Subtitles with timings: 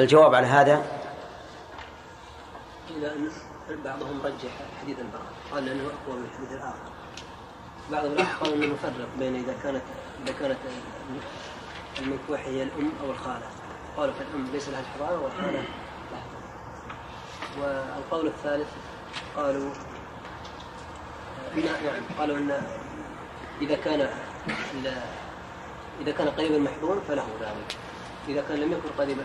[0.00, 0.84] الجواب على هذا؟
[2.96, 3.14] إذا
[3.84, 6.90] بعضهم رجح حديث البراء قال انه أقوى من الحديث الآخر.
[7.92, 9.82] بعضهم قال إنه نفرق بين إذا كانت
[10.26, 10.56] إذا كانت
[11.98, 13.46] المنكوحه هي الأم أو الخالة.
[13.96, 15.64] قالوا فالأم ليس لها الحضانة والخالة
[16.12, 16.24] لها
[17.60, 18.68] والقول الثالث
[19.36, 19.70] قالوا
[21.56, 22.62] نعم قالوا إن
[23.62, 24.08] إذا كان
[26.00, 27.76] إذا كان قريبا المحضون فله ذلك.
[28.32, 29.24] إذا كان لم يكن قريبا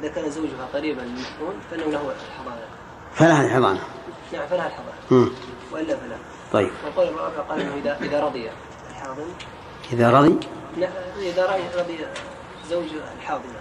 [0.00, 2.66] اذا كان زوجها قريبا المحضون فإنه له الحضانة.
[3.14, 3.80] فلها الحضانة.
[4.32, 5.30] نعم فلها الحضانة.
[5.72, 6.16] وإلا فلا.
[6.52, 6.70] طيب.
[6.84, 8.50] والقول الرابع قال إنه اذا إذا رضي
[8.90, 9.28] الحاضن.
[9.92, 10.38] إذا رضي؟
[11.18, 12.06] إذا رضي
[12.70, 12.86] زوج
[13.18, 13.60] الحاضنه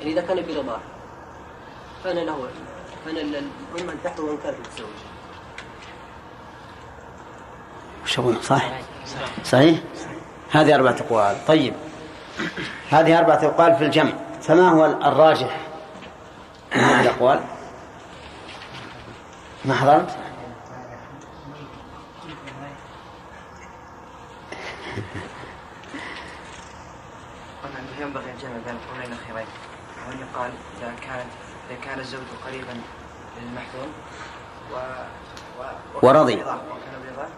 [0.00, 0.80] يعني إذا كان برضاه
[2.04, 2.48] فأنا له
[3.04, 4.88] فأنا الام ان تحضر وان كانت تتزوج
[8.04, 8.70] وش صح؟
[9.44, 9.78] صحيح؟
[10.50, 11.36] هذه أربعة أقوال.
[11.46, 11.74] طيب.
[12.90, 14.12] هذه أربعة أقوال في الجمع.
[14.42, 15.60] فما هو الراجح؟
[16.76, 17.40] من هذه الأقوال؟
[19.64, 20.16] ما حضرت؟
[28.00, 29.46] ينبغي الجمع بين القولين الأخيرين
[30.08, 31.30] وأن يقال إذا كانت
[31.70, 32.80] إذا كان الزوج قريبا
[33.40, 33.88] للمحذور
[34.72, 34.76] و,
[35.60, 36.06] و...
[36.06, 36.34] ورضي.
[36.34, 36.56] وكان
[37.06, 37.28] برضا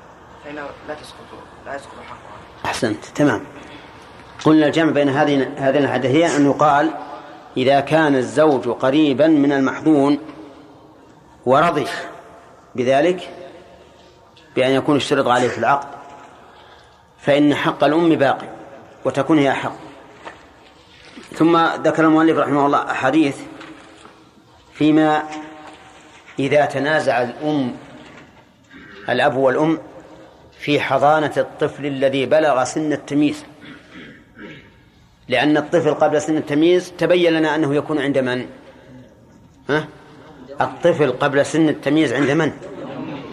[0.45, 1.17] فإنه لا تسقط
[1.67, 2.65] لا يسقط حقها.
[2.65, 3.45] أحسنت تمام.
[4.45, 6.91] قلنا الجمع بين هذه هذين الحدثين أن يقال
[7.57, 10.19] إذا كان الزوج قريبا من المحظون
[11.47, 11.87] ورضي
[12.75, 13.29] بذلك
[14.57, 15.89] بأن يكون اشترط عليه في العقد
[17.19, 18.49] فإن حق الأم باقي
[19.05, 19.73] وتكون هي أحق.
[21.33, 23.37] ثم ذكر المؤلف رحمه الله أحاديث
[24.73, 25.23] فيما
[26.39, 27.77] إذا تنازع الأم
[29.09, 29.79] الأب والأم
[30.59, 33.45] في حضانة الطفل الذي بلغ سن التمييز.
[35.29, 38.47] لأن الطفل قبل سن التمييز تبين لنا أنه يكون عند من؟
[39.69, 39.89] ها؟
[40.61, 42.53] الطفل قبل سن التمييز عند من؟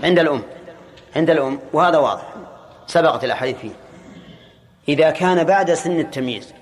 [0.04, 0.42] عند الأم.
[1.16, 1.60] عند الأم.
[1.74, 2.34] وهذا واضح.
[2.88, 3.72] سبقت الأحاديث فيه.
[4.88, 6.54] إذا كان بعد سن التمييز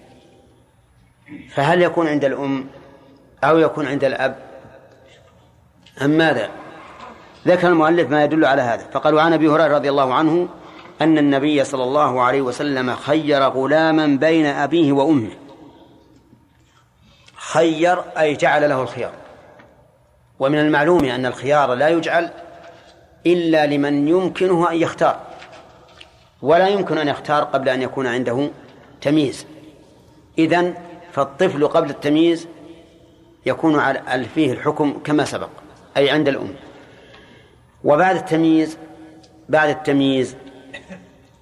[1.50, 2.66] فهل يكون عند الأم
[3.44, 4.36] أو يكون عند الأب؟
[6.02, 6.50] أم ماذا؟
[7.48, 8.84] ذكر المؤلف ما يدل على هذا.
[8.92, 10.50] فقال عن أبي هريرة رضي الله عنه
[11.02, 15.30] أن النبي صلى الله عليه وسلم خير غلاما بين أبيه وأمه.
[17.36, 19.12] خير أي جعل له الخيار.
[20.40, 22.30] ومن المعلوم أن الخيار لا يجعل
[23.26, 25.20] إلا لمن يمكنه أن يختار.
[26.42, 28.50] ولا يمكن أن يختار قبل أن يكون عنده
[29.02, 29.46] تمييز.
[30.38, 30.76] إذن
[31.12, 32.48] فالطفل قبل التمييز
[33.46, 35.50] يكون على فيه الحكم كما سبق
[35.98, 36.54] أي عند الأم.
[37.84, 38.78] وبعد التمييز
[39.50, 40.36] بعد التمييز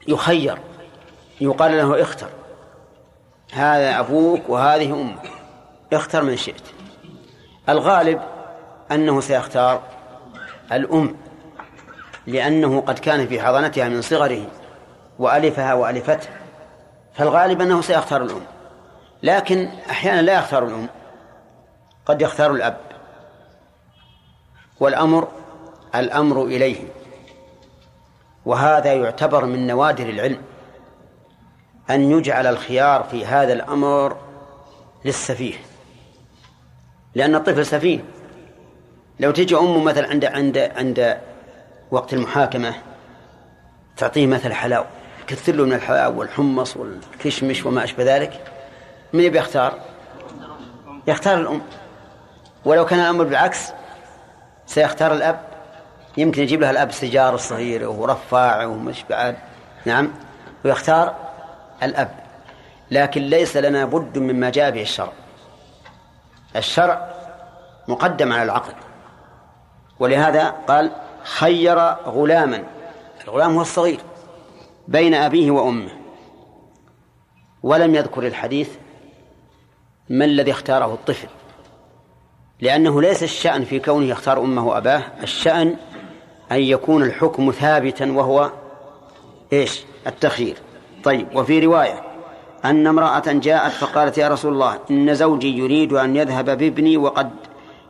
[0.08, 0.58] يخير
[1.42, 2.30] يقال له اختر.
[3.54, 5.32] هذا أبوك وهذه أمك.
[5.94, 6.62] اختر من شئت.
[7.70, 8.22] الغالب
[8.92, 9.82] أنه سيختار
[10.72, 11.18] الأم
[12.28, 14.46] لأنه قد كان في حضانتها من صغره
[15.20, 16.30] وألفها وألفته
[17.14, 18.42] فالغالب أنه سيختار الأم.
[19.24, 20.88] لكن أحيانا لا يختار الأم
[22.06, 22.78] قد يختار الأب.
[24.80, 25.28] والأمر
[25.96, 26.97] الأمر إليه.
[28.48, 30.42] وهذا يعتبر من نوادر العلم
[31.90, 34.18] أن يجعل الخيار في هذا الأمر
[35.06, 35.54] للسفيه
[37.16, 38.00] لأن الطفل سفيه.
[39.20, 41.18] لو تجي أمه مثلا عند عند عند
[41.92, 42.74] وقت المحاكمة
[43.98, 44.84] تعطيه مثل حلاو
[45.28, 48.42] كثر له من الحلاو والحمص والكشمش وما أشبه ذلك
[49.14, 49.80] من يبي يختار؟
[51.08, 51.62] يختار الأم.
[52.66, 53.72] ولو كان الأمر بالعكس
[54.66, 55.57] سيختار الأب.
[56.18, 59.38] يمكن يجيب لها الأب سيجار الصغير ورفاع ومش بعد.
[59.86, 60.12] نعم.
[60.66, 61.16] ويختار
[61.84, 62.10] الأب.
[62.92, 65.12] لكن ليس لنا بد مما جاء به الشرع.
[66.56, 67.14] الشرع
[67.88, 68.74] مقدم على العقل
[70.00, 70.92] ولهذا قال
[71.24, 72.64] خير غلاما.
[73.24, 74.00] الغلام هو الصغير
[74.88, 75.92] بين أبيه وأمه.
[77.64, 78.70] ولم يذكر الحديث
[80.10, 81.28] ما الذي اختاره الطفل.
[82.62, 85.04] لأنه ليس الشأن في كونه يختار أمه وأباه.
[85.24, 85.76] الشأن
[86.52, 88.52] أن يكون الحكم ثابتا وهو
[89.54, 90.58] إيش؟ التخيير.
[91.04, 92.02] طيب وفي رواية
[92.66, 97.30] أن امرأة جاءت فقالت يا رسول الله إن زوجي يريد أن يذهب بابني وقد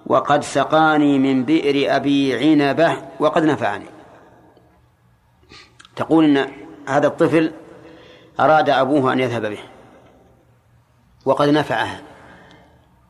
[0.06, 3.86] وقد سقاني من بئر أبي عنبة وقد نفعني.
[5.96, 6.52] تقول إن
[6.88, 7.52] هذا الطفل
[8.40, 9.60] أراد أبوه أن يذهب به
[11.26, 12.02] وقد نفعها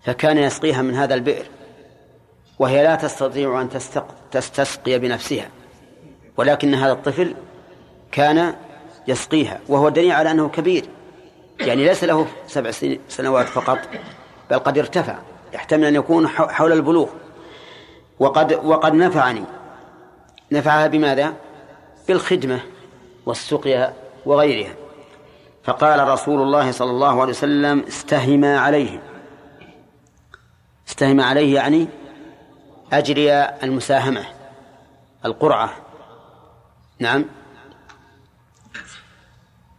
[0.01, 1.45] فكان يسقيها من هذا البئر.
[2.59, 3.69] وهي لا تستطيع أن
[4.31, 5.49] تستسقي بنفسها.
[6.37, 7.35] ولكن هذا الطفل
[8.11, 8.55] كان
[9.07, 10.85] يسقيها وهو دليل على أنه كبير.
[11.59, 12.71] يعني ليس له سبع
[13.09, 13.79] سنوات فقط
[14.51, 15.15] بل قد ارتفع.
[15.53, 17.09] يحتمل أن يكون حول البلوغ.
[18.19, 19.43] وقد وقد نفعني.
[20.51, 21.33] نفعها بماذا؟
[22.07, 22.59] بالخدمة
[23.25, 23.93] والسقيا
[24.25, 24.73] وغيرها.
[25.63, 29.01] فقال رسول الله صلى الله عليه وسلم استهما عليه.
[30.87, 31.87] استهم عليه يعني
[32.93, 34.25] أجري المساهمة
[35.25, 35.73] القرعة.
[36.99, 37.25] نعم.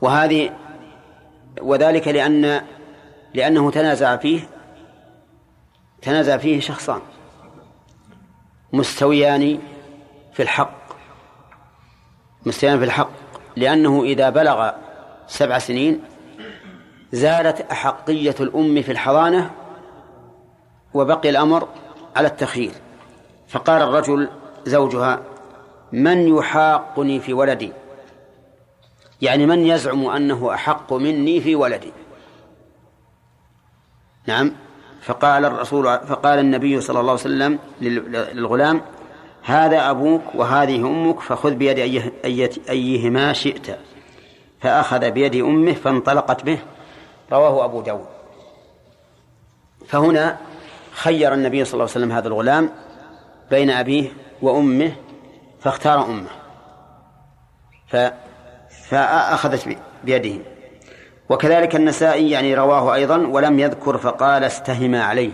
[0.01, 0.57] وهذه
[1.61, 2.63] وذلك لأن
[3.35, 4.49] لأنه تنازع فيه
[6.03, 7.01] تنازع فيه شخصان
[8.73, 9.59] مستويان
[10.33, 10.79] في الحق.
[12.47, 13.11] مستويان في الحق.
[13.57, 14.71] لأنه إذا بلغ
[15.27, 16.01] سبع سنين
[17.13, 19.51] زالت أحقية الأم في الحضانة
[20.95, 21.69] وبقي الأمر
[22.17, 22.73] على التخيير.
[23.49, 24.29] فقال الرجل
[24.65, 25.23] زوجها
[25.93, 27.73] من يحاقني في ولدي؟
[29.23, 31.93] يعني من يزعم أنه أحق مني في ولدي.
[34.27, 34.53] نعم.
[35.03, 38.81] فقال الرسول فقال النبي صلى الله عليه وسلم للغلام
[39.43, 43.79] هذا أبوك وهذه أمك فخذ بيد أيه أيهما شئت.
[44.61, 46.59] فأخذ بيد أمه فانطلقت به.
[47.33, 48.07] رواه أبو داود.
[49.87, 50.39] فهنا
[50.93, 52.71] خير النبي صلى الله عليه وسلم هذا الغلام
[53.51, 54.09] بين أبيه
[54.43, 54.93] وأمه
[55.61, 56.29] فاختار أمه.
[58.89, 60.43] فأخذت بيده.
[61.29, 65.31] وكذلك النسائي يعني رواه أيضا ولم يذكر فقال استهما عليه.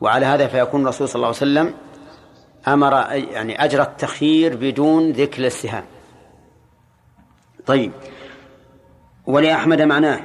[0.00, 1.74] وعلى هذا فيكون الرسول صلى الله عليه وسلم
[2.68, 5.84] أمر يعني أجرى التخيير بدون ذكر الاستهام.
[7.66, 7.92] طيب.
[9.26, 10.20] ولأحمد معناه.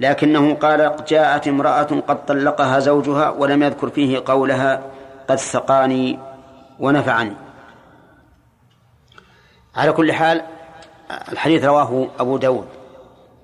[0.00, 4.93] لكنه قال جاءت امرأة قد طلقها زوجها ولم يذكر فيه قولها
[5.28, 6.18] قد سقاني
[6.80, 7.36] ونفعني.
[9.76, 10.44] على كل حال
[11.32, 12.68] الحديث رواه أبو داود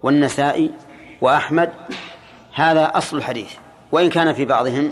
[0.03, 0.71] والنسائي
[1.21, 1.73] وأحمد.
[2.55, 3.55] هذا أصل الحديث.
[3.93, 4.91] وإن كان في بعضهم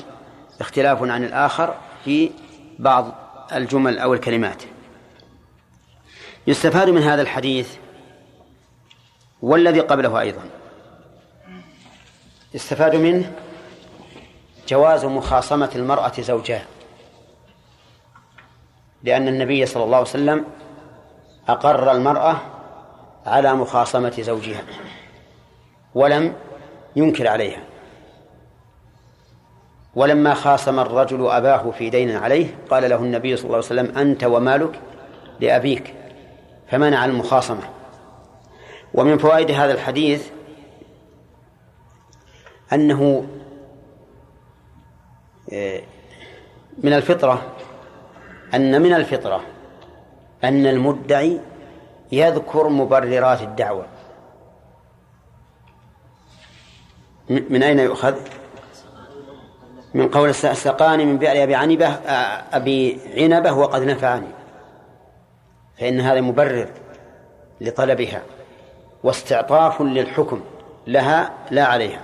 [0.60, 1.74] اختلاف عن الآخر
[2.04, 2.30] في
[2.78, 3.14] بعض
[3.52, 4.62] الجمل أو الكلمات.
[6.46, 7.76] يستفاد من هذا الحديث
[9.42, 10.42] والذي قبله أيضا.
[12.54, 13.32] يستفاد منه
[14.68, 16.66] جواز مخاصمة المرأة زوجها.
[19.02, 20.44] لأن النبي صلى الله عليه وسلم
[21.48, 22.36] أقر المرأة
[23.26, 24.62] على مخاصمة زوجها
[25.94, 26.34] ولم
[26.96, 27.60] ينكر عليها.
[29.94, 34.24] ولما خاصم الرجل أباه في دين عليه قال له النبي صلى الله عليه وسلم أنت
[34.24, 34.80] ومالك
[35.40, 35.94] لأبيك.
[36.68, 37.62] فمنع المخاصمة.
[38.94, 40.28] ومن فوائد هذا الحديث
[42.72, 43.26] أنه
[45.52, 45.82] آه،
[46.82, 47.42] من الفطرة
[48.54, 49.40] أن من الفطرة
[50.44, 51.40] أن المدعي
[52.12, 53.86] يذكر مبررات الدعوة.
[57.28, 58.14] من أين يؤخذ؟
[59.94, 64.26] من قول سقاني من بئر أبي عنبة آه، أبي عنبة وقد نفعني.
[65.78, 66.68] فإن هذا مبرر
[67.60, 68.22] لطلبها
[69.02, 70.40] واستعطاف للحكم
[70.86, 72.00] لها لا عليها.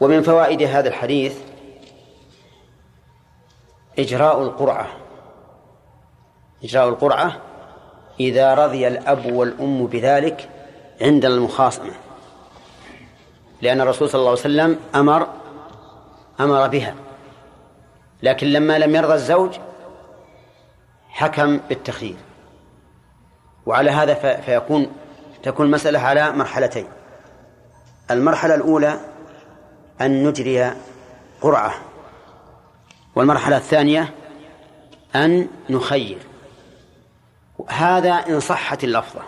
[0.00, 1.51] ومن فوائد هذا الحديث
[3.98, 4.86] إجراء القرعة.
[6.64, 7.36] إجراء القرعة
[8.20, 10.48] إذا رضي الأب والأم بذلك
[11.00, 11.92] عند المخاصمة.
[13.62, 15.28] لأن الرسول صلى الله عليه وسلم أمر
[16.40, 16.94] أمر بها.
[18.22, 19.56] لكن لما لم يرضى الزوج
[21.08, 22.16] حكم بالتخيير.
[23.66, 24.86] وعلى هذا فيكون
[25.42, 26.86] تكون المسألة على مرحلتين.
[28.10, 29.00] المرحلة الأولى
[30.00, 30.72] أن نجري
[31.40, 31.74] قرعة.
[33.16, 34.14] والمرحلة الثانية
[35.14, 36.18] أن نخير.
[37.68, 39.22] هذا إن صحت اللفظة.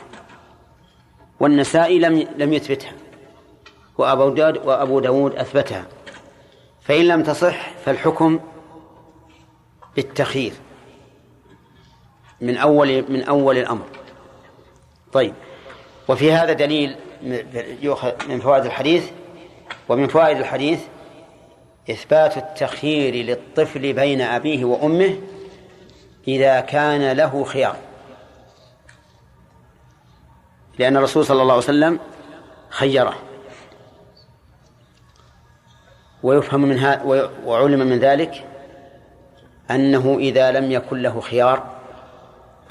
[1.40, 2.92] والنسائي لم لم يثبتها.
[3.98, 5.86] وأبو داود وأبو داود أثبتها.
[6.82, 8.40] فإن لم تصح فالحكم
[9.96, 10.52] بالتخيير.
[12.40, 13.86] من أول من أول الأمر.
[15.12, 15.34] طيب.
[16.08, 16.96] وفي هذا دليل
[17.82, 19.10] يؤخذ من فوائد الحديث.
[19.88, 20.80] ومن فوائد الحديث
[21.90, 25.18] إثبات التخيير للطفل بين أبيه وأمه
[26.28, 27.76] إذا كان له خيار.
[30.78, 32.00] لأن الرسول صلى الله عليه وسلم
[32.68, 33.14] خيره.
[36.22, 36.84] ويفهم من
[37.44, 38.46] وعلم من ذلك
[39.70, 41.74] أنه إذا لم يكن له خيار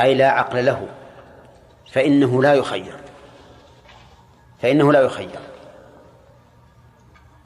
[0.01, 0.87] أي لا عقل له
[1.91, 2.95] فإنه لا يخير.
[4.61, 5.39] فإنه لا يخير.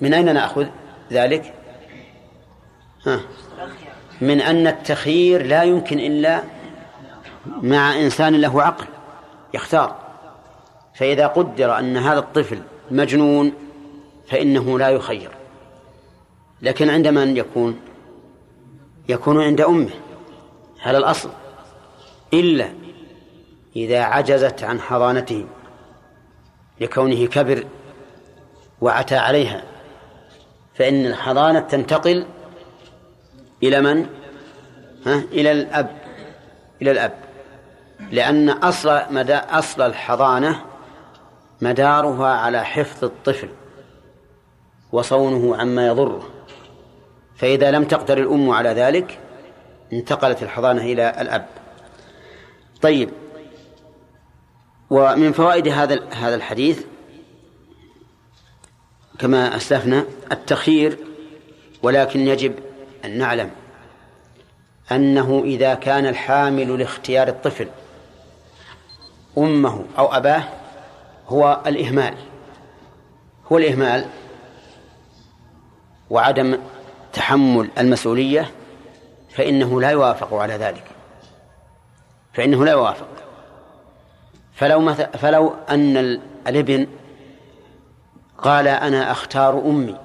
[0.02, 0.68] من أين نأخذ
[1.12, 1.57] ذلك؟
[4.22, 6.44] من أن التخيير لا يمكن إلا
[7.62, 8.86] مع إنسان له عقل
[9.54, 9.96] يختار.
[10.96, 12.62] فإذا قدر أن هذا الطفل
[12.92, 13.54] مجنون
[14.28, 15.30] فإنه لا يخير.
[16.62, 17.80] لكن عند من يكون؟
[19.10, 19.94] يكون عند أمه.
[20.86, 21.30] على الأصل.
[22.34, 22.70] إلا
[23.76, 25.46] إذا عجزت عن حضانته
[26.82, 27.66] لكونه كبر
[28.82, 29.64] وعتى عليها
[30.76, 32.26] فإن الحضانة تنتقل
[33.64, 34.08] إلى من؟
[35.06, 35.98] ها؟ إلى الأب.
[36.82, 37.14] إلى الأب.
[38.12, 40.62] لأن أصل مدى أصل الحضانة
[41.62, 43.50] مدارها على حفظ الطفل
[44.92, 46.30] وصونه عما يضره.
[47.36, 49.20] فإذا لم تقدر الأم على ذلك
[49.94, 51.48] انتقلت الحضانة إلى الأب.
[52.82, 53.10] طيب.
[54.90, 56.84] ومن فوائد هذا هذا الحديث
[59.20, 60.98] كما أسلفنا التخيير
[61.84, 62.54] ولكن يجب
[63.06, 63.51] أن نعلم
[64.92, 67.68] أنه إذا كان الحامل لاختيار الطفل
[69.38, 70.44] أمه أو أباه
[71.27, 72.13] هو الإهمال.
[73.51, 74.06] هو الإهمال
[76.10, 76.60] وعدم
[77.13, 78.51] تحمل المسؤولية
[79.30, 80.84] فإنه لا يوافق على ذلك.
[82.34, 83.08] فإنه لا يوافق.
[84.54, 85.98] فلو مثل فلو أن
[86.48, 86.88] الابن
[88.38, 89.96] قال أنا أختار أمي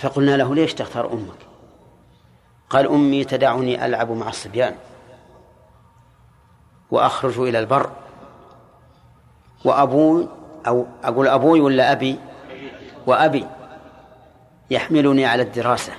[0.00, 1.38] فقلنا له ليش تختار أمك؟
[2.70, 4.76] قال أمي تدعني ألعب مع الصبيان
[6.90, 7.90] وأخرج إلى البر.
[9.64, 10.28] وأبوي
[10.66, 12.18] أو أقول أبوي ولا أبي؟
[13.06, 13.46] وأبي
[14.70, 15.92] يحملني على الدراسة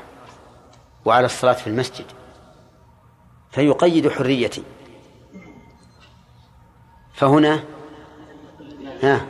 [1.05, 2.05] وعلى الصلاة في المسجد
[3.51, 4.63] فيقيد حريتي.
[7.13, 7.63] فهنا
[9.03, 9.25] ها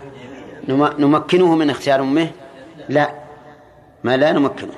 [1.00, 2.32] نمكنه من اختيار أمه؟
[2.90, 3.21] لا.
[4.04, 4.74] ما لا نمكنه.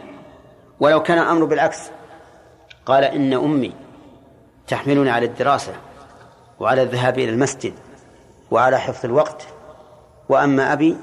[0.80, 1.80] ولو كان الأمر بالعكس.
[2.86, 3.74] قال إن أمي
[4.68, 5.74] تحملني على الدراسة
[6.60, 7.74] وعلى الذهاب إلى المسجد
[8.51, 9.48] وعلى حفظ الوقت.
[10.30, 10.98] وأما أبي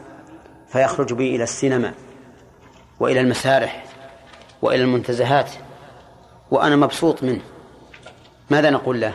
[0.69, 1.95] فيخرج بي إلى السينما
[3.01, 3.85] وإلى المسارح
[4.63, 5.51] وإلى المنتزهات
[6.51, 7.43] وأنا مبسوط منه.
[8.51, 9.13] ماذا نقول له؟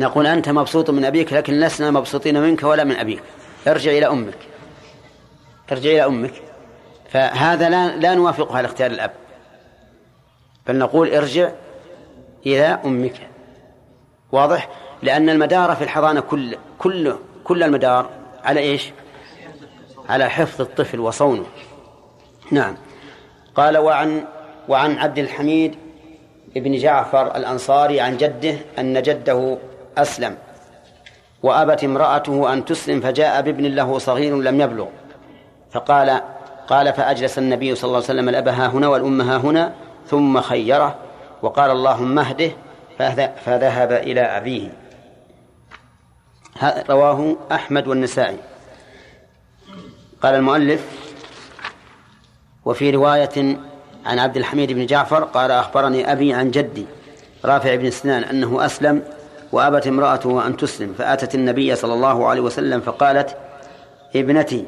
[0.00, 3.22] نقول أنت مبسوط من أبيك لكن لسنا مبسوطين منك ولا من أبيك.
[3.68, 4.38] ارجع إلى أمك.
[5.72, 6.42] ارجع إلى أمك.
[7.14, 9.10] فهذا لا لا نوافقه على اختيار الأب.
[10.66, 11.50] بل نقول ارجع
[12.46, 13.28] إلى أمك.
[14.32, 14.68] واضح؟
[15.02, 18.10] لأن المدار في الحضانة كل كل كل المدار
[18.44, 18.92] على إيش؟
[20.08, 21.46] على حفظ الطفل وصونه.
[22.50, 22.76] نعم.
[23.54, 24.24] قال وعن
[24.68, 25.74] وعن عبد الحميد
[26.56, 29.58] بن جعفر الأنصاري عن جده أن جده
[29.98, 30.36] أسلم
[31.42, 34.86] وأبت امرأته أن تسلم فجاء بابن له صغير لم يبلغ.
[35.70, 36.20] فقال
[36.68, 39.72] قال فأجلس النبي صلى الله عليه وسلم الأب ها هنا والأم ها هنا
[40.06, 40.94] ثم خيره
[41.42, 42.50] وقال اللهم اهده
[43.44, 44.68] فذهب إلى أبيه.
[46.90, 48.38] رواه أحمد والنسائي.
[50.22, 50.86] قال المؤلف
[52.64, 53.58] وفي رواية
[54.06, 56.86] عن عبد الحميد بن جعفر قال أخبرني أبي عن جدي
[57.44, 59.02] رافع بن سنان أنه أسلم
[59.52, 63.36] وأبت امرأته أن تسلم فأتت النبي صلى الله عليه وسلم فقالت
[64.16, 64.64] ابنتي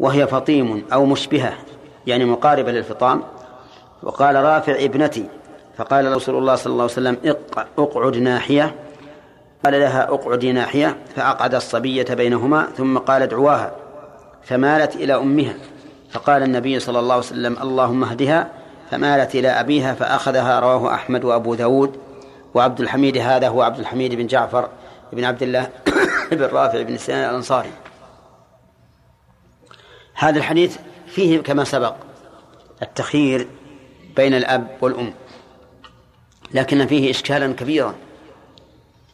[0.00, 1.52] وهي فطيم أو مشبهة
[2.06, 3.22] يعني مقاربة للفطام.
[4.02, 5.24] وقال رافع ابنتي
[5.76, 7.16] فقال رسول الله صلى الله عليه وسلم
[7.78, 8.74] اقعد ناحية.
[9.64, 10.96] قال لها اقعدي ناحية.
[11.16, 13.72] فأقعد الصبية بينهما ثم قال ادعواها
[14.42, 15.54] فمالت إلى أمها.
[16.10, 18.50] فقال النبي صلى الله عليه وسلم اللهم اهدها.
[18.90, 21.96] فمالت إلى أبيها فأخذها رواه أحمد وأبو داود.
[22.54, 24.68] وعبد الحميد هذا هو عبد الحميد بن جعفر
[25.12, 25.68] بن عبد الله
[26.32, 27.89] بن رافع بن سنان الأنصاري.
[30.20, 31.94] هذا الحديث فيه كما سبق
[32.82, 33.48] التخيير
[34.16, 35.12] بين الأب والأم
[36.54, 37.94] لكن فيه إشكالا كبيرا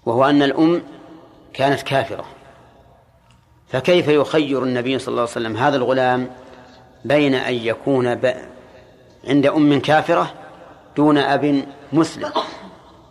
[0.07, 0.83] وهو أن الأم
[1.53, 2.25] كانت كافرة.
[3.69, 6.31] فكيف يخير النبي صلى الله عليه وسلم هذا الغلام
[7.05, 8.35] بين أن يكون ب...
[9.29, 10.35] عند أم كافرة
[10.97, 12.33] دون أب مسلم؟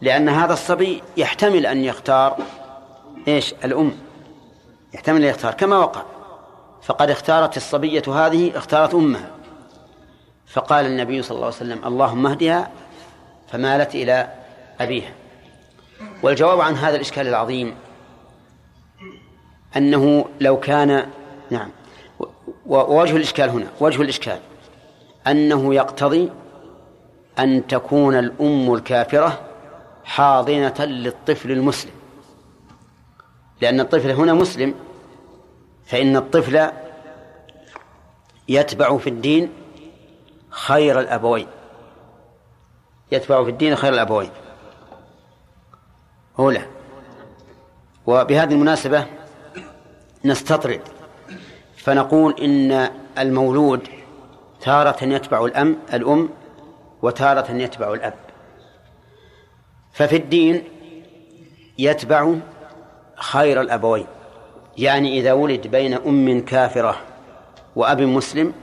[0.02, 2.38] لأن هذا الصبي يحتمل أن يختار
[3.28, 3.92] إيش؟ الأم.
[4.94, 6.14] يحتمل أن يختار كما وقع.
[6.86, 9.32] فقد اختارت الصبية هذه اختارت أمها.
[10.48, 12.72] فقال النبي صلى الله عليه وسلم اللهم اهدها
[13.48, 14.30] فمالت إلى
[14.80, 15.13] أبيها.
[16.24, 17.75] والجواب عن هذا الإشكال العظيم
[19.77, 21.10] أنه لو كان
[21.50, 21.70] نعم
[22.65, 24.39] ووجه الإشكال هنا وجه الإشكال
[25.27, 26.32] أنه يقتضي
[27.39, 29.39] أن تكون الأم الكافرة
[30.04, 31.92] حاضنة للطفل المسلم.
[33.62, 34.74] لأن الطفل هنا مسلم
[35.86, 36.72] فإن الطفل
[38.48, 39.54] يتبع في الدين
[40.50, 41.48] خير الأبوين.
[43.12, 44.30] يتبع في الدين خير الأبوين.
[46.39, 46.65] أولى.
[48.06, 49.06] وبهذه المناسبة
[50.25, 50.82] نستطرد
[51.77, 53.88] فنقول إن المولود
[54.62, 56.30] تارة يتبع الأم الأم
[57.01, 58.13] وتارة يتبع الأب.
[59.94, 60.63] ففي الدين
[61.77, 62.36] يتبع
[63.15, 64.08] خير الأبوين.
[64.77, 67.01] يعني إذا ولد بين أم كافرة
[67.75, 68.53] وأب مسلم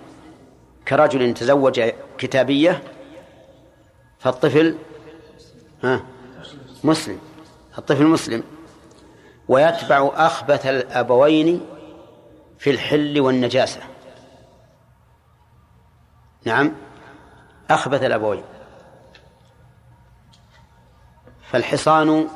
[0.89, 1.81] كرجل تزوج
[2.19, 2.83] كتابية
[4.19, 4.77] فالطفل
[5.85, 6.05] ها
[6.85, 7.19] مسلم
[7.79, 8.43] الطفل مسلم
[9.49, 11.67] ويتبع أخبث الأبوين
[12.59, 13.81] في الحل والنجاسة.
[16.45, 16.73] نعم
[17.71, 18.43] أخبث الأبوين.
[21.51, 22.29] فالحصان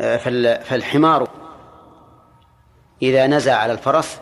[0.00, 0.16] آه،
[0.56, 1.28] فالحمار
[3.02, 4.20] إذا نزع على الفرس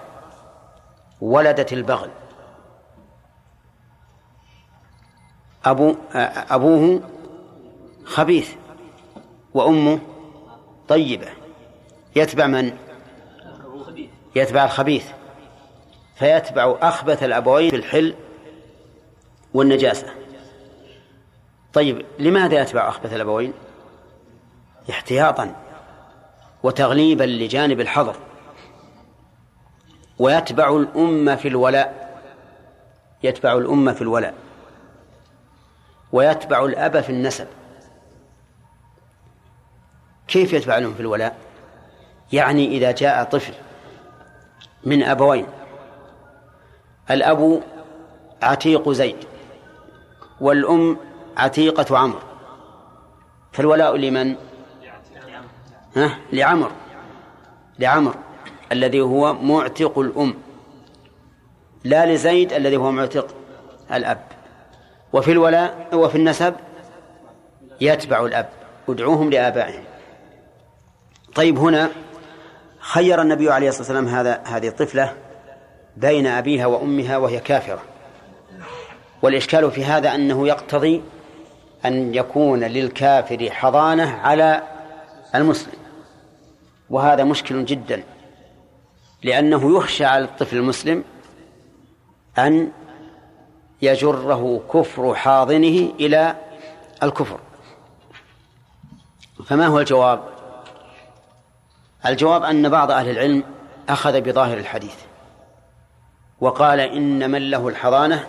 [1.21, 2.11] ولدت البغل.
[5.65, 5.95] أبو
[6.51, 7.01] أبوه
[8.05, 8.55] خبيث
[9.55, 10.01] وأمه
[10.89, 11.29] طيبة.
[12.17, 12.77] يتبع من؟
[14.37, 15.07] يتبع الخبيث.
[16.17, 18.15] فيتبع أخبث الأبوين في الحل
[19.55, 20.15] والنجاسة.
[21.73, 23.53] طيب لماذا يتبع أخبث الأبوين؟
[24.91, 25.55] احتياطا
[26.63, 28.17] وتغليبا لجانب الحظر.
[30.19, 32.21] ويتبع الأمة في الولاء.
[33.23, 34.35] يتبع الأمة في الولاء.
[36.13, 37.47] ويتبع الأب في النسب.
[40.29, 41.37] كيف يتبع الأم في الولاء؟
[42.33, 43.55] يعني إذا جاء طفل
[44.85, 45.47] من أبوين
[47.11, 47.63] الأب
[48.43, 49.17] عتيق زيد
[50.41, 50.97] والأم
[51.37, 52.21] عتيقة عمرو.
[53.53, 54.37] فالولاء لمن؟
[55.97, 56.71] ها؟ لعمر.
[57.79, 58.15] لعمر.
[58.75, 60.35] الذي هو معتق الأم.
[61.85, 63.35] لا لزيد الذي هو معتق
[63.93, 64.25] الأب.
[65.13, 66.55] وفي الولاء وفي النسب
[67.81, 68.49] يتبع الأب.
[68.89, 69.85] ادعوهم لآبائهم.
[71.35, 71.91] طيب هنا
[72.79, 75.15] خير النبي عليه الصلاة والسلام هذا هذه الطفلة
[75.97, 77.83] بين أبيها وأمها وهي كافرة.
[79.23, 81.03] والإشكال في هذا أنه يقتضي
[81.85, 84.63] أن يكون للكافر حضانة على
[85.35, 85.73] المسلم.
[86.91, 88.03] وهذا مشكل جدا.
[89.25, 91.05] لأنه يخشى على الطفل المسلم
[92.39, 92.73] أن
[93.83, 96.37] يجره كفر حاضنه إلى
[97.03, 97.41] الكفر.
[99.47, 100.25] فما هو الجواب؟
[102.07, 103.45] الجواب أن بعض أهل العلم
[103.89, 104.97] أخذ بظاهر الحديث
[106.41, 108.27] وقال إن من له الحضانة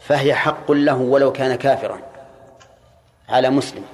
[0.00, 1.98] فهي حق له ولو كان كافرا
[3.28, 3.84] على مسلم.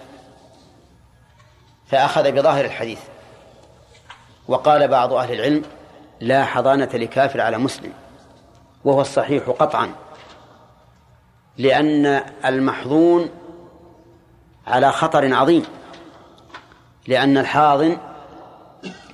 [1.86, 3.00] فأخذ بظاهر الحديث
[4.48, 5.62] وقال بعض أهل العلم
[6.20, 7.92] لا حضانة لكافر على مسلم
[8.84, 9.90] وهو الصحيح قطعا
[11.58, 13.28] لأن المحظون
[14.66, 15.64] على خطر عظيم
[17.08, 17.98] لأن الحاضن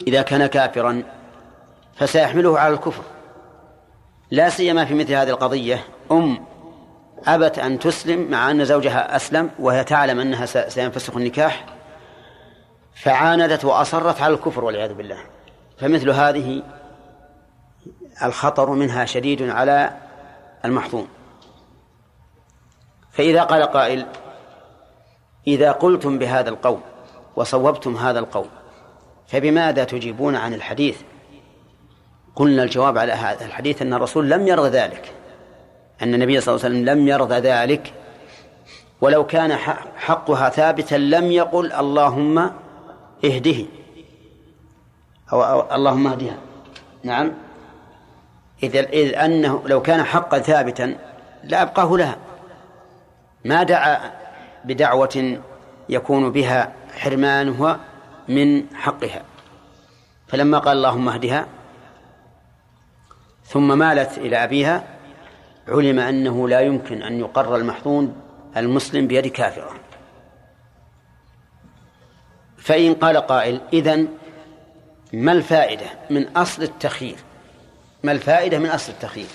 [0.06, 1.02] إذا كان كافرا
[1.96, 3.02] فسيحمله على الكفر.
[4.30, 6.44] لا سيما في مثل هذه القضية أم
[7.26, 11.64] أبت أن تسلم مع أن زوجها أسلم وهي تعلم أنها سينفسخ النكاح
[12.94, 15.18] فعاندت وأصرت على الكفر والعياذ بالله.
[15.78, 16.62] فمثل هذه
[18.22, 19.90] الخطر منها شديد على
[20.64, 21.08] المحظوم
[23.12, 24.06] فإذا قال قائل
[25.46, 26.80] إذا قلتم بهذا القول
[27.36, 28.46] وصوبتم هذا القول
[29.26, 31.00] فبماذا تجيبون عن الحديث؟
[32.36, 35.12] قلنا الجواب على هذا الحديث أن الرسول لم يرضى ذلك
[36.02, 37.94] أن النبي صلى الله عليه وسلم لم يرضى ذلك
[39.00, 39.52] ولو كان
[39.96, 42.38] حقها ثابتا لم يقل اللهم
[43.24, 43.64] اهده
[45.32, 46.38] أو, أو اللهم اهدها.
[47.02, 47.32] نعم.
[48.62, 50.96] إذ, إذ أنه لو كان حقا ثابتا
[51.44, 52.16] لأبقاه لها.
[53.44, 54.12] ما دعا
[54.64, 55.38] بدعوة
[55.88, 57.80] يكون بها حرمانها
[58.28, 59.22] من حقها.
[60.28, 61.46] فلما قال اللهم اهدها
[63.44, 64.84] ثم مالت إلى أبيها
[65.68, 68.16] علم أنه لا يمكن أن يقر المحظون
[68.56, 69.70] المسلم بيد كافرة.
[72.58, 74.08] فإن قال قائل إذن
[75.12, 77.16] ما الفائدة من أصل التخيير؟
[78.04, 79.26] ما الفائدة من أصل التخيير؟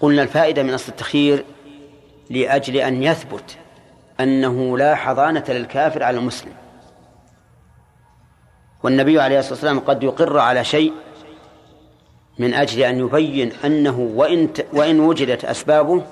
[0.00, 1.44] قلنا الفائدة من أصل التخيير
[2.30, 3.56] لأجل أن يثبت
[4.20, 6.52] أنه لا حضانة للكافر على المسلم.
[8.82, 10.92] والنبي عليه الصلاة والسلام قد يقر على شيء
[12.38, 16.02] من أجل أن يبين أنه وإن وإن وجدت أسبابه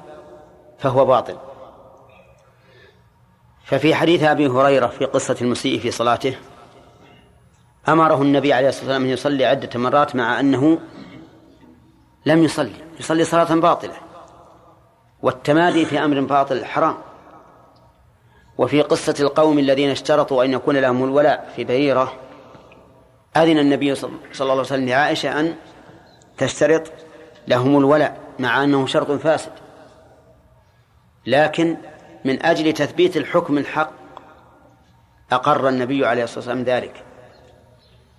[0.78, 1.36] فهو باطل.
[3.64, 6.36] ففي حديث أبي هريرة في قصة المسيء في صلاته
[7.88, 10.78] أمره النبي عليه الصلاة والسلام أن يصلي عدة مرات مع أنه
[12.26, 13.94] لم يصلي يصلي صلاة باطلة.
[15.22, 16.96] والتمادي في أمر باطل حرام.
[18.58, 22.12] وفي قصة القوم الذين اشترطوا أن يكون لهم الولاء في بريرة
[23.36, 24.10] أذن النبي صلى
[24.40, 25.54] الله عليه وسلم لعائشة أن
[26.38, 26.92] تشترط
[27.48, 29.52] لهم الولاء مع أنه شرط فاسد.
[31.26, 31.76] لكن
[32.24, 33.92] من أجل تثبيت الحكم الحق
[35.32, 37.04] أقر النبي عليه الصلاة والسلام ذلك.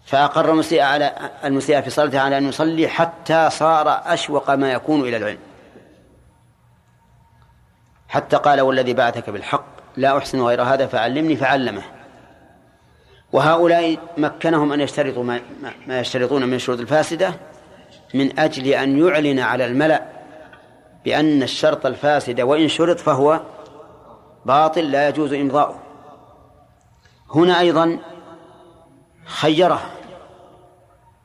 [0.05, 5.17] فأقر المسيء على المسيء في صلاته على أن يصلي حتى صار أشوق ما يكون إلى
[5.17, 5.39] العلم.
[8.07, 9.65] حتى قال والذي بعثك بالحق
[9.97, 11.83] لا أحسن غير هذا فعلمني فعلمه.
[13.31, 15.41] وهؤلاء مكنهم أن يشترطوا ما,
[15.87, 17.33] ما يشترطون من الشروط الفاسدة
[18.13, 20.01] من أجل أن يعلن على الملأ
[21.05, 23.41] بأن الشرط الفاسد وإن شرط فهو
[24.45, 25.79] باطل لا يجوز إمضاؤه.
[27.35, 27.99] هنا أيضا
[29.25, 29.81] خيره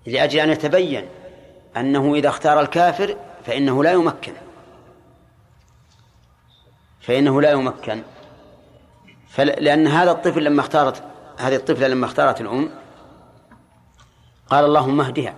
[0.07, 1.09] لأجل أن يتبين
[1.77, 4.33] أنه إذا اختار الكافر فإنه لا يمكن.
[7.01, 8.03] فإنه لا يمكن.
[9.39, 11.03] لأن هذا الطفل لما اختارت
[11.39, 12.71] هذه الطفلة لما اختارت الأم
[14.51, 15.35] قال اللهم اهدها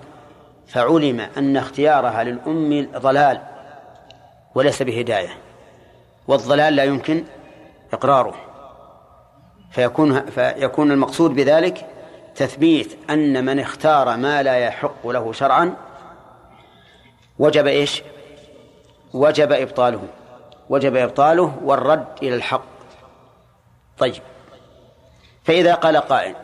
[0.66, 3.40] فعلم أن اختيارها للأم ضلال
[4.54, 5.38] وليس بهداية
[6.28, 7.24] والضلال لا يمكن
[7.92, 8.34] إقراره.
[9.70, 11.86] فيكون فيكون المقصود بذلك
[12.36, 15.76] تثبيت أن من اختار ما لا يحق له شرعا
[17.38, 18.02] وجب إيش؟
[19.14, 20.08] وجب إبطاله.
[20.68, 22.64] وجب إبطاله والرد إلى الحق.
[23.98, 24.22] طيب.
[25.44, 26.36] فإذا قال قائل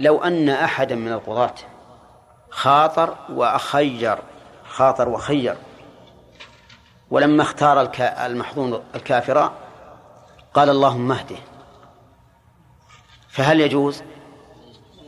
[0.00, 1.54] لو أن أحدا من القضاة
[2.50, 4.18] خاطر وخير
[4.68, 5.56] خاطر وخير
[7.10, 9.52] ولما اختار المحظون الكافر
[10.54, 11.36] قال اللهم اهده.
[13.28, 14.02] فهل يجوز؟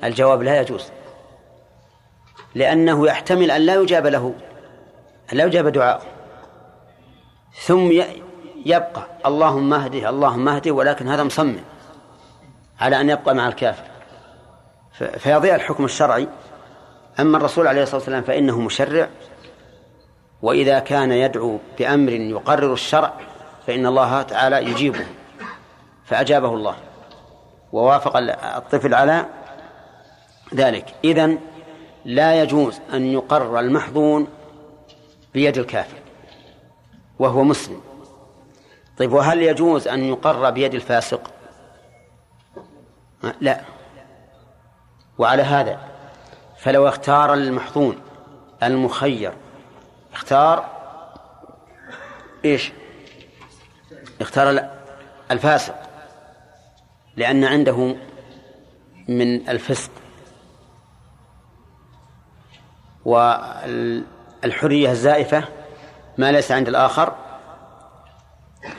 [0.05, 0.91] الجواب لا يجوز.
[2.55, 4.35] لأنه يحتمل أن لا يجاب له
[5.33, 6.03] أن لا يجاب دعاء
[7.53, 7.93] ثم
[8.67, 11.61] يبقى اللهم اهده اللهم اهده ولكن هذا مصمم
[12.81, 13.85] على أن يبقى مع الكافر.
[15.19, 16.29] فيضيع الحكم الشرعي.
[17.21, 19.09] أما الرسول عليه الصلاة والسلام فإنه مشرع.
[20.43, 23.13] وإذا كان يدعو بأمر يقرر الشرع
[23.67, 25.07] فإن الله تعالى يجيبه.
[26.05, 26.75] فأجابه الله.
[27.73, 28.17] ووافق
[28.57, 29.27] الطفل على
[30.55, 30.95] ذلك.
[31.05, 31.39] إذن
[32.05, 34.27] لا يجوز أن يقر المحظون
[35.35, 35.99] بيد الكافر
[37.19, 37.81] وهو مسلم.
[38.99, 41.31] طيب وهل يجوز أن يقر بيد الفاسق؟
[43.41, 43.61] لا.
[45.19, 45.81] وعلى هذا
[46.59, 48.01] فلو اختار المحظون
[48.63, 49.33] المخير
[50.13, 50.65] اختار
[52.45, 52.73] إيش؟
[54.21, 54.69] اختار
[55.31, 55.75] الفاسق
[57.17, 57.97] لأن عنده
[59.09, 59.91] من الفسق
[63.09, 65.45] والحرية الزائفة
[66.19, 67.15] ما ليس عند الآخر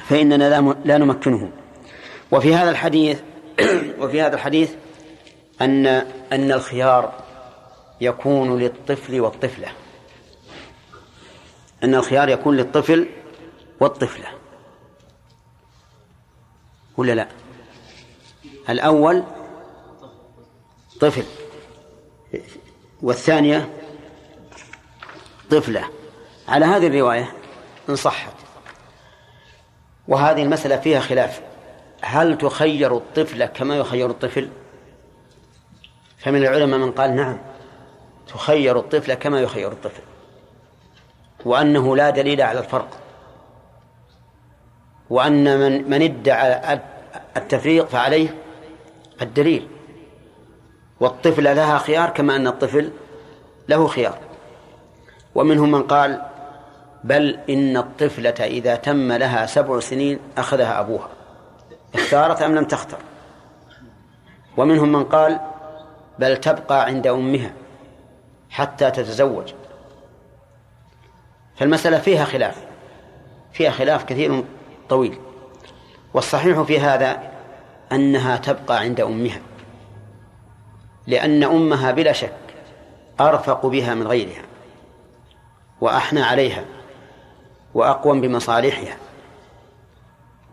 [0.08, 1.52] فإننا لا نمكنه.
[2.32, 3.22] وفي هذا الحديث
[4.02, 4.74] وفي هذا الحديث
[5.62, 5.88] أن
[6.32, 7.14] أن الخيار
[8.02, 9.68] يكون للطفل والطفلة.
[11.84, 13.08] أن الخيار يكون للطفل
[13.80, 14.28] والطفلة.
[16.98, 17.28] ولا لا؟
[18.70, 19.24] الأول
[21.00, 21.24] طفل
[23.02, 23.70] والثانية
[25.52, 25.84] طفلة.
[26.48, 27.34] على هذه الرواية
[27.90, 28.34] إن صحت.
[30.08, 31.42] وهذه المسألة فيها خلاف.
[32.02, 34.50] هل تخير الطفل كما يخير الطفل؟
[36.18, 37.38] فمن العلماء من قال نعم
[38.28, 40.02] تخير الطفل كما يخير الطفل.
[41.46, 43.00] وأنه لا دليل على الفرق.
[45.10, 46.80] وأن من من ادعى
[47.38, 48.36] التفريق فعليه
[49.22, 49.68] الدليل
[51.00, 52.92] والطفل لها خيار كما أن الطفل
[53.70, 54.29] له خيار.
[55.40, 56.22] ومنهم من قال
[57.04, 61.08] بل إن الطفلة إذا تم لها سبع سنين أخذها أبوها.
[61.96, 62.98] اختارت أم لم تختر؟
[64.58, 65.40] ومنهم من قال
[66.20, 67.54] بل تبقى عند أمها
[68.50, 69.54] حتى تتزوج.
[71.56, 72.56] فالمسألة فيها خلاف
[73.54, 74.44] فيها خلاف كثير
[74.90, 75.18] طويل.
[76.14, 77.20] والصحيح في هذا
[77.92, 79.42] أنها تبقى عند أمها
[81.08, 82.34] لأن أمها بلا شك
[83.20, 84.49] أرفق بها من غيرها.
[85.82, 86.66] وأحنى عليها
[87.74, 88.98] وأقوم بمصالحها.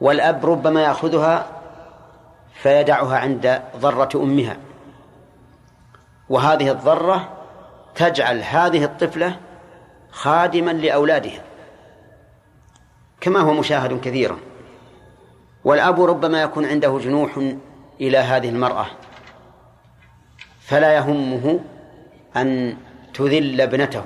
[0.01, 1.47] والأب ربما يأخذها
[2.55, 4.57] فيدعها عند ضرة أمها.
[6.29, 7.29] وهذه الضرة
[7.95, 9.37] تجعل هذه الطفلة
[10.11, 11.43] خادما لأولادها.
[13.21, 14.39] كما هو مشاهد كثيرا
[15.65, 17.39] والأب ربما يكون عنده جنوح
[18.01, 18.87] إلى هذه المرأة.
[20.61, 21.61] فلا يهمه
[22.37, 22.77] أن
[23.15, 24.05] تذل ابنته.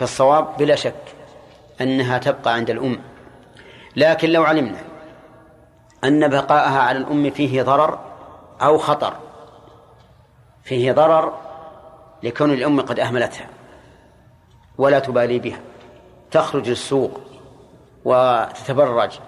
[0.00, 0.94] فالصواب بلا شك
[1.80, 3.00] أنها تبقى عند الأم.
[3.96, 4.80] لكن لو علمنا
[6.04, 7.98] أن بقاءها على الأم فيه ضرر
[8.62, 9.14] أو خطر
[10.64, 11.32] فيه ضرر
[12.22, 13.46] لكون الأم قد أهملتها
[14.78, 15.60] ولا تبالي بها
[16.30, 17.20] تخرج للسوق
[18.04, 19.18] وتتبرج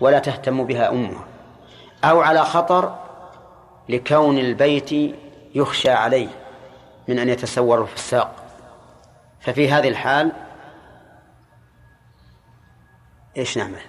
[0.00, 1.24] ولا تهتم بها أمها
[2.04, 2.94] أو على خطر
[3.88, 5.16] لكون البيت
[5.54, 6.28] يخشى عليه
[7.08, 8.47] من أن يتسور الفساق
[9.48, 10.32] ففي هذه الحال
[13.36, 13.80] إيش نعمل؟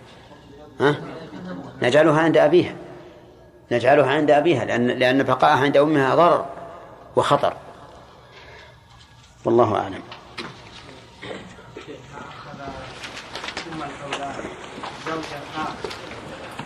[0.80, 0.96] ها؟
[1.82, 2.76] نجعلها عند أبيها.
[3.72, 6.46] نجعلها عند أبيها لأن لأن بقاءها عند أمها ضرر
[7.16, 7.54] وخطر.
[9.46, 10.04] والله أعلم.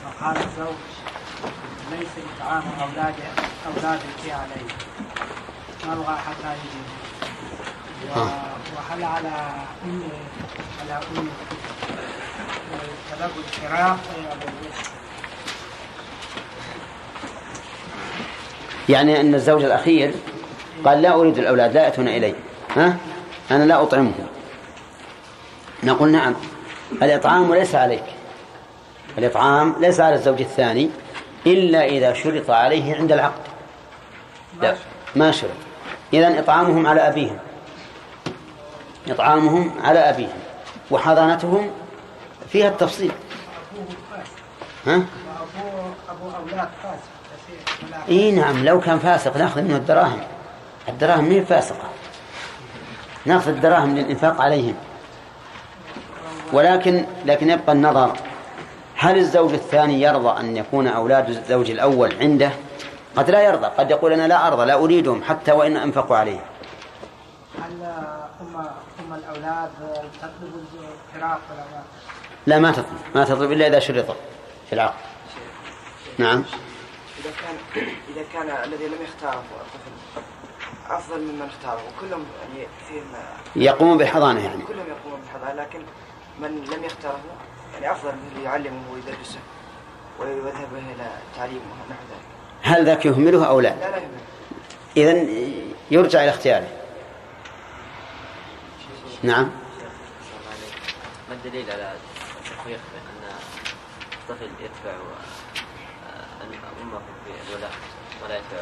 [0.04, 0.76] فقال الزوج
[1.92, 3.16] ليس إطعام أولاد
[3.68, 4.68] أولادك عليه
[5.88, 7.03] نبغى حتى يجي
[8.12, 9.30] وهل على
[9.86, 10.04] أم
[10.82, 11.28] على أم
[13.12, 13.98] تلقوا الفراق
[18.90, 20.14] يعني أن الزوج الأخير
[20.86, 22.36] قال لا أريد الأولاد لا يأتون إلي.
[22.76, 22.98] ها؟
[23.52, 24.28] أنا لا أطعمهم.
[25.84, 26.36] نقول نعم.
[26.92, 28.04] الإطعام ليس عليك.
[29.18, 30.90] الإطعام ليس على الزوج الثاني
[31.46, 33.42] إلا إذا شرط عليه عند العقد.
[34.62, 34.76] لا
[35.16, 35.50] ما شرط.
[36.14, 37.38] إذا إطعامهم على أبيهم.
[39.08, 40.40] إطعامهم على أبيهم
[40.92, 41.72] وحضانتهم
[42.50, 43.12] فيها التفصيل.
[44.88, 45.02] ها؟
[48.10, 50.22] إي نعم لو كان فاسق نأخذ منه الدراهم.
[50.90, 51.90] الدراهم مين فاسقة.
[53.26, 54.76] نأخذ الدراهم للإنفاق عليهم.
[56.54, 58.18] ولكن لكن يبقى النظر
[58.96, 62.52] هل الزوج الثاني يرضى أن يكون أولاد الزوج الأول عنده؟
[63.16, 63.66] قد لا يرضى.
[63.66, 66.40] قد يقول أنا لا أرضى لا أريدهم حتى وإن أنفقوا عليه.
[67.64, 67.84] هل
[68.42, 68.66] أم
[69.16, 69.72] الأولاد
[70.22, 70.66] تطلب
[71.20, 71.40] ما؟
[72.46, 73.00] لا ما تطلب.
[73.16, 74.16] ما تطلب إلا إذا شرط
[74.70, 75.00] في العقد.
[76.18, 76.44] نعم.
[77.20, 77.56] إذا كان
[78.16, 80.24] إذا كان الذي لم يختاره الطفل
[80.90, 83.06] أفضل ممن اختاره وكلهم يعني فيهم
[83.56, 84.64] يقومون بالحضانة يعني.
[84.64, 85.80] كلهم يقومون بالحضانة لكن
[86.40, 87.20] من لم يختاره
[87.74, 89.40] يعني أفضل من اللي يعلمه ويدرسه
[90.20, 92.26] ويذهب إلى تعليمه نحو ذلك.
[92.62, 94.24] هل ذاك يهمله أو لا؟ لا لا يهمله.
[94.98, 95.28] إذا
[95.92, 96.68] يرجع إلى اختياره.
[99.24, 99.50] نعم
[101.30, 101.94] ما الدليل على
[102.40, 103.36] التفريق بين أن
[104.14, 104.98] الطفل يتبع
[106.82, 107.72] أمه في الولاء
[108.24, 108.60] ولا يتبع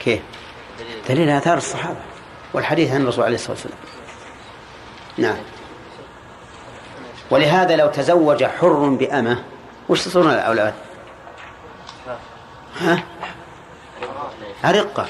[0.00, 0.22] كيف؟
[1.08, 2.00] دليل آثار الصحابة
[2.54, 3.78] والحديث عن الرسول عليه الصلاة والسلام
[5.18, 5.36] نعم
[7.30, 9.44] ولهذا لو تزوج حر بأمة
[9.88, 10.74] وش تصيرون الأولاد؟
[12.80, 13.04] ها؟
[14.64, 15.06] أرقة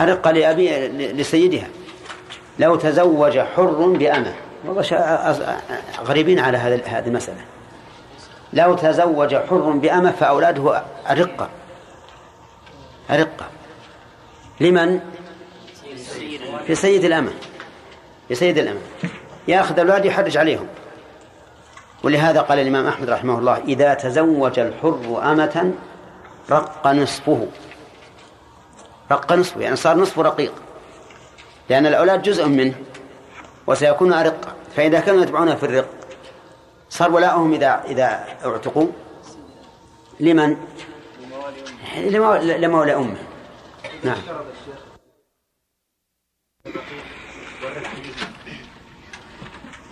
[0.00, 1.68] أرقة لأبي لسيدها
[2.62, 4.34] لو تزوج حر بأمة.
[4.64, 5.56] والله
[6.04, 7.40] غريبين على هذه المسألة.
[8.52, 11.48] لو تزوج حر بأمة فأولاده أرقة.
[13.10, 13.46] أرقة.
[14.60, 15.00] لمن؟
[16.66, 17.32] في سيد الأمة.
[18.28, 18.80] في سيد الأمة.
[19.48, 20.66] ياخذ الأولاد يحرج عليهم.
[22.02, 25.72] ولهذا قال الإمام أحمد رحمه الله إذا تزوج الحر أمة
[26.50, 27.46] رق نصفه.
[29.12, 30.52] رق نصفه يعني صار نصفه رقيق.
[31.68, 32.74] لأن الأولاد جزء منه
[33.66, 35.88] وسيكون أرقة فإذا كانوا يتبعون في الرق
[36.88, 38.86] صار ولاؤهم إذا إذا اعتقوا
[40.20, 40.56] لمن؟
[41.96, 43.16] لمولى أمه
[44.02, 44.18] نعم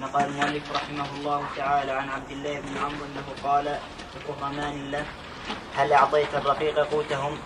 [0.01, 3.79] نقل المؤلف رحمه الله تعالى عن عبد الله بن عمرو أنه قال
[4.17, 5.05] لكهرمان له
[5.77, 7.39] هل أعطيت الرقيق قوتهم؟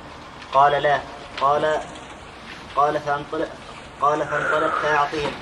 [0.52, 1.00] قال لا
[1.40, 1.80] قال
[2.76, 3.48] قال فأنطلق
[4.00, 5.32] قال فانطلق فاعطهم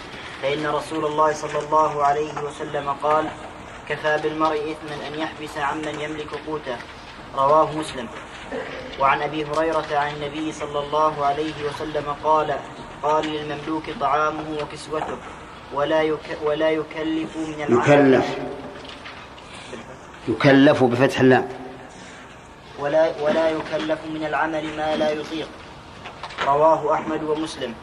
[0.42, 3.28] فإن رسول الله صلى الله عليه وسلم قال
[3.88, 6.76] كفى بالمرء اثما أن يحبس عمن يملك قوته.
[7.34, 8.08] رواه مسلم.
[9.00, 12.58] وعن أبي هريرة عن النبي صلى الله عليه وسلم قال
[13.02, 15.16] قال للمملوك طعامه وكسوته
[15.74, 18.38] ولا يك ولا يكلف من العمل يكلف.
[20.28, 21.48] يكلف بفتح اللام.
[22.78, 25.48] ولا ولا يكلف من العمل ما لا يطيق.
[26.46, 27.74] رواه أحمد ومسلم.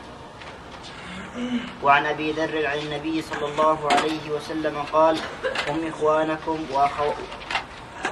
[1.84, 5.20] وعن أبي ذر عن النبي صلى الله عليه وسلم قال
[5.68, 7.12] هم إخوانكم واخو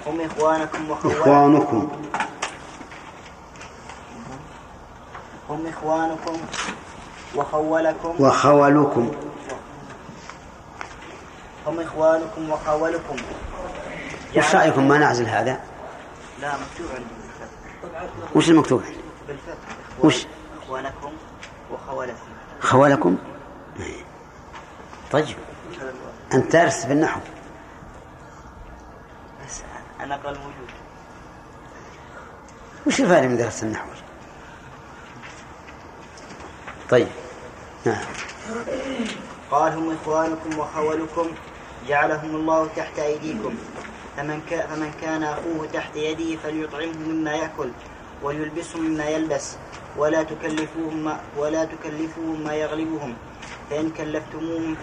[0.05, 1.89] هم إخوانكم إخوانكم.
[5.49, 6.37] هم إخوانكم
[7.35, 8.21] وخولكم.
[8.21, 9.11] وخولكم.
[11.67, 13.15] هم إخوانكم وخولكم.
[14.37, 15.59] وش رأيكم؟ ما نعزل هذا؟
[16.41, 17.09] لا مكتوب عندي
[17.83, 18.35] بالفتح.
[18.35, 18.83] وش المكتوب؟
[19.27, 19.55] بالفتح.
[20.03, 20.25] وش؟
[20.63, 21.11] إخوانكم
[21.71, 22.26] وخولكم.
[22.61, 23.17] خولكم؟
[25.11, 25.35] طيب.
[26.33, 27.19] أنت دارس في النحو
[29.45, 29.61] بس
[29.99, 30.69] أنا أقرأ الموجود.
[32.87, 33.87] وش الفائدة من درس النحو؟
[36.89, 37.07] طيب.
[37.85, 38.05] نعم.
[39.51, 41.27] قال هم إخوانكم وخولكم
[41.87, 43.55] جعلهم الله تحت أيديكم.
[44.17, 47.71] فمن, كا فمن كان أخوه تحت يده فليطعمه مما يأكل
[48.23, 49.55] وليلبسه مما يلبس.
[49.97, 53.13] ولا تكلفوهم ما ولا تكلفوهم ما يغلبهم.
[53.69, 54.75] فإن كلفتموهم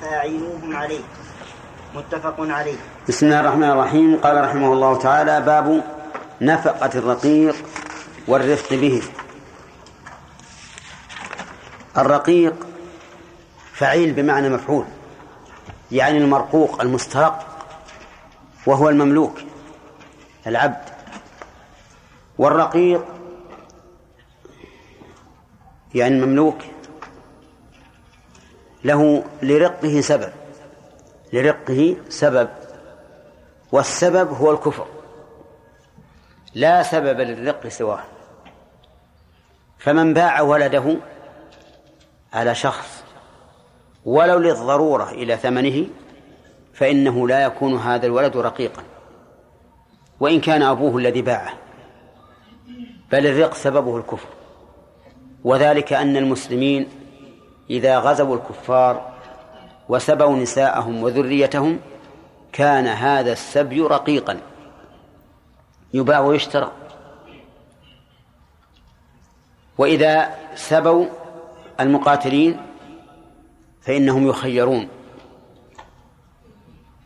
[0.00, 1.00] فأعينوهم عليه.
[1.94, 2.76] متفق عليه.
[3.08, 4.16] بسم الله الرحمن الرحيم.
[4.16, 5.84] قال رحمه الله تعالى باب
[6.40, 7.56] نفقة الرقيق
[8.28, 9.02] والرفق به.
[11.98, 12.54] الرقيق
[13.72, 14.84] فعيل بمعنى مفعول
[15.92, 17.46] يعني المرقوق المسترق
[18.66, 19.38] وهو المملوك
[20.46, 20.84] العبد.
[22.38, 23.04] والرقيق
[25.94, 26.58] يعني المملوك
[28.84, 30.32] له لرقه سبب.
[31.32, 32.48] لرقه سبب.
[33.72, 34.86] والسبب هو الكفر.
[36.54, 38.04] لا سبب للرق سواه.
[39.78, 40.96] فمن باع ولده
[42.32, 43.04] على شخص
[44.04, 45.86] ولو للضرورة إلى ثمنه
[46.74, 48.82] فإنه لا يكون هذا الولد رقيقا.
[50.20, 51.52] وإن كان أبوه الذي باعه.
[53.12, 54.37] بل الرق سببه الكفر.
[55.44, 56.88] وذلك أن المسلمين
[57.70, 59.12] إذا غزوا الكفار
[59.88, 61.78] وسبوا نساءهم وذريتهم
[62.52, 64.40] كان هذا السبي رقيقا.
[65.94, 66.72] يباع ويشترى.
[69.78, 71.06] وإذا سبوا
[71.80, 72.56] المقاتلين
[73.80, 74.88] فإنهم يخيرون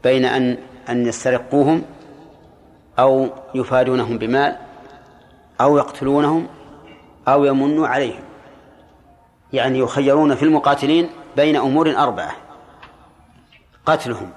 [0.04, 1.82] بين أن أن يسترقوهم
[2.98, 4.56] أو يفادونهم بمال
[5.60, 6.46] أو يقتلونهم
[7.28, 8.22] أو يمنوا عليهم.
[9.52, 12.36] يعني يخيرون في المقاتلين بين أمور أربعة.
[13.86, 14.30] قتلهم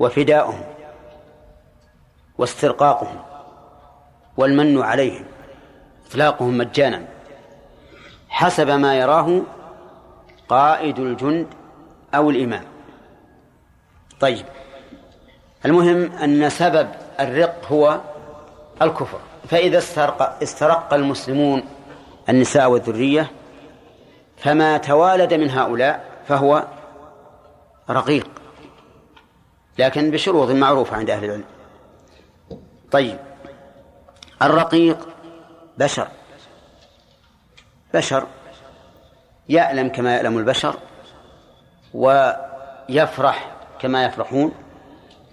[0.00, 0.64] وفداؤهم
[2.38, 3.22] واسترقاقهم
[4.36, 5.24] والمن عليهم
[6.08, 7.04] إطلاقهم مجانا.
[8.28, 9.42] حسب ما يراه
[10.48, 11.46] قائد الجند
[12.14, 12.64] أو الإمام.
[14.20, 14.46] طيب
[15.64, 16.88] المهم أن سبب
[17.20, 18.00] الرق هو
[18.82, 19.18] الكفر.
[19.48, 21.62] فإذا استرق, استرق المسلمون
[22.28, 23.30] النساء والذرية
[24.36, 26.64] فما توالد من هؤلاء فهو
[27.90, 28.28] رقيق
[29.78, 31.44] لكن بشروط معروفة عند أهل العلم.
[32.90, 33.18] طيب
[34.42, 35.08] الرقيق
[35.78, 36.08] بشر.
[37.94, 38.26] بشر
[39.48, 40.76] يألم كما يألم البشر
[41.94, 44.52] ويفرح كما يفرحون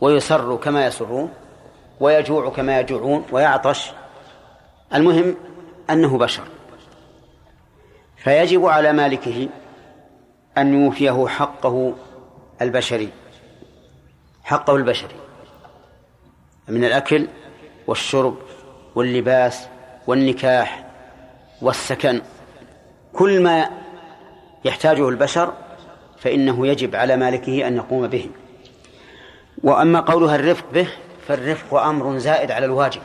[0.02, 1.34] ويسر كما يسرون
[2.00, 3.92] ويجوع كما يجوعون ويعطش
[4.96, 5.36] المهم
[5.90, 6.44] أنه بشر.
[8.18, 9.50] فيجب على مالكه
[10.58, 11.94] أن يوفيه حقه
[12.62, 13.10] البشري
[14.44, 15.16] حقه البشري
[16.68, 17.28] من الأكل
[17.88, 18.38] والشرب
[18.96, 19.68] واللباس
[20.08, 20.86] والنكاح
[21.62, 22.22] والسكن.
[23.14, 23.70] كل ما
[24.66, 25.54] يحتاجه البشر
[26.18, 28.30] فإنه يجب على مالكه أن يقوم به.
[29.64, 30.88] وأما قولها الرفق به
[31.28, 33.02] فالرفق أمر زائد على الواجب.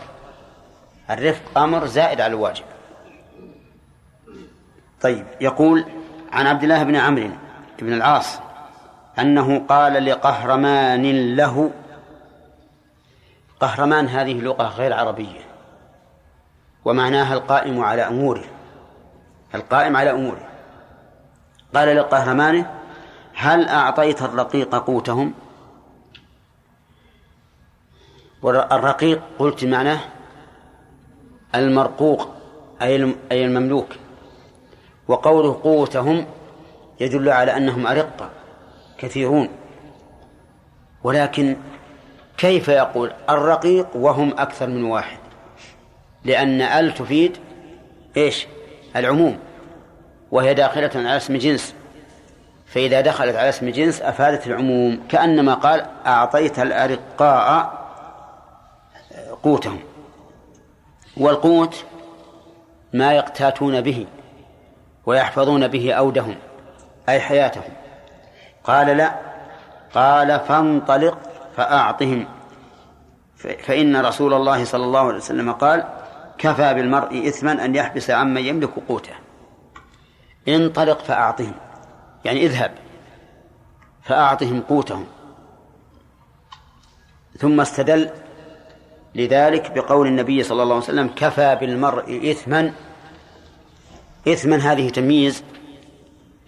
[1.11, 2.65] الرفق أمر زائد على الواجب.
[5.01, 5.85] طيب يقول
[6.33, 7.31] عن عبد الله بن عمرو
[7.79, 8.39] بن العاص
[9.19, 11.71] أنه قال لقهرمان له
[13.61, 15.41] قهرمان هذه لغة غير عربية
[16.85, 18.45] ومعناها القائم على أموره
[19.55, 20.49] القائم على أموره.
[21.75, 22.71] قال لقهرمانه
[23.35, 25.35] هل أعطيت الرقيق قوتهم؟
[28.43, 30.01] والرقيق قلت معناه
[31.55, 32.29] المرقوق
[32.83, 33.89] أي أي المملوك.
[35.09, 36.27] وقوله قوتهم
[37.01, 38.31] يدل على أنهم أرقة
[38.99, 39.49] كثيرون.
[41.05, 41.57] ولكن
[42.39, 45.19] كيف يقول الرقيق وهم أكثر من واحد؟
[46.25, 47.37] لأن ال تفيد
[48.17, 48.47] إيش؟
[48.97, 49.39] العموم.
[50.31, 51.75] وهي داخلة على اسم جنس.
[52.67, 57.79] فإذا دخلت على اسم جنس أفادت العموم كأنما قال أعطيت الأرقاء
[59.43, 59.79] قوتهم.
[61.19, 61.85] والقوت
[62.93, 64.07] ما يقتاتون به
[65.07, 66.37] ويحفظون به أودهم
[67.09, 67.73] أي حياتهم.
[68.65, 69.15] قال لا
[69.95, 71.19] قال فانطلق
[71.57, 72.27] فأعطهم.
[73.37, 75.85] فإن رسول الله صلى الله عليه وسلم قال
[76.39, 79.15] كفى بالمرء إثما أن يحبس عمن يملك قوته.
[80.49, 81.55] انطلق فأعطهم
[82.25, 82.75] يعني اذهب
[84.03, 85.07] فأعطهم قوتهم.
[87.39, 88.11] ثم استدل
[89.19, 92.73] لذلك بقول النبي صلى الله عليه وسلم كفى بالمرء إثما
[94.29, 95.45] إثما هذه تمييز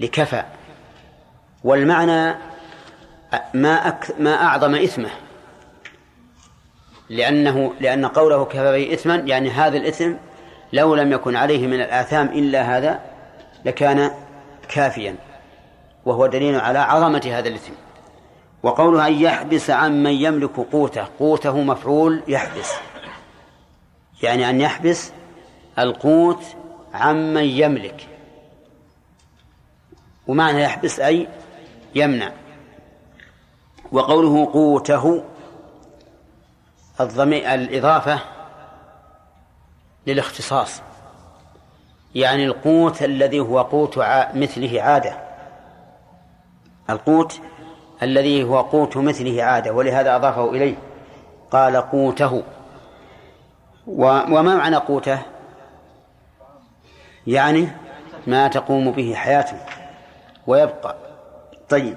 [0.01, 0.43] لكفى.
[1.65, 2.39] والمعنى
[3.55, 5.11] ما أك ما أعظم إثمه
[7.09, 10.13] لأنه لأن قوله كفى به إثما يعني هذا الإثم
[10.73, 13.01] لو لم يكن عليه من الآثام إلا هذا
[13.65, 14.11] لكان
[14.69, 15.17] كافيا
[16.05, 17.73] وهو دليل على عظمة هذا الإثم.
[18.63, 22.73] وقوله أن يحبس عن من يملك قوته قوته مفعول يحبس.
[24.23, 25.13] يعني أن يحبس
[25.79, 26.43] القوت
[26.95, 28.09] عمن يملك.
[30.27, 31.29] ومعنى يحبس أي
[31.95, 32.33] يمنع.
[33.93, 35.25] وقوله قوته
[37.01, 38.21] الضمير الإضافة
[40.07, 40.83] للاختصاص.
[42.15, 43.99] يعني القوت الذي هو قوت
[44.35, 45.31] مثله عادة.
[46.91, 47.41] القوت
[48.03, 50.77] الذي هو قوت مثله عادة ولهذا أضافه إليه.
[51.51, 52.43] قال قوته.
[53.87, 55.19] وما معنى قوته؟
[57.27, 57.69] يعني
[58.27, 59.57] ما تقوم به حياته
[60.47, 60.97] ويبقى.
[61.69, 61.97] طيب.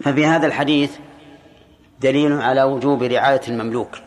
[0.00, 0.98] ففي هذا الحديث
[2.00, 3.98] دليل على وجوب رعاية المملوك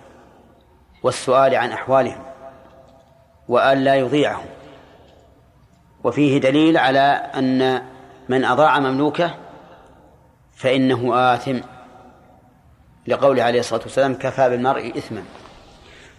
[1.04, 2.24] والسؤال عن أحوالهم
[3.48, 4.46] وأن لا يضيعهم.
[6.04, 7.00] وفيه دليل على
[7.36, 7.82] أن
[8.30, 9.36] من أضاع مملوكه
[10.62, 11.60] فإنه آثم
[13.08, 15.24] لقوله عليه الصلاة والسلام كفى بالمرء إثما.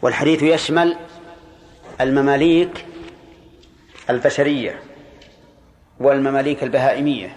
[0.03, 0.97] والحديث يشمل
[2.01, 2.86] المماليك
[4.11, 4.82] البشرية
[6.01, 7.36] والمماليك البهائمية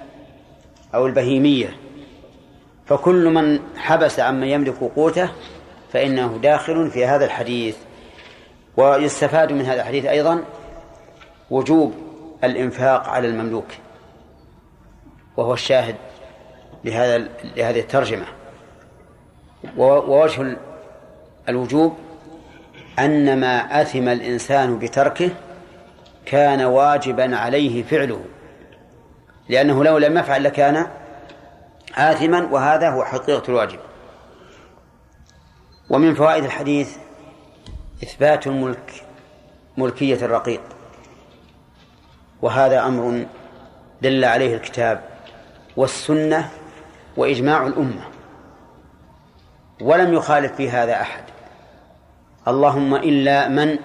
[0.95, 1.77] أو البهيمية.
[2.85, 5.29] فكل من حبس عمن يملك قوته
[5.93, 7.77] فإنه داخل في هذا الحديث.
[8.77, 10.43] ويستفاد من هذا الحديث أيضا
[11.51, 11.93] وجوب
[12.43, 13.67] الإنفاق على المملوك
[15.37, 15.95] وهو الشاهد
[16.85, 17.17] لهذا
[17.55, 18.25] لهذه الترجمة.
[19.77, 20.57] ووجه
[21.49, 21.97] الوجوب
[22.99, 25.29] أن ما أثم الإنسان بتركه
[26.25, 28.21] كان واجبا عليه فعله
[29.49, 30.87] لأنه لو لم يفعل لكان
[31.95, 33.79] آثما وهذا هو حقيقة الواجب.
[35.89, 36.97] ومن فوائد الحديث
[38.03, 39.03] إثبات الملك
[39.77, 40.61] ملكية الرقيق.
[42.41, 43.25] وهذا أمر
[44.01, 45.01] دل عليه الكتاب
[45.77, 46.49] والسنة
[47.17, 48.03] وإجماع الأمة.
[49.81, 51.23] ولم يخالف في هذا أحد.
[52.47, 53.79] اللهم إلا من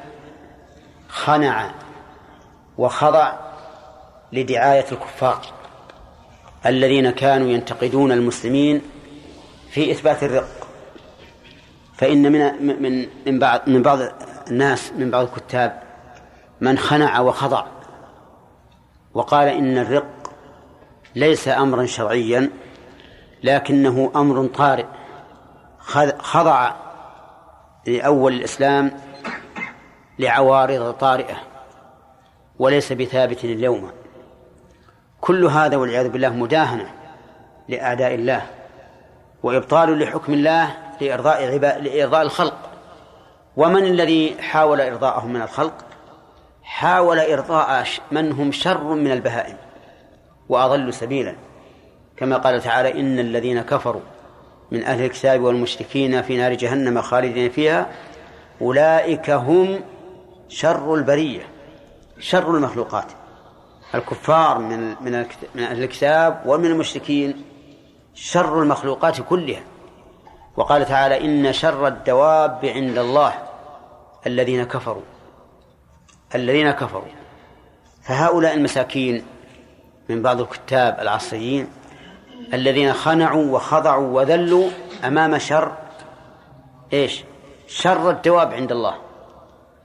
[1.09, 1.71] خنع
[2.79, 3.33] وخضع
[4.33, 5.41] لدعاية الكفار
[6.67, 8.83] الذين كانوا ينتقدون المسلمين
[9.71, 10.69] في إثبات الرق.
[11.97, 13.99] فإن من من من بعض من بعض
[14.51, 15.83] الناس من بعض الكتاب
[16.61, 17.67] من خنع وخضع
[19.15, 20.33] وقال إن الرق
[21.15, 22.51] ليس أمرا شرعيا
[23.43, 24.87] لكنه أمر طارئ.
[26.19, 26.73] خضع
[27.87, 29.01] لأول الإسلام
[30.19, 31.37] لعوارض طارئة
[32.59, 33.91] وليس بثابت اليوم.
[35.21, 36.91] كل هذا والعياذ بالله مداهنة
[37.69, 38.47] لأعداء الله
[39.43, 42.57] وإبطال لحكم الله لإرضاء لإرضاء الخلق.
[43.57, 45.75] ومن الذي حاول إرضاءهم من الخلق؟
[46.63, 49.57] حاول إرضاء من هم شر من البهائم
[50.49, 51.37] وأضل سبيلا.
[52.21, 54.01] كما قال تعالى إن الذين كفروا
[54.71, 57.87] من أهل الكتاب والمشركين في نار جهنم خالدين فيها
[58.63, 59.81] أولئك هم
[60.49, 61.43] شر البرية
[62.19, 63.05] شر المخلوقات.
[63.95, 67.45] الكفار من من من أهل الكتاب ومن المشركين
[68.15, 69.63] شر المخلوقات كلها.
[70.57, 73.33] وقال تعالى إن شر الدواب عند الله
[74.27, 75.03] الذين كفروا
[76.35, 77.13] الذين كفروا.
[78.03, 79.23] فهؤلاء المساكين
[80.09, 81.67] من بعض الكتاب العصريين
[82.55, 84.71] الذين خنعوا وخضعوا وذلوا
[85.05, 85.73] أمام شر
[86.93, 87.25] إيش؟
[87.67, 88.95] شر الدواب عند الله.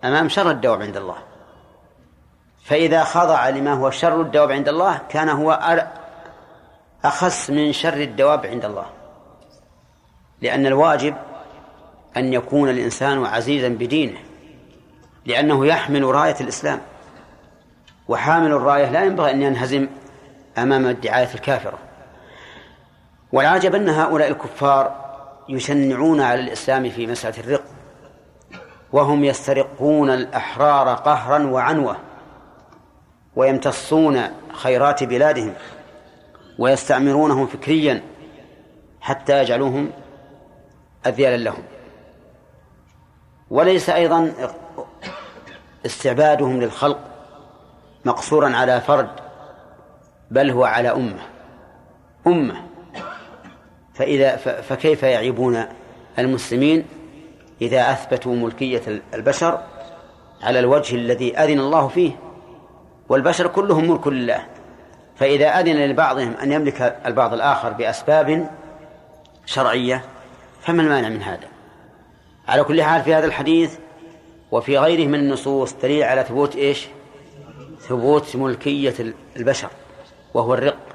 [0.03, 1.17] أمام شر الدواب عند الله.
[2.63, 5.79] فإذا خضع لما هو شر الدواب عند الله كان هو
[7.03, 8.85] أخس من شر الدواب عند الله.
[10.41, 11.15] لأن الواجب
[12.17, 14.19] أن يكون الإنسان عزيزا بدينه
[15.25, 16.81] لأنه يحمل راية الإسلام.
[18.07, 19.87] وحامل الراية لا ينبغي أن ينهزم
[20.57, 21.77] أمام الدعاية الكافرة.
[23.35, 25.05] والعجب أن هؤلاء الكفار
[25.49, 27.63] يشنعون على الإسلام في مسألة الرق
[28.91, 31.97] وهم يسترقون الأحرار قهرا وعنوة
[33.35, 34.21] ويمتصون
[34.53, 35.53] خيرات بلادهم
[36.59, 38.01] ويستعمرونهم فكريا
[39.01, 39.91] حتى يجعلوهم
[41.07, 41.63] أذيالا لهم.
[43.49, 44.33] وليس أيضا
[45.85, 46.99] استعبادهم للخلق
[48.05, 49.09] مقصورا على فرد
[50.31, 51.21] بل هو على أمة
[52.27, 52.64] أمة
[53.95, 55.65] فإذا فكيف يعيبون
[56.19, 56.85] المسلمين
[57.61, 58.81] إذا أثبتوا ملكية
[59.13, 59.59] البشر
[60.43, 62.11] على الوجه الذي أذن الله فيه؟
[63.09, 64.45] والبشر كلهم ملك لله.
[65.15, 68.49] فإذا أذن لبعضهم أن يملك البعض الآخر بأسباب
[69.45, 70.05] شرعية
[70.61, 71.47] فما المانع من هذا؟
[72.47, 73.77] على كل حال في هذا الحديث
[74.51, 76.87] وفي غيره من النصوص دليل على ثبوت إيش؟
[77.79, 78.93] ثبوت ملكية
[79.35, 79.69] البشر
[80.33, 80.94] وهو الرق.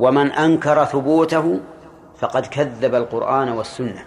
[0.00, 1.60] ومن أنكر ثبوته
[2.18, 4.04] فقد كذب القرآن والسنة.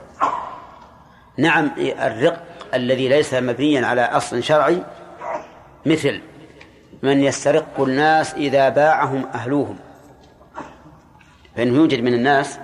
[1.38, 4.84] نعم الرق الذي ليس مبنيا على أصل شرعي
[5.86, 6.22] مثل
[7.04, 9.78] من يسترق الناس إذا باعهم أهلوهم.
[11.56, 12.60] فإنه يوجد من الناس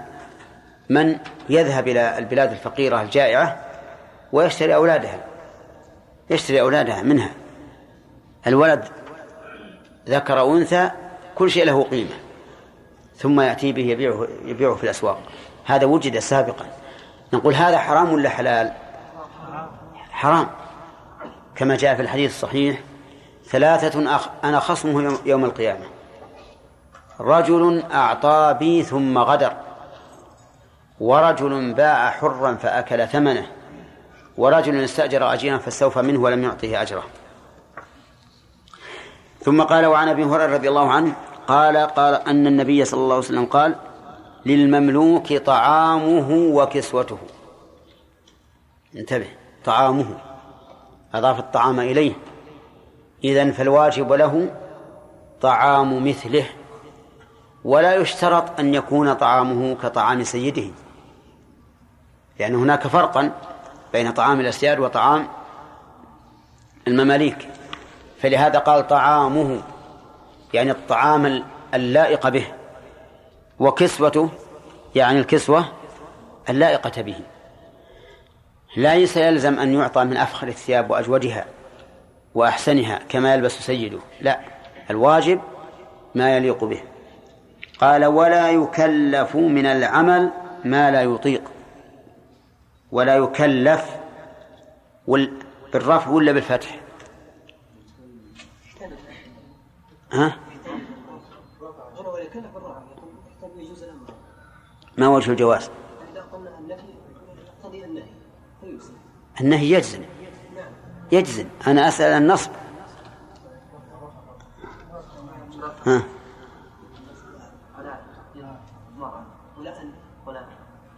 [0.89, 1.17] من
[1.49, 3.65] يذهب إلى البلاد الفقيرة الجائعة
[4.31, 5.19] ويشتري أولادها
[6.29, 7.29] يشتري أولادها منها.
[8.47, 8.85] الولد
[10.07, 10.91] ذكر أنثى
[11.35, 12.28] كل شيء له قيمة.
[13.19, 15.19] ثم يأتي به يبيعه, يبيعه في الأسواق.
[15.65, 16.65] هذا وجد سابقا.
[17.33, 18.73] نقول هذا حرام ولا حلال؟
[20.11, 20.47] حرام.
[21.55, 22.79] كما جاء في الحديث الصحيح
[23.45, 25.85] ثلاثة أخ أنا خصمه يوم القيامة.
[27.19, 29.53] رجل أعطى بي ثم غدر.
[30.99, 33.47] ورجل باع حرا فأكل ثمنه.
[34.37, 37.03] ورجل استأجر أجيرا فاستوفى منه ولم يعطه أجره.
[39.43, 41.15] ثم قال وعن أبي هريرة رضي الله عنه
[41.49, 43.75] قال قال أن النبي صلى الله عليه وسلم قال
[44.45, 47.17] للمملوك طعامه وكسوته.
[48.95, 49.27] انتبه
[49.65, 50.17] طعامه
[51.13, 52.13] أضاف الطعام إليه.
[53.23, 54.55] إذن فالواجب له
[55.41, 56.45] طعام مثله
[57.63, 60.71] ولا يشترط أن يكون طعامه كطعام سيده
[62.39, 63.31] لأن هناك فرقا
[63.93, 65.27] بين طعام الأسياد وطعام
[66.87, 67.49] المماليك.
[68.21, 69.61] فلهذا قال طعامه
[70.53, 71.43] يعني الطعام
[71.73, 72.47] اللائق به
[73.59, 74.29] وكسوته
[74.95, 75.65] يعني الكسوة
[76.49, 77.15] اللائقة به.
[78.77, 81.45] ليس يلزم أن يعطى من أفخر الثياب وأجودها
[82.35, 83.99] وأحسنها كما يلبس سيده.
[84.21, 84.39] لا
[84.89, 85.41] الواجب
[86.15, 86.81] ما يليق به.
[87.79, 90.29] قال ولا يكلف من العمل
[90.65, 91.41] ما لا يطيق.
[92.91, 93.85] ولا يكلف
[95.73, 96.79] بالرفع ولا بالفتح.
[100.13, 100.37] ها؟
[104.97, 105.69] ما وجه الجواز؟
[109.41, 110.03] النهي يجزم.
[111.11, 111.47] يجزم.
[111.67, 112.51] أنا أسأل النصب.
[115.85, 116.03] ها؟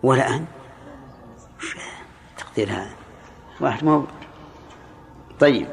[0.03, 0.45] ولا أن.
[2.37, 2.95] تقدير هذا؟
[3.61, 4.03] واحد مو
[5.39, 5.67] طيب.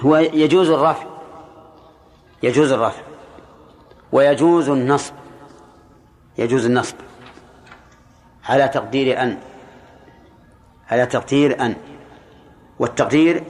[0.00, 1.11] هو يجوز الرفع.
[2.42, 3.02] يجوز الرفع.
[4.12, 5.14] ويجوز النصب.
[6.38, 6.96] يجوز النصب.
[8.44, 9.38] على تقدير أن.
[10.90, 11.76] على تقدير أن.
[12.78, 13.44] والتقدير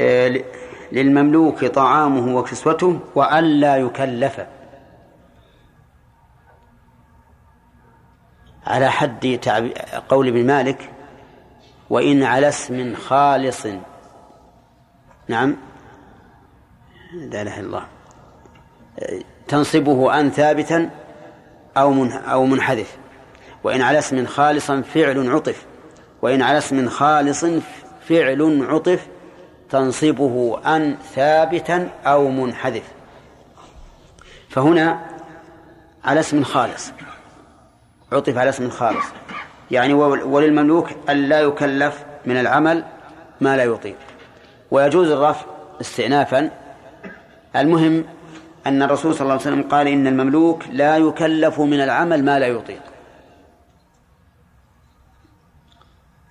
[0.00, 0.44] آه،
[0.92, 4.40] للمملوك طعامه وكسوته وألا يكلف.
[8.66, 9.26] على حد
[10.08, 10.90] قول ابن مالك
[11.90, 13.66] وإن على اسم خالص.
[15.28, 15.56] نعم.
[17.12, 17.97] لا إله إلا الله.
[19.48, 20.90] تنصبه أن ثابتا
[21.76, 22.96] أو من أو منحذف.
[23.64, 25.66] وإن على اسم خالص فعل عطف.
[26.22, 27.44] وإن على اسم خالص
[28.08, 29.06] فعل عطف
[29.70, 32.82] تنصبه أن ثابتا أو منحذف.
[34.48, 35.00] فهنا
[36.04, 36.92] على اسم خالص.
[38.12, 39.04] عطف على اسم خالص.
[39.70, 42.84] يعني وللمملوك ألا يكلف من العمل
[43.40, 43.96] ما لا يطيق.
[44.70, 45.46] ويجوز الرفع
[45.80, 46.50] استئنافا.
[47.56, 48.04] المهم
[48.68, 52.46] أن الرسول صلى الله عليه وسلم قال إن المملوك لا يكلف من العمل ما لا
[52.46, 52.82] يطيق.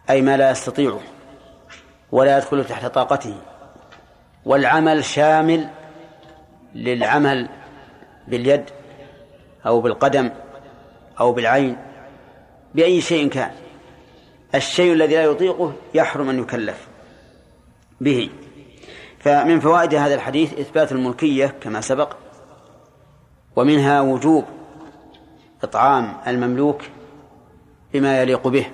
[0.09, 0.99] أي ما لا يستطيعه
[2.11, 3.35] ولا يدخل تحت طاقته.
[4.45, 5.69] والعمل شامل
[6.75, 7.49] للعمل
[8.27, 8.63] باليد
[9.65, 10.29] أو بالقدم
[11.19, 11.77] أو بالعين
[12.75, 13.51] بأي شيء كان.
[14.55, 16.87] الشيء الذي لا يطيقه يحرم أن يكلف
[18.01, 18.29] به.
[19.19, 22.26] فمن فوائد هذا الحديث إثبات الملكية كما سبق
[23.57, 24.45] ومنها وجوب
[25.63, 26.81] إطعام المملوك
[27.93, 28.65] بما يليق به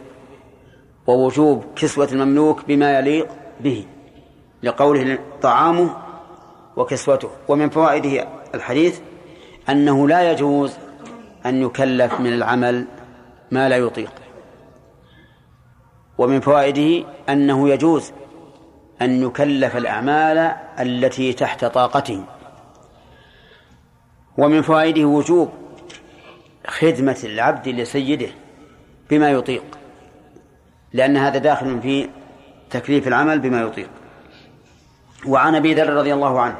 [1.07, 3.27] ووجوب كسوة المملوك بما يليق
[3.59, 3.85] به
[4.63, 5.89] لقوله طعامه
[6.77, 7.29] وكسوته.
[7.47, 8.99] ومن فوائده الحديث
[9.69, 10.73] أنه لا يجوز
[11.45, 12.85] أن يكلف من العمل
[13.51, 14.11] ما لا يطيق.
[16.17, 18.11] ومن فوائده أنه يجوز
[19.01, 20.37] أن يكلف الأعمال
[20.79, 22.23] التي تحت طاقته.
[24.37, 25.49] ومن فوائده وجوب
[26.67, 28.27] خدمة العبد لسيده
[29.09, 29.63] بما يطيق
[30.93, 32.09] لأن هذا داخل في
[32.69, 33.89] تكليف العمل بما يطيق.
[35.27, 36.57] وعن أبي ذر رضي الله عنه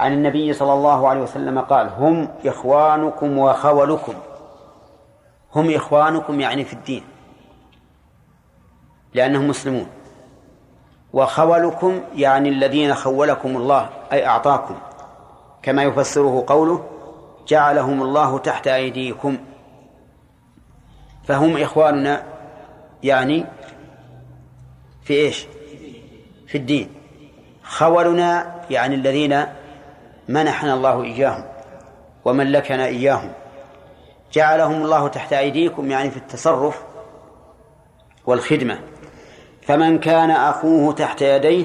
[0.00, 4.14] عن النبي صلى الله عليه وسلم قال هم إخوانكم وخولكم
[5.54, 7.02] هم إخوانكم يعني في الدين
[9.14, 9.86] لأنهم مسلمون.
[11.12, 14.74] وخولكم يعني الذين خولكم الله أي أعطاكم
[15.62, 16.84] كما يفسره قوله
[17.48, 19.38] جعلهم الله تحت أيديكم.
[21.24, 22.22] فهم إخواننا
[23.02, 23.44] يعني
[25.04, 25.46] في إيش؟
[26.46, 26.88] في الدين.
[27.64, 29.46] خولنا يعني الذين
[30.28, 31.44] منحنا الله إياهم
[32.24, 33.32] وملكنا إياهم.
[34.32, 36.82] جعلهم الله تحت أيديكم يعني في التصرف
[38.26, 38.78] والخدمة.
[39.62, 41.64] فمن كان أخوه تحت يديه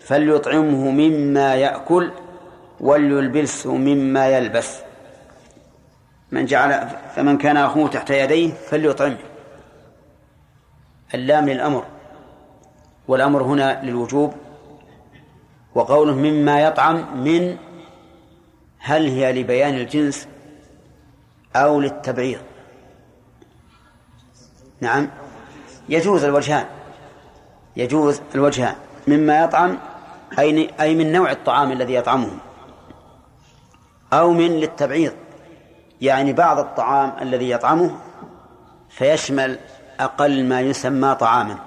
[0.00, 2.10] فليطعمه مما يأكل
[2.80, 4.80] وليلبسه مما يلبس.
[6.34, 9.18] من جعل فمن كان أخوه تحت يديه فليطعمه.
[11.14, 11.84] اللام للأمر
[13.08, 14.34] والأمر هنا للوجوب
[15.74, 17.56] وقوله مما يطعم من
[18.78, 20.28] هل هي لبيان الجنس
[21.56, 22.40] أو للتبعيض.
[24.80, 25.10] نعم
[25.88, 26.66] يجوز الوجهان
[27.76, 28.76] يجوز الوجهان
[29.08, 29.78] مما يطعم
[30.38, 32.30] أي أي من نوع الطعام الذي يطعمه
[34.12, 35.12] أو من للتبعيض.
[36.04, 37.96] يعني بعض الطعام الذي يطعمه
[38.90, 39.58] فيشمل
[40.00, 41.58] أقل ما يسمى طعاما.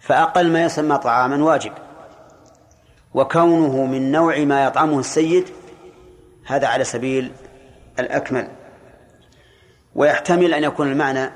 [0.00, 1.72] فأقل ما يسمى طعاما واجب.
[3.14, 5.48] وكونه من نوع ما يطعمه السيد
[6.46, 7.32] هذا على سبيل
[7.98, 8.48] الأكمل.
[9.94, 11.30] ويحتمل أن يكون المعنى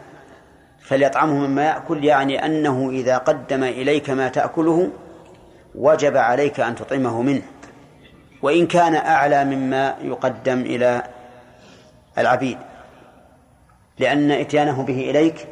[0.81, 4.91] فليطعمه مما يأكل يعني أنه إذا قدم إليك ما تأكله
[5.75, 7.43] وجب عليك أن تطعمه منه.
[8.43, 11.03] وإن كان أعلى مما يقدم إلى
[12.21, 12.59] العبيد
[13.99, 15.49] لأن إتيانه به إليك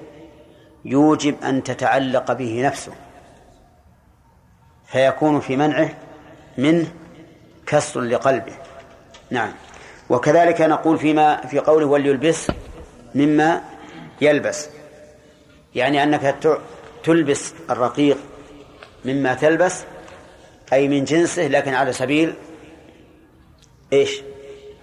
[0.84, 2.92] يوجب أن تتعلق به نفسه
[4.86, 5.90] فيكون في منعه
[6.58, 6.86] منه
[7.66, 8.52] كسر لقلبه.
[9.30, 9.52] نعم.
[10.10, 12.50] وكذلك نقول فيما في قوله وليلبس
[13.14, 13.62] مما
[14.20, 14.68] يلبس
[15.74, 16.34] يعني أنك
[17.04, 18.18] تلبس الرقيق
[19.04, 19.84] مما تلبس
[20.72, 22.34] أي من جنسه لكن على سبيل
[23.92, 24.22] إيش؟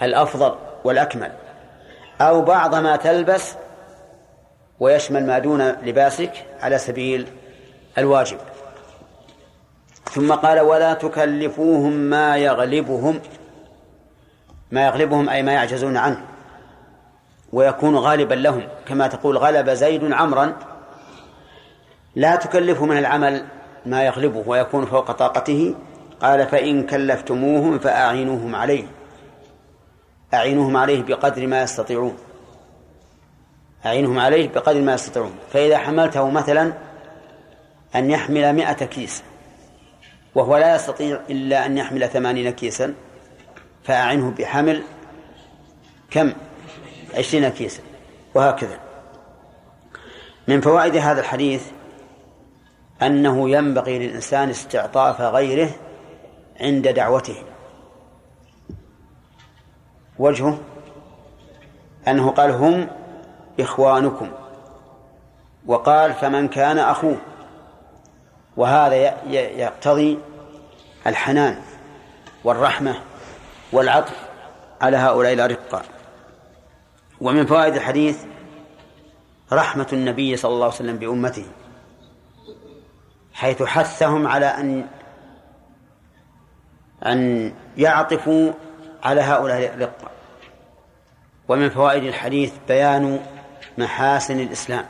[0.02, 1.32] الأفضل والأكمل.
[2.22, 3.55] أو بعض ما تلبس
[4.80, 7.28] ويشمل ما دون لباسك على سبيل
[7.97, 8.38] الواجب.
[10.11, 13.20] ثم قال ولا تكلفوهم ما يغلبهم
[14.72, 16.22] ما يغلبهم أي ما يعجزون عنه.
[17.53, 20.53] ويكون غالبا لهم كما تقول غلب زيد عمرا.
[22.16, 23.45] لا تكلفه من العمل
[23.86, 25.76] ما يغلبه ويكون فوق طاقته.
[26.22, 28.84] قال فإن كلفتموهم فأعينوهم عليه.
[30.34, 32.18] أعينوهم عليه بقدر ما يستطيعون.
[33.86, 35.36] أعينهم عليه بقدر ما يستطيعون.
[35.54, 36.74] فإذا حملته مثلا
[37.96, 39.24] أن يحمل مئة كيس
[40.36, 42.94] وهو لا يستطيع إلا أن يحمل ثمانين كيسا
[43.84, 44.84] فأعنه بحمل
[46.12, 46.34] كم؟
[47.18, 47.84] عشرين كيسا
[48.36, 48.80] وهكذا.
[50.48, 51.64] من فوائد هذا الحديث
[53.02, 55.70] أنه ينبغي للإنسان استعطاف غيره
[56.62, 57.44] عند دعوته.
[60.20, 60.59] وجهه
[62.07, 62.88] أنه قال هم
[63.59, 64.32] إخوانكم
[65.66, 67.18] وقال فمن كان أخوه
[68.57, 68.95] وهذا
[69.32, 70.20] يقتضي
[71.07, 71.61] الحنان
[72.43, 72.95] والرحمة
[73.72, 74.16] والعطف
[74.82, 75.86] على هؤلاء الأرقاء.
[77.22, 78.24] ومن فوائد الحديث
[79.53, 81.45] رحمة النبي صلى الله عليه وسلم بأمته
[83.34, 84.88] حيث حثهم على أن
[87.05, 88.51] أن يعطفوا
[89.06, 90.10] على هؤلاء الرقة
[91.47, 93.20] ومن فوائد الحديث بيان
[93.78, 94.86] محاسن الإسلام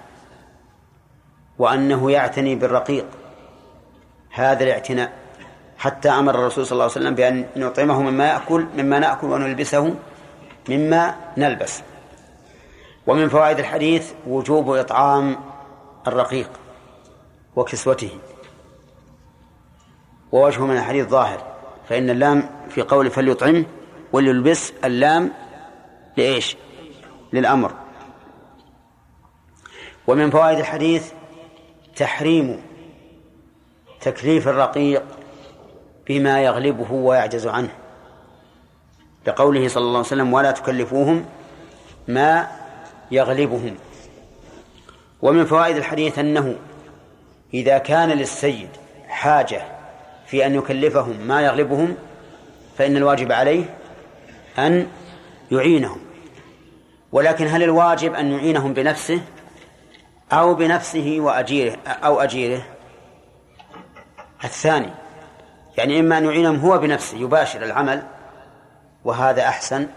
[1.60, 3.06] وأنه يعتني بالرقيق
[4.32, 5.14] هذا الاعتناء
[5.78, 9.96] حتى أمر الرسول صلى الله عليه وسلم بأن نطعمه مما يأكل مما نأكل ونلبسه
[10.70, 11.82] مما نلبس.
[13.08, 15.38] ومن فوائد الحديث وجوب إطعام
[16.08, 16.50] الرقيق
[17.56, 18.10] وكسوته.
[20.32, 21.44] ووجهه من الحديث ظاهر
[21.90, 23.66] فإن اللام في قول فليطعمه
[24.16, 25.32] وليلبس اللام
[26.18, 26.58] لإيش؟
[27.34, 27.74] للأمر.
[30.08, 31.12] ومن فوائد الحديث
[31.96, 32.62] تحريم
[34.02, 35.04] تكليف الرقيق
[36.08, 37.70] بما يغلبه ويعجز عنه.
[39.28, 41.26] لقوله صلى الله عليه وسلم ولا تكلفوهم
[42.08, 42.48] ما
[43.12, 43.76] يغلبهم.
[45.22, 46.56] ومن فوائد الحديث أنه
[47.54, 48.70] إذا كان للسيد
[49.08, 49.62] حاجة
[50.28, 51.96] في أن يكلفهم ما يغلبهم
[52.78, 53.85] فإن الواجب عليه
[54.58, 54.88] أن
[55.52, 56.00] يعينهم.
[57.12, 59.22] ولكن هل الواجب أن يعينهم بنفسه
[60.32, 62.62] أو بنفسه وأجيره أو أجيره؟
[64.44, 64.90] الثاني
[65.78, 68.04] يعني إما أن يعينهم هو بنفسه يباشر العمل
[69.06, 69.88] وهذا أحسن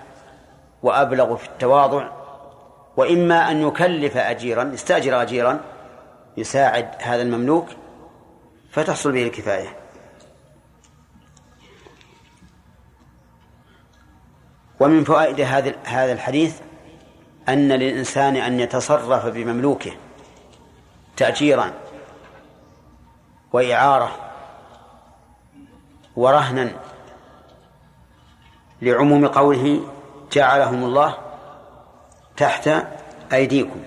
[0.82, 2.09] وأبلغ في التواضع
[2.96, 5.61] وإما أن يكلف أجيرا يستأجر أجيرا
[6.36, 7.66] يساعد هذا المملوك
[8.72, 9.76] فتحصل به الكفاية.
[14.80, 16.60] ومن فوائد هذا هذا الحديث
[17.48, 19.92] أن للإنسان أن يتصرف بمملوكه
[21.16, 21.72] تأجيرا
[23.52, 24.16] وإعارة
[26.16, 26.72] ورهنا
[28.82, 29.80] لعموم قوله
[30.32, 31.14] جعلهم الله
[32.36, 32.70] تحت
[33.32, 33.82] أيديكم.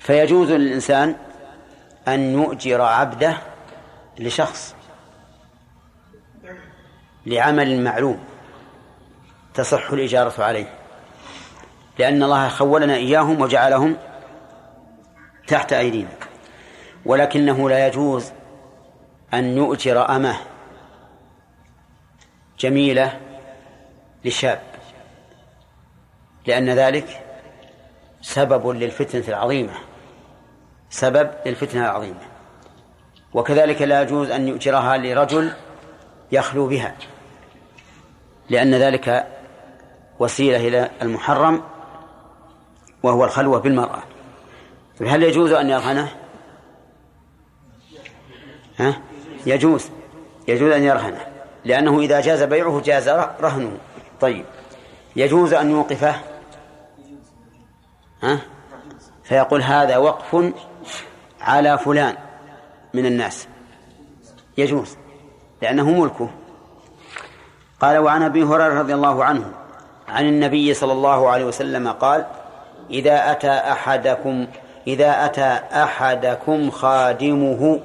[0.00, 1.16] فيجوز للإنسان
[2.08, 3.36] أن يؤجر عبده
[4.18, 4.74] لشخص
[7.26, 8.35] لعمل معلوم.
[9.56, 10.74] تصح الإجارة عليه.
[11.98, 13.96] لأن الله خولنا إياهم وجعلهم
[15.46, 16.08] تحت أيدينا.
[17.06, 18.32] ولكنه لا يجوز
[19.34, 20.36] أن يؤجر أمة
[22.58, 23.20] جميلة
[24.24, 24.62] لشاب
[26.46, 27.22] لأن ذلك
[28.22, 29.72] سبب للفتنة العظيمة.
[30.90, 32.20] سبب للفتنة العظيمة.
[33.34, 35.52] وكذلك لا يجوز أن يؤجرها لرجل
[36.32, 36.96] يخلو بها.
[38.50, 39.26] لأن ذلك
[40.18, 41.62] وسيلة إلى المحرم
[43.02, 44.02] وهو الخلوة بالمرأة.
[45.00, 46.08] هل يجوز أن يرهنه؟
[48.78, 49.00] ها؟
[49.46, 49.90] يجوز.
[50.48, 51.26] يجوز أن يرهنه.
[51.64, 53.08] لأنه إذا جاز بيعه جاز
[53.40, 53.78] رهنه.
[54.20, 54.44] طيب
[55.16, 56.14] يجوز أن يوقفه؟
[58.22, 58.40] ها؟
[59.24, 60.52] فيقول هذا وقف
[61.40, 62.16] على فلان
[62.94, 63.48] من الناس.
[64.58, 64.96] يجوز
[65.62, 66.30] لأنه ملكه.
[67.80, 69.65] قال وعن أبي هريرة رضي الله عنه
[70.08, 72.26] عن النبي صلى الله عليه وسلم قال
[72.90, 74.46] إذا أتى أحدكم
[74.86, 77.80] إذا أتى أحدكم خادمه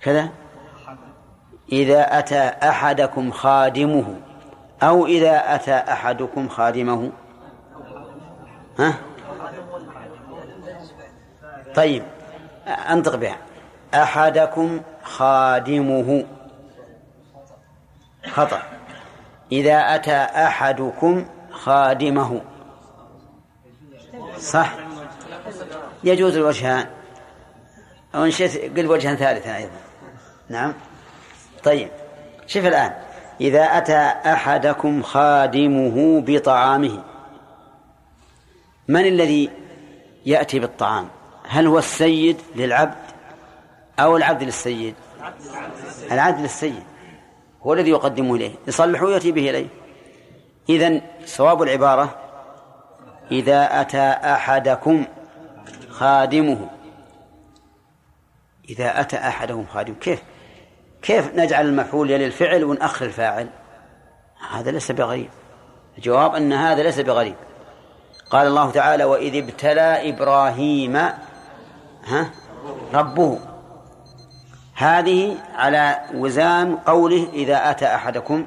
[0.00, 0.28] كذا؟
[1.72, 4.14] إذا أتى أحدكم خادمه
[4.82, 7.12] أو إذا أتى أحدكم خادمه
[8.78, 8.94] ها؟
[11.74, 12.02] طيب
[12.66, 13.36] أنطق بها.
[13.94, 16.24] أحدكم خادمه
[18.30, 18.62] خطأ.
[19.52, 22.40] إذا أتى أحدكم خادمه.
[24.38, 24.74] صح؟
[26.04, 26.86] يجوز الوجهان.
[28.14, 29.70] أو إن شئت قل وجها ثالثا أيضا.
[30.48, 30.74] نعم.
[31.64, 31.88] طيب.
[32.46, 32.92] شوف الآن.
[33.40, 37.04] إذا أتى أحدكم خادمه بطعامه.
[38.88, 39.50] من الذي
[40.26, 41.08] يأتي بالطعام؟
[41.48, 42.94] هل هو السيد للعبد
[44.00, 44.94] أو العبد للسيد؟
[46.12, 46.82] العبد للسيد.
[47.66, 48.52] هو الذي يقدمه إليه.
[48.68, 49.66] يصلح ويأتي به إليه.
[50.68, 52.14] إذن صواب العبارة
[53.30, 55.04] إذا أتى أحدكم
[55.90, 56.68] خادمه.
[58.68, 60.22] إذا أتى أحدهم خادم كيف؟
[61.02, 63.48] كيف نجعل المفعول يلي الفعل ونأخر الفاعل؟
[64.50, 65.30] هذا ليس بغريب.
[65.98, 67.34] الجواب أن هذا ليس بغريب.
[68.30, 70.96] قال الله تعالى وإذ ابتلى إبراهيم
[72.06, 72.30] ها؟
[72.94, 73.55] ربه.
[74.76, 78.46] هذه على وزان قوله إذا أتى أحدكم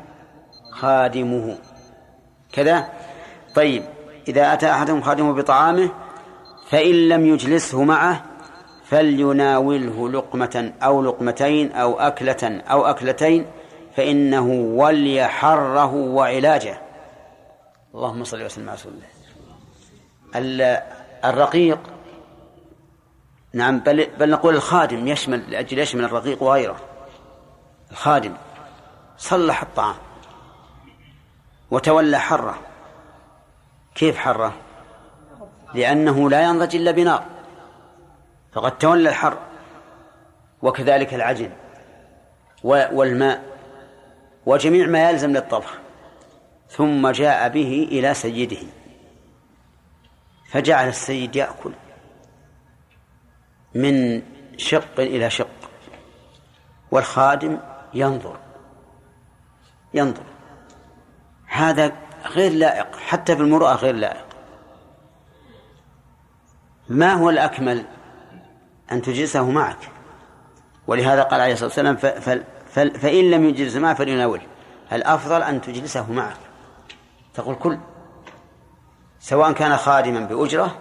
[0.71, 1.57] خادمه.
[2.53, 2.89] كذا؟
[3.55, 3.83] طيب
[4.27, 5.89] إذا أتى أحدهم خادمه بطعامه
[6.69, 8.23] فإن لم يجلسه معه
[8.85, 13.45] فليناوله لقمة أو لقمتين أو أكلة أو أكلتين
[13.95, 16.81] فإنه ولي حره وعلاجه.
[17.95, 20.81] اللهم صل وسلم على رسول الله.
[21.25, 21.79] الرقيق
[23.53, 26.79] نعم بل, بل نقول الخادم يشمل لأجل يشمل الرقيق وغيره.
[27.91, 28.33] الخادم
[29.17, 29.95] صلح الطعام
[31.71, 32.59] وتولى حرة.
[33.95, 34.53] كيف حرة؟
[35.73, 37.25] لأنه لا ينضج إلا بنار.
[38.53, 39.37] فقد تولى الحر
[40.61, 41.51] وكذلك العجن
[42.63, 43.43] والماء
[44.45, 45.73] وجميع ما يلزم للطبخ.
[46.69, 48.67] ثم جاء به إلى سيده
[50.51, 51.71] فجعل السيد يأكل.
[53.75, 54.21] من
[54.57, 55.47] شق إلى شق.
[56.91, 57.57] والخادم
[57.93, 58.37] ينظر.
[59.93, 60.23] ينظر.
[61.45, 61.91] هذا
[62.25, 64.25] غير لائق حتى في المرأة غير لائق.
[66.89, 67.85] ما هو الأكمل؟
[68.91, 69.89] أن تجلسه معك.
[70.87, 71.95] ولهذا قال عليه الصلاة والسلام
[72.89, 74.43] فإن لم يجلس معه فليناوله.
[74.93, 76.37] الأفضل أن تجلسه معك؟
[77.33, 77.77] تقول كل.
[79.19, 80.77] سواء كان خادما بأجرة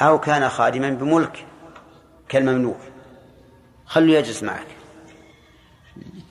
[0.00, 1.46] أو كان خادما بملك.
[2.28, 2.80] كالمملوك
[3.86, 4.66] خلوا يجلس معك.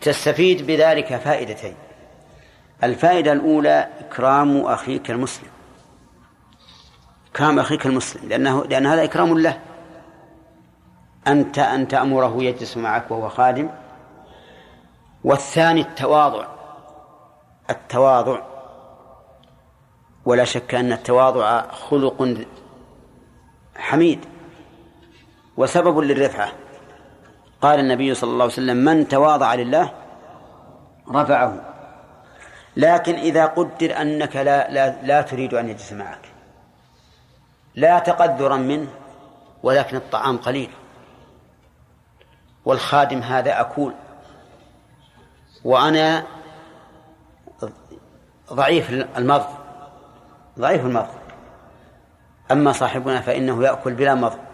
[0.02, 1.76] تستفيد بذلك فائدتين.
[2.84, 5.50] الفائدة الأولى إكرام أخيك المسلم.
[7.32, 8.30] إكرام أخيك المسلم.
[8.30, 9.60] لأنه لأن هذا إكرام له.
[11.28, 13.70] أنت أن تأمره يجلس معك وهو خادم.
[15.24, 16.48] والثاني التواضع.
[17.70, 18.42] التواضع.
[20.26, 22.46] ولا شك أن التواضع خلق
[23.76, 24.26] حميد.
[25.58, 26.52] وسبب للرفعة.
[27.62, 29.94] قال النبي صلى الله عليه وسلم من تواضع لله
[31.12, 31.54] رفعه.
[32.78, 36.32] لكن إذا قدر أنك لا, لا, لا تريد أن يجلس معك.
[37.76, 38.88] لا تقدرا منه
[39.64, 40.70] ولكن الطعام قليل.
[42.66, 43.94] والخادم هذا أكول.
[45.64, 46.24] وأنا
[48.54, 49.48] ضعيف المضغ
[50.60, 51.14] ضعيف المضغ
[52.52, 54.47] أما صاحبنا فإنه يأكل بلا مضغ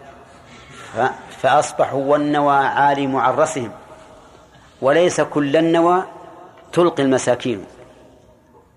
[1.30, 3.72] فأصبحوا والنوى عالي معرسهم
[4.82, 6.04] وليس كل النوى
[6.72, 7.64] تلقي المساكين.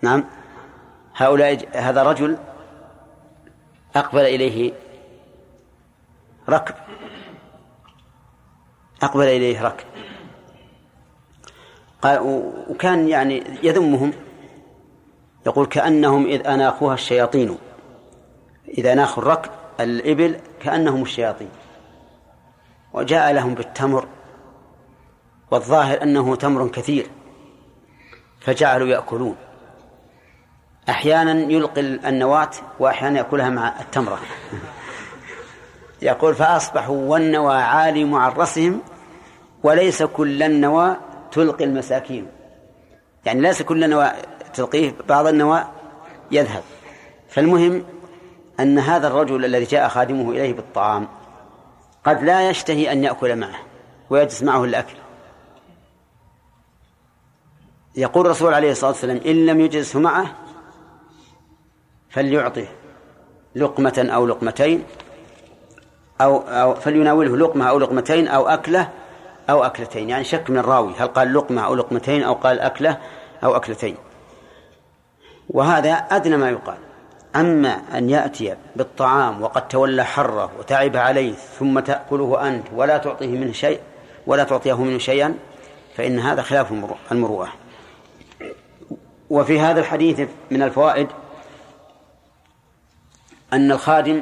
[0.02, 0.24] نعم.
[1.16, 2.38] هؤلاء هذا رجل
[3.96, 4.74] أقبل إليه
[6.50, 6.76] ركب.
[9.04, 9.86] أقبل إليه ركب.
[12.02, 12.20] قال
[12.70, 14.14] وكان يعني يذمهم
[15.46, 17.58] يقول كأنهم إذ أناخوها الشياطين
[18.78, 21.50] إذا أناخوا الركب الإبل كأنهم الشياطين.
[22.98, 24.08] وجاء لهم بالتمر
[25.52, 27.08] والظاهر أنه تمر كثير
[28.40, 29.36] فجعلوا يأكلون.
[30.90, 34.20] أحيانا يلقي النواة وأحيانا يأكلها مع التمرة.
[36.02, 38.82] يقول فأصبحوا والنوى عالي معرسهم
[39.64, 40.98] وليس كل النوى
[41.32, 42.28] تلقي المساكين.
[43.26, 44.12] يعني ليس كل نوى
[44.54, 45.66] تلقيه بعض النوى
[46.32, 46.64] يذهب.
[47.30, 47.84] فالمهم
[48.60, 51.08] أن هذا الرجل الذي جاء خادمه إليه بالطعام
[52.06, 53.60] قد لا يشتهي أن يأكل معه
[54.10, 54.96] ويجلس معه الأكل.
[57.96, 60.36] يقول الرسول عليه الصلاة والسلام إن لم يجلسه معه
[62.10, 62.68] فليعطه
[63.56, 64.84] لقمة أو لقمتين
[66.22, 68.90] أو, أو فليناوله لقمة أو لقمتين أو أكلة
[69.50, 70.10] أو أكلتين.
[70.10, 72.98] يعني شك من الراوي هل قال لقمة أو لقمتين أو قال أكلة
[73.44, 73.98] أو أكلتين.
[75.50, 76.78] وهذا أدنى ما يقال.
[77.38, 83.52] أما أن يأتي بالطعام وقد تولى حره وتعب عليه ثم تأكله أنت ولا تعطيه منه
[83.52, 83.80] شيء
[84.28, 85.36] ولا تعطيه منه شيئا
[85.96, 86.72] فإن هذا خلاف
[87.12, 87.50] المروءة.
[89.30, 91.08] وفي هذا الحديث من الفوائد
[93.54, 94.22] أن الخادم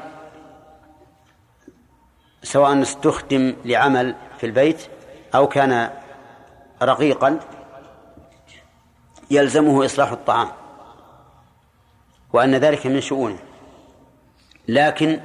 [2.43, 4.82] سواء استخدم لعمل في البيت
[5.36, 5.89] أو كان
[6.84, 7.39] رقيقا
[9.32, 10.47] يلزمه إصلاح الطعام.
[12.36, 13.38] وأن ذلك من شؤونه.
[14.68, 15.20] لكن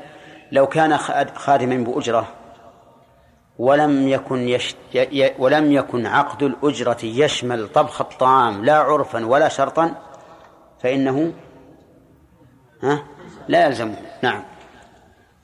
[0.53, 0.97] لو كان
[1.35, 2.29] خادما بأجرة
[3.59, 4.75] ولم يكن يش...
[4.95, 5.31] ي...
[5.39, 9.95] ولم يكن عقد الأجرة يشمل طبخ الطعام لا عرفا ولا شرطا
[10.83, 11.33] فإنه
[12.83, 13.05] ها
[13.49, 13.97] لا يلزمه.
[14.23, 14.43] نعم.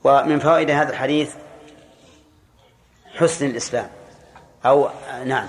[0.03, 1.35] ومن فوائد هذا الحديث
[3.15, 3.89] حسن الإسلام
[4.65, 4.89] أو
[5.25, 5.47] نعم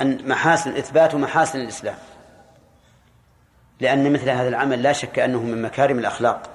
[0.00, 1.96] محاسن إثبات محاسن الإسلام.
[3.80, 6.50] لأن مثل هذا العمل لا شك أنه من مكارم الأخلاق.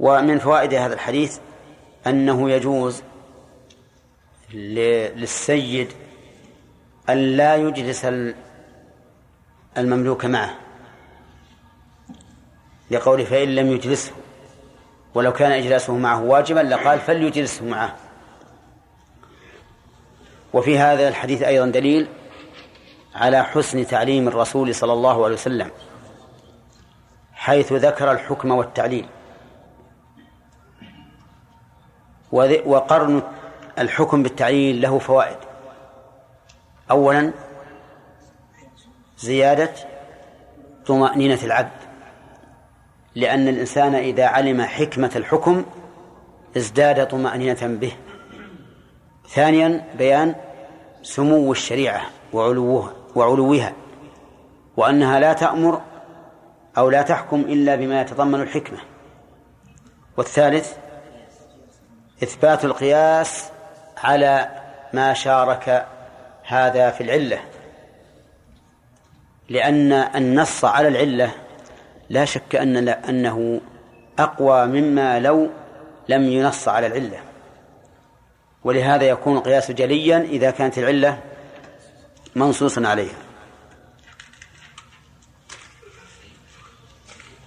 [0.00, 1.38] ومن فوائد هذا الحديث
[2.06, 3.02] أنه يجوز
[4.54, 5.92] للسيد
[7.08, 8.06] أن لا يجلس
[9.78, 10.54] المملوك معه.
[12.90, 14.12] لقوله فإن لم يجلسه
[15.14, 17.96] ولو كان إجلاسه معه واجبا لقال فليجلسه معه.
[20.52, 22.08] وفي هذا الحديث أيضا دليل
[23.14, 25.70] على حسن تعليم الرسول صلى الله عليه وسلم
[27.32, 29.06] حيث ذكر الحكم والتعليل.
[32.66, 33.22] وقرن
[33.78, 35.36] الحكم بالتعليل له فوائد.
[36.90, 37.32] أولا
[39.18, 39.72] زيادة
[40.86, 41.80] طمأنينة العبد
[43.14, 45.64] لأن الإنسان إذا علم حكمة الحكم
[46.56, 47.92] ازداد طمأنينة به.
[49.28, 50.34] ثانيا بيان
[51.02, 52.02] سمو الشريعة
[52.32, 52.99] وعلوها.
[53.16, 53.72] وعلوها
[54.76, 55.80] وأنها لا تأمر
[56.78, 58.78] أو لا تحكم إلا بما يتضمن الحكمة.
[60.16, 60.76] والثالث
[62.22, 63.50] إثبات القياس
[64.04, 64.48] على
[64.92, 65.86] ما شارك
[66.46, 67.38] هذا في العلة
[69.48, 71.30] لأن النص على العلة
[72.10, 73.60] لا شك أن أنه
[74.18, 75.48] أقوى مما لو
[76.08, 77.18] لم ينص على العلة.
[78.64, 81.18] ولهذا يكون القياس جليا إذا كانت العلة
[82.36, 83.16] منصوصا عليها.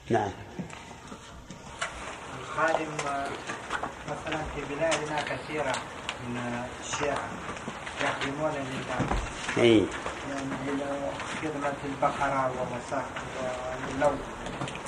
[0.10, 0.32] نعم.
[2.40, 2.92] الخادم
[4.08, 5.72] مثلا في بلادنا كثيرة
[6.28, 7.28] من الشيعة
[8.02, 9.18] يخدمون لله
[9.58, 9.86] أي.
[10.30, 10.84] يعني
[11.42, 13.06] خدمة البقرة ومساق
[13.88, 14.20] واللون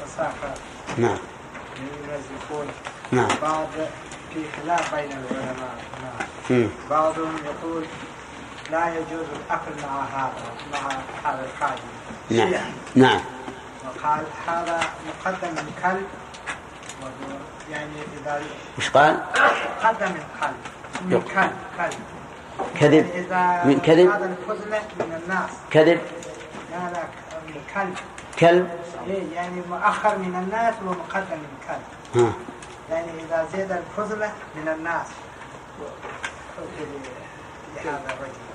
[0.06, 0.54] مساقة.
[0.98, 1.18] نعم.
[1.78, 2.68] ينزفون
[3.12, 3.28] نعم.
[3.42, 3.68] بعض
[4.34, 5.78] في خلاف بين العلماء.
[6.50, 6.70] نعم.
[6.90, 7.86] بعضهم يقول
[8.72, 10.34] لا يجوز الأكل مع هذا
[10.74, 10.90] مع
[11.26, 11.82] هذا الخادم
[12.30, 12.72] نعم.
[12.96, 13.22] نعم.
[13.86, 16.08] وقال هذا مقدم من كلب.
[17.02, 17.38] وهو
[17.72, 18.42] يعني إذا
[18.78, 19.24] وش قال؟
[19.84, 20.56] قدم القلب
[21.02, 22.00] من كلب كلب.
[22.80, 23.06] كذب.
[23.06, 24.36] يعني إذا من كذب؟ هذا
[25.00, 25.50] من الناس.
[25.72, 26.02] كذب.
[26.72, 27.04] لا لا
[27.48, 27.96] من كلب.
[28.40, 28.70] كلب.
[29.08, 32.24] إيه يعني مؤخر من الناس ومقدم من كلب.
[32.24, 32.34] ها.
[32.90, 35.08] يعني إذا زاد الفضلة من الناس.
[37.76, 38.55] لهذا الرجل.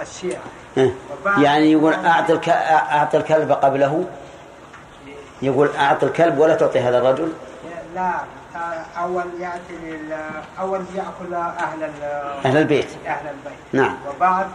[0.00, 0.42] الشيعة.
[0.76, 0.90] ها.
[1.38, 2.48] يعني يقول أعطي الك...
[2.48, 4.04] أعطي الكلب قبله.
[5.42, 7.32] يقول أعطي الكلب ولا تعطي هذا الرجل.
[7.94, 8.12] لا
[8.98, 10.16] أول يأتي لل...
[10.60, 12.02] أول يأكل أهل ال...
[12.44, 12.88] أهل البيت.
[13.06, 13.58] أهل البيت.
[13.72, 13.96] نعم.
[14.08, 14.46] وبعد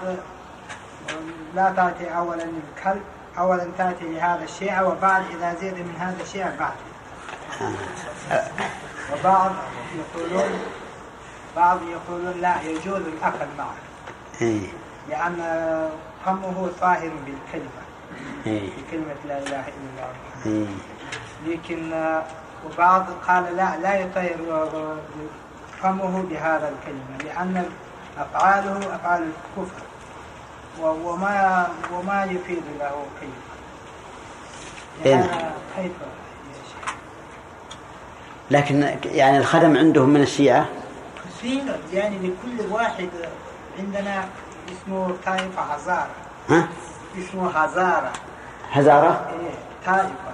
[1.56, 3.02] لا تأتي أولا للكلب
[3.38, 6.74] أولا تأتي لهذا الشيعة وبعد إذا زيد من هذا الشيعة بعد.
[9.14, 9.52] وبعض
[9.96, 10.60] يقولون
[11.56, 13.76] بعض يقولون لا يجوز الأكل معه.
[14.42, 14.68] إيه.
[15.10, 15.38] لأن
[16.26, 17.82] فمه طاهر بالكلمة
[18.48, 18.70] إيه.
[18.70, 20.12] بكلمة لا إله إلا الله
[20.46, 20.66] إيه.
[21.48, 21.92] لكن
[22.66, 24.38] وبعض قال لا لا يطير
[25.82, 27.66] فمه بهذا الكلمة لأن
[28.20, 29.82] أفعاله أفعال الكفر
[30.82, 33.34] وما وما يفيد له كلمة.
[35.06, 35.92] لهذا كيف؟
[38.52, 40.66] لكن يعني الخدم عندهم من الشيعة
[41.26, 43.10] كثير يعني لكل واحد
[43.80, 44.26] عندنا
[44.68, 46.08] اسمه طائفة هزارة.
[46.50, 46.68] ها؟
[47.18, 48.12] اسمه هزارة.
[48.72, 50.32] هزارة؟ إيه طائفة.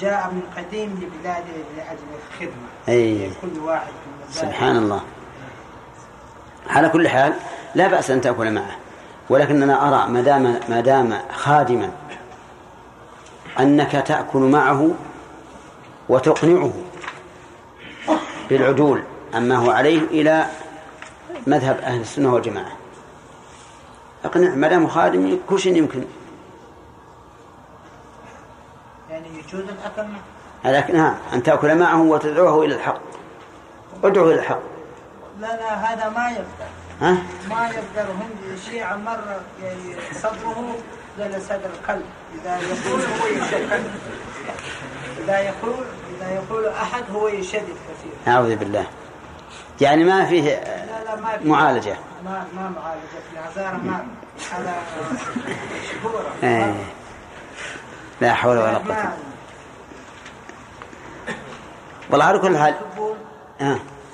[0.00, 1.46] جاء من قديم لبلاده
[1.76, 1.98] لأجل
[2.32, 2.68] الخدمة.
[2.88, 3.30] أي.
[3.42, 3.92] كل واحد
[4.22, 4.52] المزارع.
[4.52, 5.00] سبحان الله.
[6.70, 7.34] على كل حال
[7.74, 8.76] لا بأس أن تأكل معه.
[9.30, 11.90] ولكننا أرى ما دام ما دام خادما
[13.60, 14.90] أنك تأكل معه
[16.08, 16.72] وتقنعه
[18.50, 19.02] بالعدول
[19.34, 20.46] عما هو عليه إلى
[21.46, 22.72] مذهب أهل السنة والجماعة.
[24.24, 26.04] أقنع ما دام خادم كل شيء يمكن.
[29.10, 33.00] يعني يجوز الأكل معه لكن نعم أن تأكل معه وتدعوه إلى الحق.
[34.04, 34.60] ادعوه إلى الحق.
[35.40, 37.16] لا لا هذا ما يقدر ها؟
[37.48, 40.76] ما يقدر هم الشيعة مرة يعني صدره
[41.18, 42.06] زي صدر القلب.
[42.34, 43.90] إذا يقول هو يشدد.
[45.24, 45.84] إذا يقول
[46.16, 48.34] إذا يقول أحد هو يشدد كثير.
[48.34, 48.86] أعوذ بالله.
[49.80, 51.96] يعني ما فيه لا لا ما في معالجة.
[52.24, 53.00] ما ما معالجة.
[53.30, 54.06] في العذارى ما
[55.82, 56.74] مشهورة إيه.
[58.20, 59.12] لا حول ولا قوة.
[62.10, 62.74] والله على كل حال.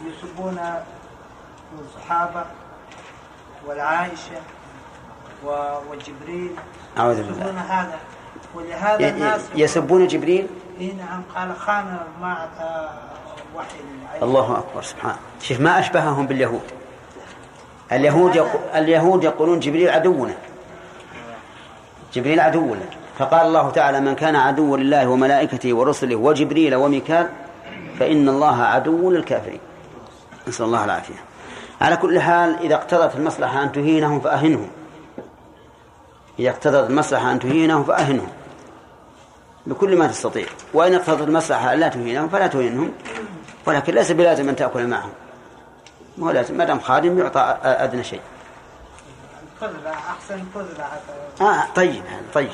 [0.06, 0.82] يسبون آه.
[1.78, 2.44] الصحابة
[3.66, 4.40] والعائشة
[5.90, 6.50] وجبريل.
[6.98, 7.36] أعوذ بالله.
[7.36, 7.98] يسبون هذا.
[8.54, 10.46] ولهذا الناس يسبون جبريل؟
[10.80, 11.22] إيه نعم.
[11.34, 12.48] قال خان ما
[14.22, 16.62] الله أكبر سبحانه شوف ما أشبههم باليهود؟
[17.92, 18.58] اليهود يقو...
[18.74, 20.34] اليهود يقولون جبريل عدونا.
[22.12, 22.84] جبريل عدونا.
[23.18, 27.28] فقال الله تعالى من كان عدوا لله وملائكته ورسله وجبريل وميكال
[27.98, 29.60] فإن الله عدو للكافرين.
[30.48, 31.24] نسأل الله العافية.
[31.80, 34.68] على كل حال إذا اقتضت المصلحة أن تهينهم فأهنهم.
[36.38, 38.28] إذا اقتضت المصلحة أن تهينهم فأهنهم.
[39.66, 40.46] بكل ما تستطيع.
[40.74, 42.92] وإن اقتضت المصلحة أن لا تهينهم فلا تهينهم.
[43.66, 45.12] ولكن ليس بلازم أن تأكل معهم.
[46.18, 46.56] مو لازم.
[46.56, 48.20] ما دام خادم يعطى أدنى شيء.
[49.60, 52.04] كذبة أحسن كذبة هذا آه طيب
[52.34, 52.50] طيب.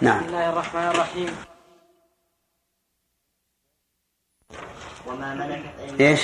[0.00, 0.18] نعم.
[0.18, 1.36] بسم الله الرحمن الرحيم.
[5.06, 6.20] وما ملكت إيش؟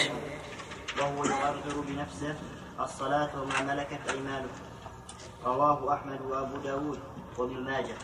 [1.00, 2.36] وهو يقرر بنفسه
[2.80, 4.64] الصلاة وما ملكت أيمانكم
[5.44, 7.00] رواه أحمد وأبو داود
[7.38, 7.94] وابن ماجه.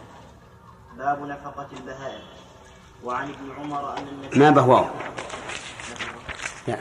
[0.96, 2.22] باب نفقة البهائم.
[3.04, 4.86] وعن ابن عمر أن النبي ما بهواو
[6.68, 6.76] لا.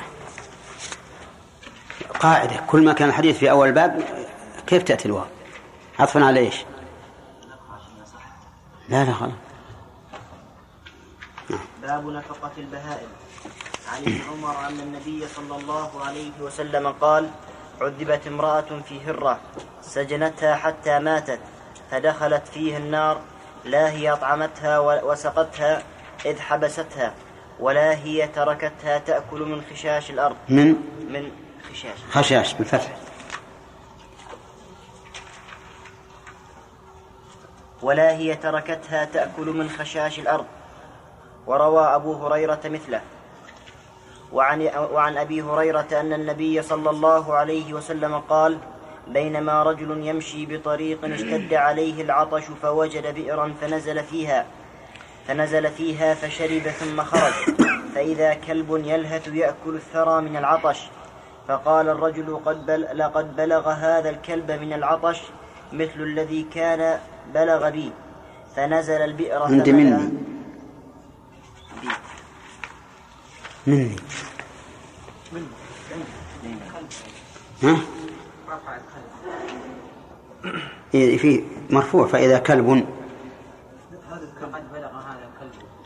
[2.20, 2.55] قاعدة.
[2.67, 4.03] كل ما كان الحديث في أول الباب
[4.67, 5.26] كيف تأتي الواو؟
[5.99, 6.55] عطفا على إيش؟
[8.89, 9.32] لا لا خلاص.
[11.82, 13.07] باب نفقة البهائم.
[13.93, 17.30] عن ابن عمر أن النبي صلى الله عليه وسلم قال
[17.82, 19.39] عذبت امرأة في هرة
[19.82, 21.39] سجنتها حتى ماتت
[21.91, 23.22] فدخلت فيها النار
[23.65, 25.84] لا هي أطعمتها وسقتها
[26.26, 27.13] إذ حبستها
[27.59, 30.36] ولا هي تركتها تأكل من خشاش الأرض.
[30.49, 30.76] من؟
[31.09, 31.32] من
[31.72, 31.97] خشاش.
[32.11, 32.95] خشاش بالفتح
[37.82, 40.45] ولا هي تركتها تأكل من خشاش الأرض.
[41.47, 43.01] وروى أبو هريرة مثله.
[44.34, 44.61] وعن,
[44.91, 48.57] وعن أبي هريرة أن النبي صلى الله عليه وسلم قال
[49.07, 54.45] بينما رجل يمشي بطريق اشتد عليه العطش فوجد بئرا فنزل فيها
[55.30, 57.34] فنزل فيها فشرب ثم خرج.
[57.95, 60.89] فإذا كلب يلهث يأكل الثرى من العطش.
[61.47, 65.21] فقال الرجل قد بل لقد بلغ هذا الكلب من العطش
[65.73, 66.99] مثل الذي كان
[67.34, 67.91] بلغ بي.
[68.55, 69.65] فنزل البئر فملأ- مني.
[69.71, 70.17] بي.
[73.67, 73.95] مني.
[77.63, 77.77] ها؟
[80.93, 82.07] إيه، في مرفوع.
[82.07, 82.86] فإذا كلب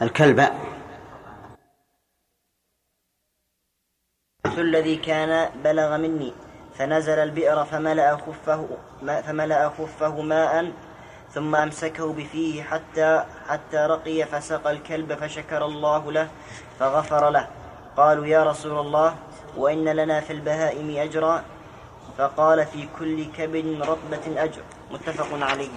[0.04, 0.50] الكلب.
[4.58, 6.34] الذي كان بلغ مني
[6.78, 8.68] فنزل البئر فملأ خفه
[9.02, 10.72] فملأ خفه ماء
[11.34, 16.28] ثم أمسكه بفيه حتى حتى رقي فسقى الكلب فشكر الله له
[16.80, 17.48] فغفر له.
[17.98, 19.16] قالوا يا رسول الله
[19.58, 21.44] وإن لنا في البهائم أجرا؟
[22.18, 24.62] فقال في كل كبد رطبة أجر.
[24.92, 25.70] متفق عليه.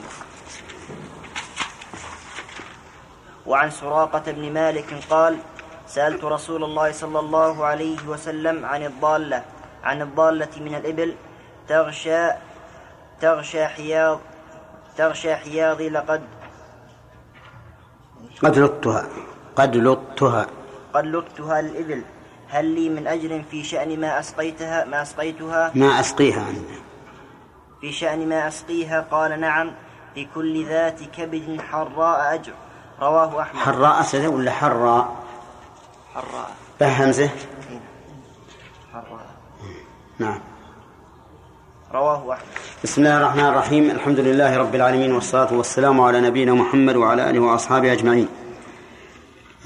[3.47, 5.39] وعن سراقة بن مالك قال
[5.87, 9.43] سألت رسول الله صلى الله عليه وسلم عن الضالة
[9.85, 11.15] عن الضالة من الإبل
[11.69, 12.29] تغشى
[13.21, 14.21] تغشى حياض
[14.97, 16.23] تغشى حياضي لقد
[18.43, 19.07] قد لطها
[19.57, 20.47] قد لطها
[20.95, 22.03] قد لطها الإبل
[22.49, 26.47] هل لي من أجر في شأن ما أسقيتها ما أسقيتها؟ ما أسقيها
[27.81, 29.73] في شأن ما أسقيها؟ قال نعم.
[30.15, 32.53] في كل ذات كبد حراء أجر.
[33.01, 33.61] رواه أحمد.
[33.61, 35.17] حراء أسد ولا حراء؟
[36.15, 36.51] حراء.
[36.81, 37.31] به همزة
[38.93, 39.27] حراء.
[40.19, 40.41] نعم.
[41.95, 42.47] رواه أحمد.
[42.85, 43.91] بسم الله الرحمن الرحيم.
[43.91, 48.29] الحمد لله رب العالمين والصلاة والسلام على نبينا محمد وعلى آله وأصحابه أجمعين.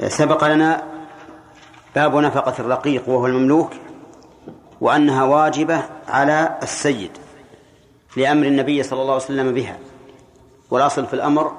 [0.09, 0.83] سبق لنا
[1.95, 3.71] باب نفقة الرقيق وهو المملوك
[4.81, 7.11] وأنها واجبة على السيد
[8.17, 9.79] لأمر النبي صلى الله عليه وسلم بها.
[10.71, 11.53] والأصل في الأمر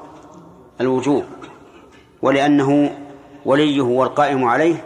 [0.81, 1.25] الوجوب.
[2.21, 2.97] ولأنه
[3.45, 4.83] وليه والقائم عليه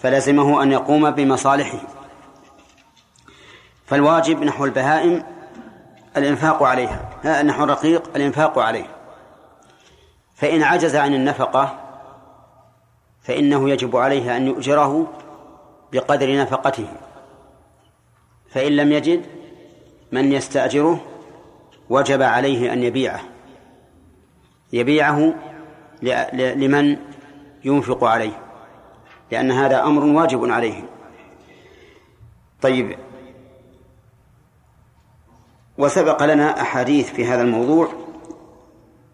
[0.00, 1.80] فلزمه أن يقوم بمصالحه.
[3.86, 5.24] فالواجب نحو البهائم
[6.16, 8.86] الإنفاق عليها نحو الرقيق الإنفاق عليه.
[10.34, 11.78] فإن عجز عن النفقة
[13.22, 15.06] فإنه يجب عليه أن يؤجره
[15.92, 16.86] بقدر نفقته.
[18.50, 19.26] فإن لم يجد
[20.12, 21.00] من يستأجره؟
[21.90, 23.20] وجب عليه أن يبيعه.
[24.72, 25.34] يبيعه
[26.02, 26.96] لمن
[27.64, 28.32] ينفق عليه
[29.30, 30.82] لأن هذا أمر واجب عليه
[32.62, 32.98] طيب.
[35.78, 37.88] وسبق لنا أحاديث في هذا الموضوع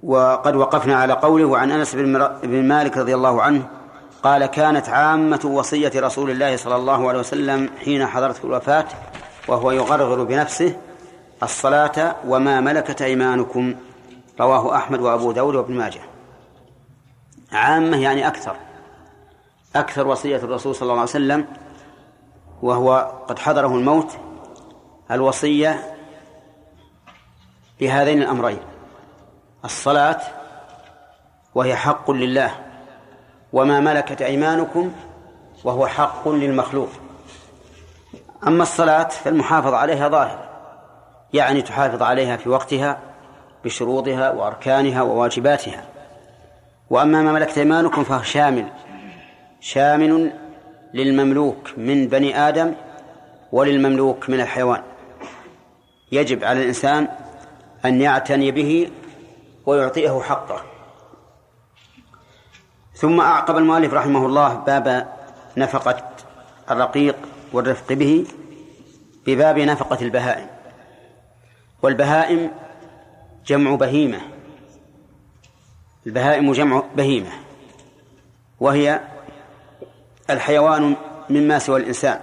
[0.02, 1.94] وقد وقفنا على قوله وعن أنس
[2.42, 3.68] بن مالك رضي الله عنه
[4.22, 8.84] قال كانت عامة وصية رسول الله صلى الله عليه وسلم حين حضرته الوفاة
[9.48, 10.76] وهو يغرغر بنفسه
[11.42, 13.74] الصلاة وما ملكت أيمانكم
[14.40, 16.00] رواه أحمد وأبو داود وابن ماجه.
[17.56, 18.56] عامة يعني أكثر.
[19.76, 21.46] أكثر وصية الرسول صلى الله عليه وسلم
[22.62, 24.16] وهو قد حضره الموت
[25.10, 25.96] الوصية
[27.80, 28.58] بهذين الأمرين.
[29.64, 30.20] الصلاة
[31.54, 32.50] وهي حق لله
[33.52, 34.92] وما ملكت أيمانكم
[35.64, 36.88] وهو حق للمخلوق.
[38.46, 40.48] أما الصلاة فالمحافظة عليها ظاهرة
[41.32, 42.98] يعني تحافظ عليها في وقتها
[43.64, 45.95] بشروطها وأركانها وواجباتها.
[46.90, 48.68] وأما ما ملكت أيمانكم فهو شامل
[49.60, 50.32] شامل
[50.94, 52.74] للمملوك من بني آدم
[53.52, 54.82] وللمملوك من الحيوان.
[56.12, 57.08] يجب على الإنسان
[57.84, 58.90] أن يعتني به
[59.66, 60.62] ويعطيه حقه.
[62.94, 65.08] ثم أعقب المؤلف رحمه الله باب
[65.56, 66.10] نفقة
[66.70, 67.16] الرقيق
[67.52, 68.26] والرفق به
[69.26, 70.46] بباب نفقة البهائم.
[71.82, 72.50] والبهائم
[73.46, 74.20] جمع بهيمة.
[76.06, 77.30] البهائم جمع بهيمة
[78.60, 79.00] وهي
[80.30, 80.96] الحيوان
[81.30, 82.20] مما سوى الإنسان.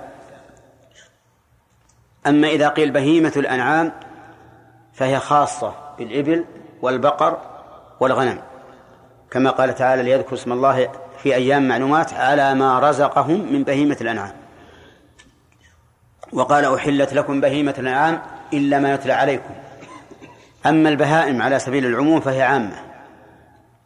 [2.27, 3.91] أما إذا قيل بهيمة الأنعام
[4.93, 6.45] فهي خاصة بالإبل
[6.81, 7.37] والبقر
[7.99, 8.41] والغنم
[9.31, 10.89] كما قال تعالى ليذكر اسم الله
[11.23, 14.33] في أيام معلومات على ما رزقهم من بهيمة الأنعام
[16.33, 18.21] وقال أحلت لكم بهيمة الأنعام
[18.53, 19.53] إلا ما يتلى عليكم
[20.65, 22.92] أما البهائم على سبيل العموم فهي عامة.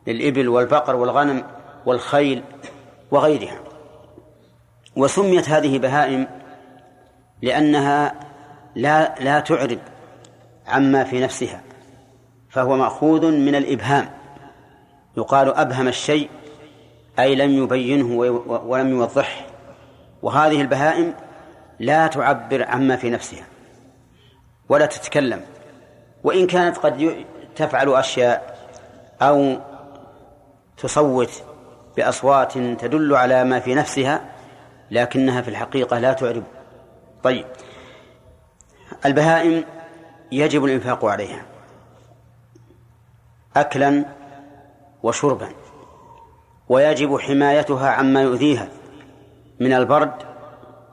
[0.08, 1.44] للإبل والبقر والغنم
[1.86, 2.44] والخيل
[3.12, 3.60] وغيرها.
[4.96, 6.28] وسميت هذه بهائم
[7.42, 8.16] لأنها
[8.76, 9.80] لا لا تعرب
[10.68, 11.62] عما في نفسها
[12.50, 14.10] فهو مأخوذ من الإبهام.
[15.18, 16.30] يقال أبهم الشيء
[17.20, 19.46] أي لم يبينه ولم يوضحه.
[20.22, 21.14] وهذه البهائم
[21.80, 23.46] لا تعبر عما في نفسها
[24.70, 25.42] ولا تتكلم.
[26.24, 27.26] وإن كانت قد
[27.56, 28.58] تفعل أشياء
[29.22, 29.58] أو
[30.78, 31.44] تصوت
[31.98, 34.22] بأصوات تدل على ما في نفسها
[34.92, 36.44] لكنها في الحقيقة لا تعرب.
[37.24, 37.46] طيب.
[39.06, 39.64] البهائم
[40.32, 41.46] يجب الإنفاق عليها.
[43.56, 44.06] أكلا
[45.04, 45.50] وشربا.
[46.70, 48.70] ويجب حمايتها عما يؤذيها
[49.60, 50.14] من البرد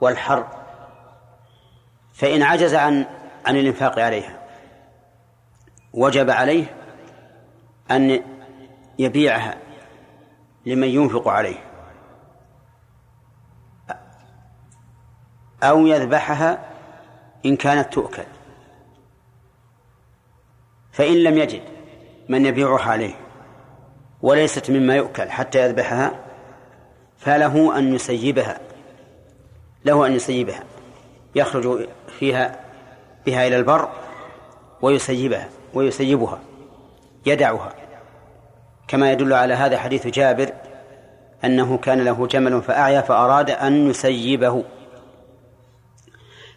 [0.01, 0.47] والحر.
[2.13, 3.05] فإن عجز عن
[3.45, 4.39] عن الإنفاق عليها
[5.93, 6.75] وجب عليه
[7.91, 8.21] أن
[8.99, 9.64] يبيعها.
[10.65, 11.57] لمن ينفق عليه.
[15.63, 16.69] أو يذبحها
[17.45, 18.23] إن كانت تؤكل.
[20.91, 21.61] فإن لم يجد
[22.29, 23.15] من يبيعها عليه
[24.21, 26.11] وليست مما يؤكل حتى يذبحها
[27.17, 28.59] فله أن يسيبها
[29.85, 30.63] له أن يسيبها.
[31.35, 31.87] يخرج
[32.19, 32.59] فيها
[33.25, 33.89] بها إلى البر
[34.81, 36.39] ويسيبها ويسيبها
[37.25, 37.84] يدعها.
[38.87, 40.53] كما يدل على هذا حديث جابر
[41.45, 44.63] أنه كان له جمل فأعيا فأراد أن يسيبه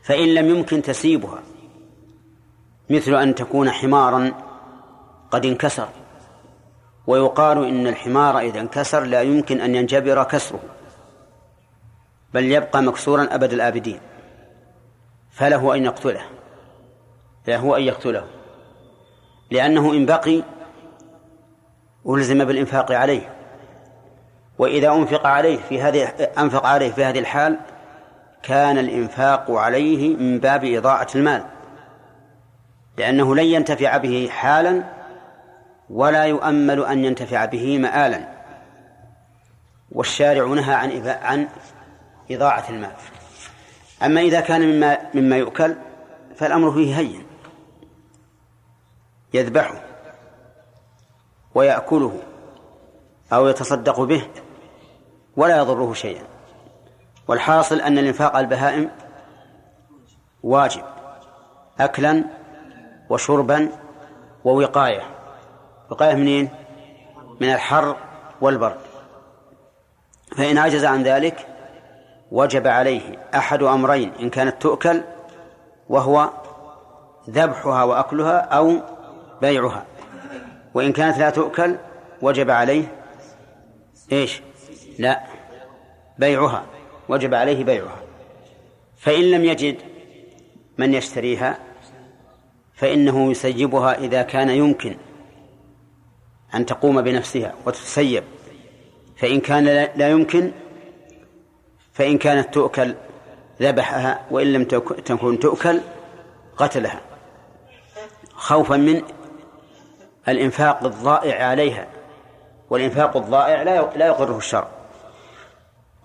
[0.03, 1.39] فإن لم يمكن تسيبها
[2.91, 4.33] مثل أن تكون حمارا
[5.31, 5.89] قد انكسر
[7.07, 10.61] ويقال إن الحمار إذا انكسر لا يمكن أن ينجبر كسره
[12.35, 14.01] بل يبقى مكسورا أبد الآبدين.
[15.31, 16.23] فله أن يقتله
[17.49, 18.25] له أن يقتله
[19.51, 20.43] لأنه إن بقي
[22.09, 23.29] ألزم بالإنفاق عليه.
[24.59, 26.05] وإذا أنفق عليه في هذه
[26.39, 27.59] أنفق عليه في هذه الحال
[28.43, 31.45] كان الإنفاق عليه من باب إضاعة المال.
[32.97, 34.85] لأنه لن ينتفع به حالا
[35.91, 38.29] ولا يؤمل أن ينتفع به مآلا.
[39.93, 41.49] والشارع نهى عن عن
[42.31, 42.93] إضاعة المال.
[44.03, 45.75] أما إذا كان مما مما يؤكل
[46.37, 47.23] فالأمر فيه هين.
[49.35, 49.88] يذبحه.
[51.59, 52.19] ويأكله
[53.33, 54.29] أو يتصدق به
[55.37, 56.23] ولا يضره شيئا.
[57.29, 58.91] والحاصل أن الإنفاق على البهائم
[60.43, 60.83] واجب
[61.81, 62.25] أكلا
[63.11, 63.69] وشربا
[64.45, 65.03] ووقاية.
[65.91, 66.49] وقاية منين؟
[67.41, 67.97] من الحر
[68.41, 68.81] والبرد.
[70.37, 71.47] فإن عجز عن ذلك
[72.33, 75.03] وجب عليه أحد أمرين إن كانت تؤكل
[75.89, 76.31] وهو
[77.31, 78.73] ذبحها وأكلها أو
[79.41, 79.85] بيعها.
[80.75, 81.77] وإن كانت لا تؤكل
[82.23, 82.85] وجب عليه
[84.13, 84.43] إيش؟
[84.99, 85.25] لا.
[86.19, 86.67] بيعها.
[87.09, 88.03] وجب عليه بيعها.
[88.97, 89.77] فإن لم يجد
[90.79, 91.59] من يشتريها
[92.75, 94.97] فإنه يسيبها إذا كان يمكن
[96.55, 98.25] أن تقوم بنفسها وتتسيب.
[99.17, 99.65] فإن كان
[99.97, 100.51] لا يمكن
[101.93, 102.95] فإن كانت تؤكل
[103.63, 105.81] ذبحها وإن لم تكن تؤكل
[106.57, 107.01] قتلها.
[108.33, 109.03] خوفا من
[110.29, 111.87] الإنفاق الضائع عليها
[112.71, 114.69] والإنفاق الضائع لا لا يقره الشرع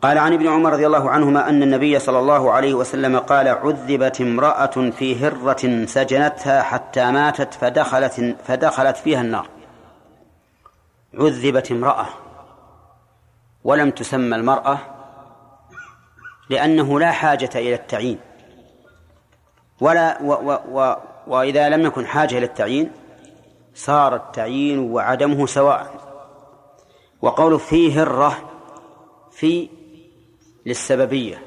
[0.02, 4.22] قال عن ابن عمر رضي الله عنهما أن النبي صلى الله عليه وسلم قال عذبت
[4.22, 9.48] امرأة في هرة سجنتها حتى ماتت فدخلت فدخلت فيها النار.
[11.14, 12.06] عذبت امرأة
[13.64, 14.78] ولم تسمى المرأة
[16.50, 18.20] لأنه لا حاجة إلى التعيين
[19.82, 20.96] ولا و و و
[21.28, 22.92] وإذا لم يكن حاجة إلى التعيين
[23.74, 26.04] صار التعيين وعدمه سواء
[27.22, 28.50] وقول فيه هرة
[29.32, 29.70] في
[30.66, 31.42] للسببية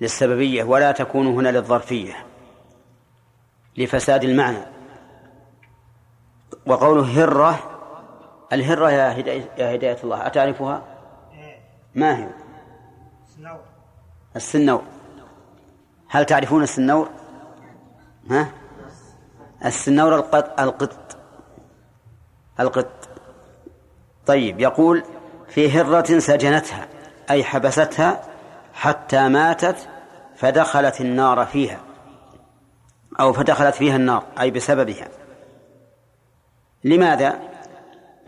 [0.00, 2.26] للسببية ولا تكون هنا للظرفية
[3.76, 4.64] لفساد المعنى
[6.66, 7.58] وقوله هرة
[8.52, 10.82] الهرة يا هداية, يا هداية الله أتعرفها؟
[11.94, 12.28] ما هي؟
[13.28, 13.60] السنور
[14.36, 14.82] السنور
[16.08, 17.08] هل تعرفون السنور؟
[18.30, 18.52] ها؟
[19.64, 21.16] السنور القط القط
[22.60, 23.08] القط.
[24.26, 25.02] طيب يقول
[25.48, 26.86] في هرة سجنتها
[27.30, 28.20] أي حبستها
[28.74, 29.88] حتى ماتت
[30.36, 31.80] فدخلت النار فيها.
[33.20, 35.08] أو فدخلت فيها النار أي بسببها.
[36.84, 37.38] لماذا؟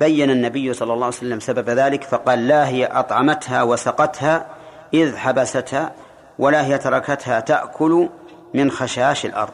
[0.01, 4.47] بين النبي صلى الله عليه وسلم سبب ذلك؟ فقال لا هي أطعمتها وسقتها
[4.95, 5.93] إذ حبستها
[6.39, 8.09] ولا هي تركتها تأكل
[8.55, 9.53] من خشاش الأرض.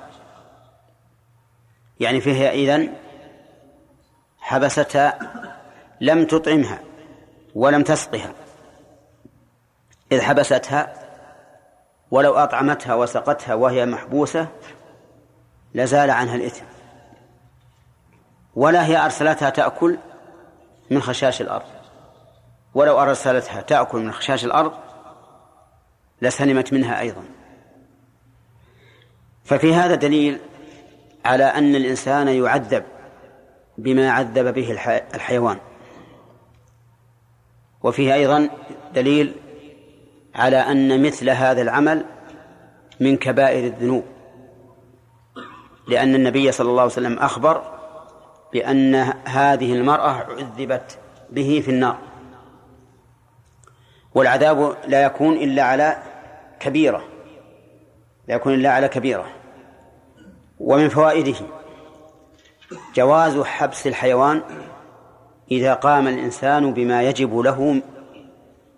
[2.00, 2.94] يعني فيها إذن
[4.38, 5.18] حبستها
[6.00, 6.80] لم تطعمها
[7.54, 8.32] ولم تسقها.
[10.12, 10.92] إذ حبستها
[12.10, 14.48] ولو أطعمتها وسقتها وهي محبوسة
[15.74, 16.64] لزال عنها الإثم.
[18.54, 19.98] ولا هي أرسلتها تأكل
[20.90, 21.66] من خشاش الأرض.
[22.74, 24.72] ولو أرسلتها تأكل من خشاش الأرض
[26.22, 27.24] لسلمت منها أيضا.
[29.44, 30.40] ففي هذا دليل
[31.26, 32.84] على أن الإنسان يعذب
[33.78, 34.78] بما عذب به
[35.14, 35.58] الحيوان.
[37.82, 38.48] وفيه أيضا
[38.94, 39.34] دليل
[40.34, 42.04] على أن مثل هذا العمل
[43.00, 44.04] من كبائر الذنوب
[45.88, 47.62] لأن النبي صلى الله عليه وسلم أخبر
[48.52, 48.94] بأن
[49.24, 50.98] هذه المرأة عذبت
[51.30, 51.98] به في النار.
[54.14, 55.96] والعذاب لا يكون إلا على
[56.60, 57.04] كبيرة
[58.28, 59.35] لا يكون إلا على كبيرة.
[60.60, 61.34] ومن فوائده
[62.94, 64.42] جواز حبس الحيوان
[65.50, 67.82] إذا قام الإنسان بما يجب له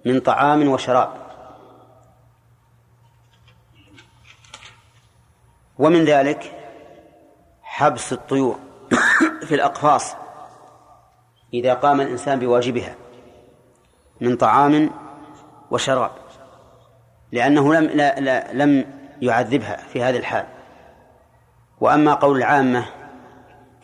[0.04, 1.12] من طعام وشراب.
[5.78, 6.52] ومن ذلك
[7.62, 8.58] حبس الطيور
[9.46, 10.16] في الأقفاص
[11.54, 12.94] إذا قام الإنسان بواجبها
[14.20, 14.90] من طعام
[15.70, 16.10] وشراب
[17.32, 18.84] لأنه لم لا لا لم
[19.22, 20.57] يعذبها في هذه الحال.
[21.80, 22.84] وأما قول العامة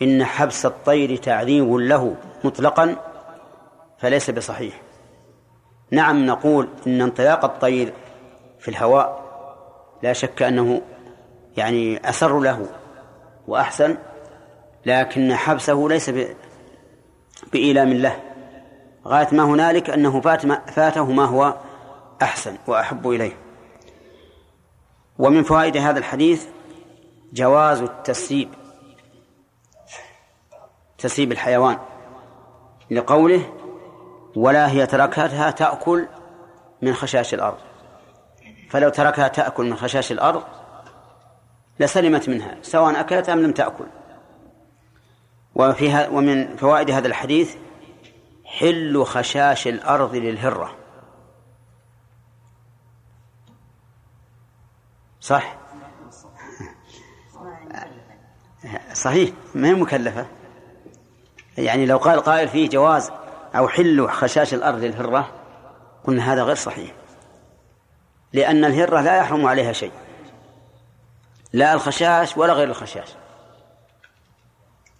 [0.02, 2.96] إن حبس الطير تعذيب له مطلقا
[3.98, 4.80] فليس بصحيح.
[5.90, 7.92] نعم نقول إن انطلاق الطير
[8.58, 9.24] في الهواء
[10.02, 10.82] لا شك أنه
[11.56, 12.66] يعني أسر له
[13.48, 13.96] وأحسن
[14.86, 16.10] لكن حبسه ليس
[17.52, 18.20] بإيلام له
[19.06, 21.54] غاية ما هنالك أنه فات ما فاته ما هو
[22.22, 23.36] أحسن وأحب إليه.
[25.18, 26.46] ومن فوائد هذا الحديث
[27.34, 28.48] جواز التسييب
[30.98, 31.78] تسيب الحيوان
[32.90, 33.52] لقوله
[34.36, 36.08] ولا هي تركتها تأكل
[36.82, 37.58] من خشاش الأرض.
[38.70, 40.42] فلو تركها تأكل من خشاش الأرض
[41.80, 43.86] لسلمت منها سواء أكلت أم لم تأكل.
[45.54, 47.56] وفيها ومن فوائد هذا الحديث
[48.44, 50.76] حل خشاش الأرض للهرة.
[55.20, 55.63] صح؟
[58.92, 60.26] صحيح ما هي مكلفة؟
[61.58, 63.10] يعني لو قال قائل فيه جواز
[63.54, 65.30] أو حل خشاش الأرض للهرة
[66.04, 66.92] قلنا هذا غير صحيح.
[68.32, 69.92] لأن الهرة لا يحرم عليها شيء.
[71.52, 73.08] لا الخشاش ولا غير الخشاش.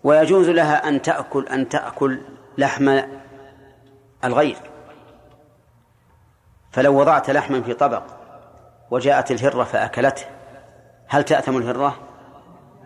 [0.05, 2.21] ويجوز لها أن تأكل أن تأكل
[2.59, 3.01] لحم
[4.25, 4.57] الغير.
[6.73, 8.03] فلو وضعت لحما في طبق
[8.91, 10.27] وجاءت الهرة فأكلته
[11.09, 11.99] هل تأثم الهرة؟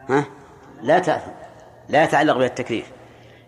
[0.09, 0.25] ها؟
[0.83, 1.31] لا تأثم
[1.89, 2.87] لا يتعلق بها التكليف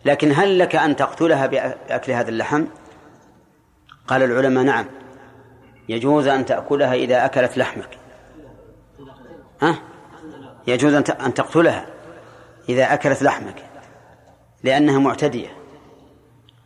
[0.05, 2.65] لكن هل لك أن تقتلها بأكل هذا اللحم؟
[4.09, 4.87] قال العلماء نعم.
[5.89, 7.99] يجوز أن تأكلها إذا أكلت لحمك.
[9.63, 9.79] ها؟
[10.67, 11.87] يجوز أن تقتلها
[12.69, 13.65] إذا أكلت لحمك
[14.63, 15.49] لأنها معتدية.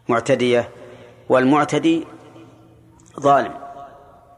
[0.09, 0.69] معتدية
[1.29, 2.07] والمعتدي
[3.21, 3.55] ظالم.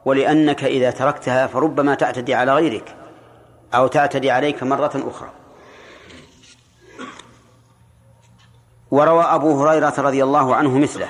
[0.04, 2.94] ولأنك إذا تركتها فربما تعتدي على غيرك
[3.74, 5.30] أو تعتدي عليك مرة أخرى.
[8.90, 11.08] وروى أبو هريرة رضي الله عنه مثله.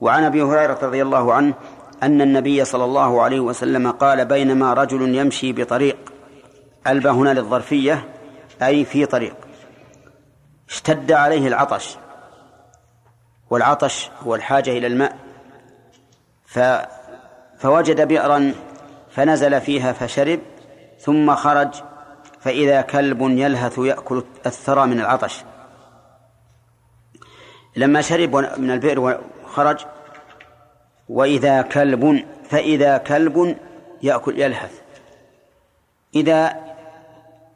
[0.00, 1.54] وعن أبي هريرة رضي الله عنه
[2.02, 5.96] أن النبي صلى الله عليه وسلم قال بينما رجل يمشي بطريق
[6.86, 8.08] ألبى هنا للظرفية
[8.62, 9.36] أي في طريق.
[10.68, 11.96] اشتد عليه العطش
[13.50, 15.16] والعطش هو الحاجة إلى الماء.
[16.46, 16.58] ف
[17.58, 18.54] فوجد بئرا
[19.10, 20.40] فنزل فيها فشرب
[21.00, 21.68] ثم خرج
[22.40, 25.44] فإذا كلب يلهث يأكل الثرى من العطش.
[27.78, 29.00] لما شرب من البئر
[29.44, 29.86] وخرج
[31.08, 33.56] وإذا كلب فإذا كلب
[34.02, 34.80] يأكل يلهث.
[36.14, 36.56] إذا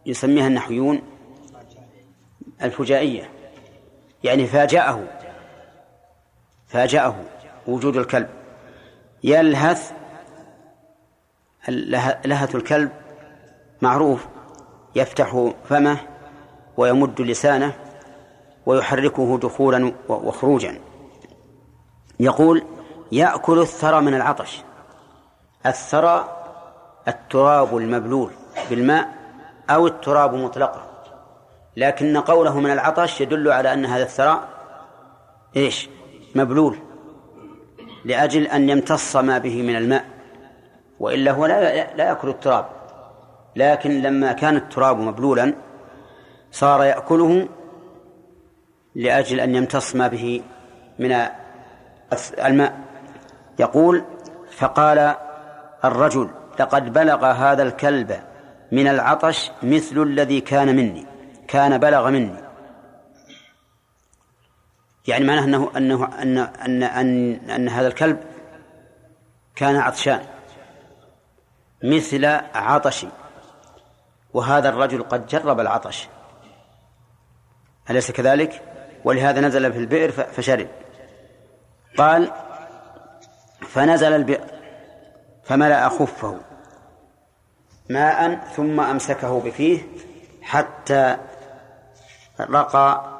[0.06, 1.02] يسميها النحويون
[2.62, 3.30] الفجائية
[4.24, 5.04] يعني فاجأه
[6.66, 7.16] فاجأه
[7.66, 8.28] وجود الكلب.
[9.24, 9.92] يلهث
[12.24, 12.90] لهث الكلب
[13.82, 14.26] معروف
[14.94, 15.98] يفتح فمه
[16.76, 17.74] ويمد لسانه.
[18.66, 20.78] ويحركه دخولا وخروجا.
[22.20, 22.64] يقول
[23.12, 24.62] يأكل الثرى من العطش.
[25.66, 26.28] الثرى
[27.08, 28.30] التراب المبلول
[28.70, 29.08] بالماء
[29.70, 30.82] أو التراب مطلقا.
[31.76, 34.40] لكن قوله من العطش يدل على أن هذا الثرى
[35.56, 35.88] إيش؟
[36.34, 36.78] مبلول.
[38.04, 40.04] لأجل أن يمتص ما به من الماء.
[41.00, 42.66] وإلا هو لا, لا يأكل التراب.
[43.56, 45.54] لكن لما كان التراب مبلولا
[46.52, 47.48] صار يأكله
[48.94, 50.42] لأجل أن يمتص ما به
[50.98, 51.26] من
[52.38, 52.80] الماء.
[53.58, 54.04] يقول
[54.56, 55.14] فقال
[55.84, 58.20] الرجل لقد بلغ هذا الكلب
[58.72, 61.06] من العطش مثل الذي كان مني
[61.48, 62.42] كان بلغ مني.
[65.08, 68.20] يعني معناه أنه أنه أن أن أن, أن هذا الكلب
[69.56, 70.20] كان عطشان
[71.84, 72.24] مثل
[72.54, 73.08] عطشي
[74.34, 76.08] وهذا الرجل قد جرب العطش.
[77.90, 78.71] أليس كذلك؟
[79.04, 80.68] ولهذا نزل في البئر فشرب.
[81.98, 82.32] قال
[83.68, 84.46] فنزل البئر
[85.44, 86.40] فملأ خفه
[87.90, 89.82] ماء ثم أمسكه بفيه
[90.42, 91.16] حتى
[92.40, 93.18] رقى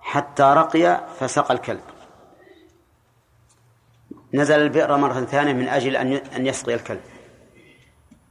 [0.00, 1.80] حتى رقي فسقى الكلب.
[4.34, 5.96] نزل البئر مرة ثانية من أجل
[6.36, 7.00] أن يسقي الكلب.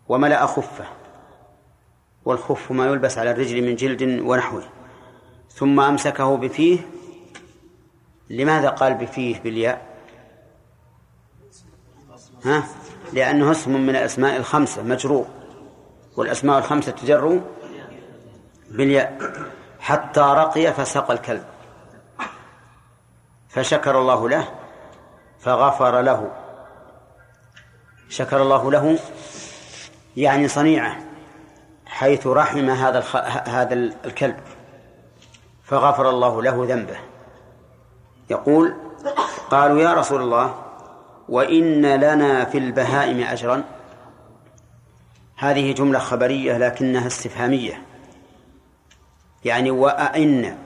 [0.10, 0.86] وملأ خفه
[2.26, 4.64] والخف ما يلبس على الرجل من جلد ونحوه.
[5.56, 6.80] ثم أمسكه بفيه.
[8.30, 9.96] لماذا قال بفيه بالياء؟
[12.46, 12.68] ها؟
[13.14, 15.28] لأنه اسم من الأسماء الخمسة مجرور
[16.18, 17.42] والأسماء الخمسة تجر
[18.72, 19.34] بالياء.
[19.80, 21.44] حتى رقي فسقى الكلب.
[23.50, 24.48] فشكر الله له
[25.40, 26.32] فغفر له.
[28.10, 29.00] شكر الله له
[30.18, 30.98] يعني صنيعه
[31.86, 33.00] حيث رحم هذا.
[33.48, 34.40] هذا الكلب.
[35.66, 36.98] فغفر الله له ذنبه.
[38.30, 38.74] يقول
[39.52, 40.56] قالوا يا رسول الله
[41.30, 43.64] وإن لنا في البهائم أجرا.
[45.36, 47.82] هذه جملة خبرية لكنها استفهامية.
[49.46, 50.58] يعني وأئن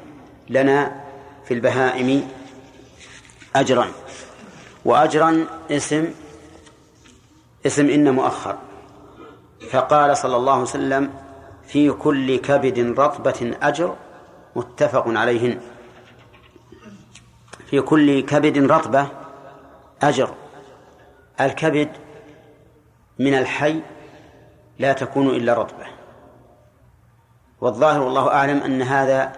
[0.49, 1.03] لنا
[1.45, 2.27] في البهائم
[3.55, 3.87] أجرا.
[4.85, 6.13] وأجرا اسم
[7.65, 8.57] اسم إن مؤخر.
[9.71, 11.13] فقال صلى الله عليه وسلم
[11.67, 13.95] في كل كبد رطبة أجر
[14.55, 15.59] متفق عليهن.
[17.69, 19.07] في كل كبد رطبة
[20.01, 20.33] أجر.
[21.41, 21.89] الكبد
[23.19, 23.81] من الحي
[24.79, 25.85] لا تكون إلا رطبة.
[27.61, 29.33] والظاهر والله أعلم أن هذا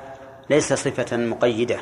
[0.50, 1.80] ليس صفة مقيدة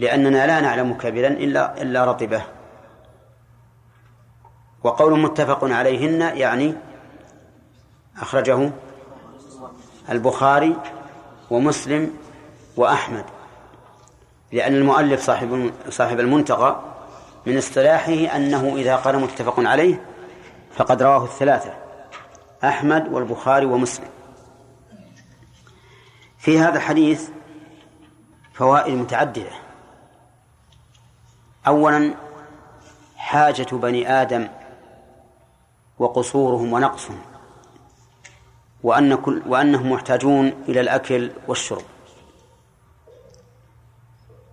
[0.00, 2.42] لأننا لا نعلم كبدا إلا إلا رطبة.
[4.84, 6.74] وقول متفق عليهن يعني
[8.16, 8.72] أخرجه
[10.10, 10.76] البخاري
[11.50, 12.16] ومسلم
[12.76, 13.24] وأحمد
[14.52, 16.80] لأن المؤلف صاحب صاحب المنتقى
[17.46, 20.06] من اصطلاحه أنه إذا قال متفق عليه
[20.76, 21.74] فقد رواه الثلاثة
[22.64, 24.08] أحمد والبخاري ومسلم.
[26.38, 27.28] في هذا الحديث
[28.54, 29.50] فوائد متعددة.
[31.66, 32.14] أولا
[33.16, 34.48] حاجة بني آدم
[35.98, 37.20] وقصورهم ونقصهم.
[38.82, 41.82] وأن كل وأنهم محتاجون إلى الأكل والشرب.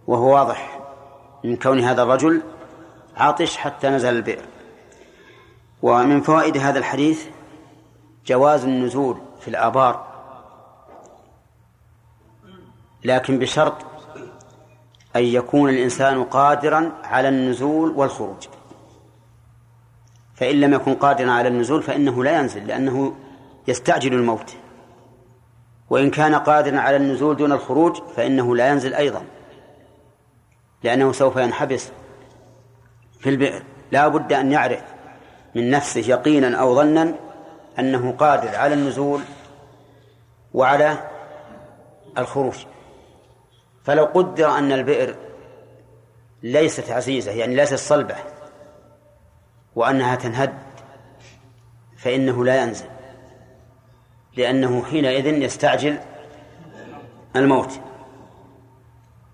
[0.07, 0.79] وهو واضح.
[1.43, 2.41] من كون هذا الرجل
[3.17, 4.45] عاطش حتى نزل البئر.
[5.81, 7.25] ومن فوائد هذا الحديث
[8.25, 10.07] جواز النزول في الآبار.
[13.03, 13.75] لكن بشرط
[15.15, 18.47] أن يكون الإنسان قادرا على النزول والخروج.
[20.35, 23.15] فإن لم يكن قادرا على النزول فإنه لا ينزل لأنه
[23.67, 24.53] يستعجل الموت.
[25.89, 29.23] وإن كان قادرا على النزول دون الخروج فإنه لا ينزل أيضا
[30.83, 31.91] لأنه سوف ينحبس
[33.19, 33.63] في البئر.
[33.91, 34.83] لا بد أن يعرف
[35.55, 37.15] من نفسه يقينا أو ظنا
[37.79, 39.21] أنه قادر على النزول
[40.53, 41.09] وعلى
[42.17, 42.55] الخروج.
[43.83, 45.15] فلو قدر أن البئر
[46.43, 48.15] ليست عزيزة يعني ليست صلبة
[49.75, 50.53] وأنها تنهد
[51.97, 52.96] فإنه لا ينزل.
[54.37, 55.99] لأنه حينئذ يستعجل
[57.35, 57.79] الموت.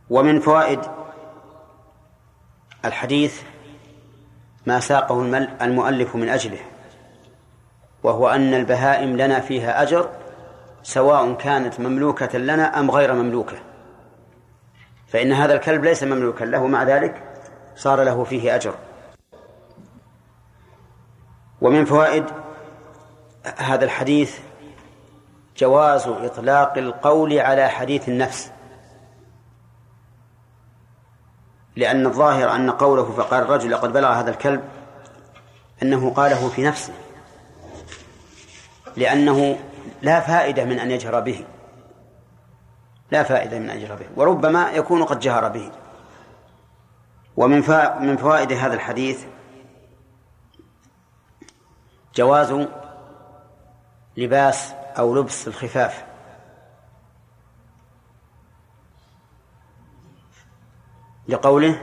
[0.09, 0.79] ومن فوائد
[2.85, 3.41] الحديث
[4.65, 5.21] ما ساقه
[5.61, 6.59] المؤلف من أجله
[8.03, 10.09] وهو أن البهائم لنا فيها أجر
[10.83, 13.57] سواء كانت مملوكة لنا أم غير مملوكة.
[15.07, 17.23] فإن هذا الكلب ليس مملوكا له مع ذلك
[17.75, 18.75] صار له فيه أجر.
[21.61, 22.25] ومن فوائد
[23.57, 24.39] هذا الحديث
[25.57, 28.51] جواز إطلاق القول على حديث النفس.
[31.75, 34.63] لأن الظاهر أن قوله فقال الرجل لقد بلغ هذا الكلب
[35.83, 36.93] أنه قاله في نفسه.
[38.97, 39.59] لأنه
[40.01, 41.45] لا فائدة من أن يجهر به.
[43.11, 44.07] لا فائدة من أن يجهر به.
[44.15, 45.71] وربما يكون قد جهر به.
[47.37, 47.57] ومن
[47.99, 49.25] من فوائد هذا الحديث
[52.15, 52.67] جواز
[54.17, 56.05] لباس أو لبس الخفاف.
[61.27, 61.81] لقوله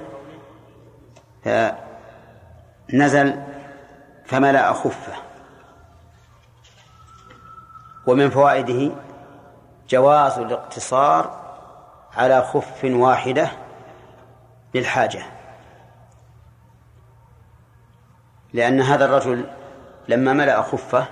[2.92, 3.42] نزل
[4.26, 5.12] فملأ خفه
[8.06, 8.94] ومن فوائده
[9.88, 11.40] جواز الاقتصار
[12.16, 13.50] على خف واحدة
[14.74, 15.22] للحاجة
[18.52, 19.46] لأن هذا الرجل
[20.08, 21.06] لما ملأ خفه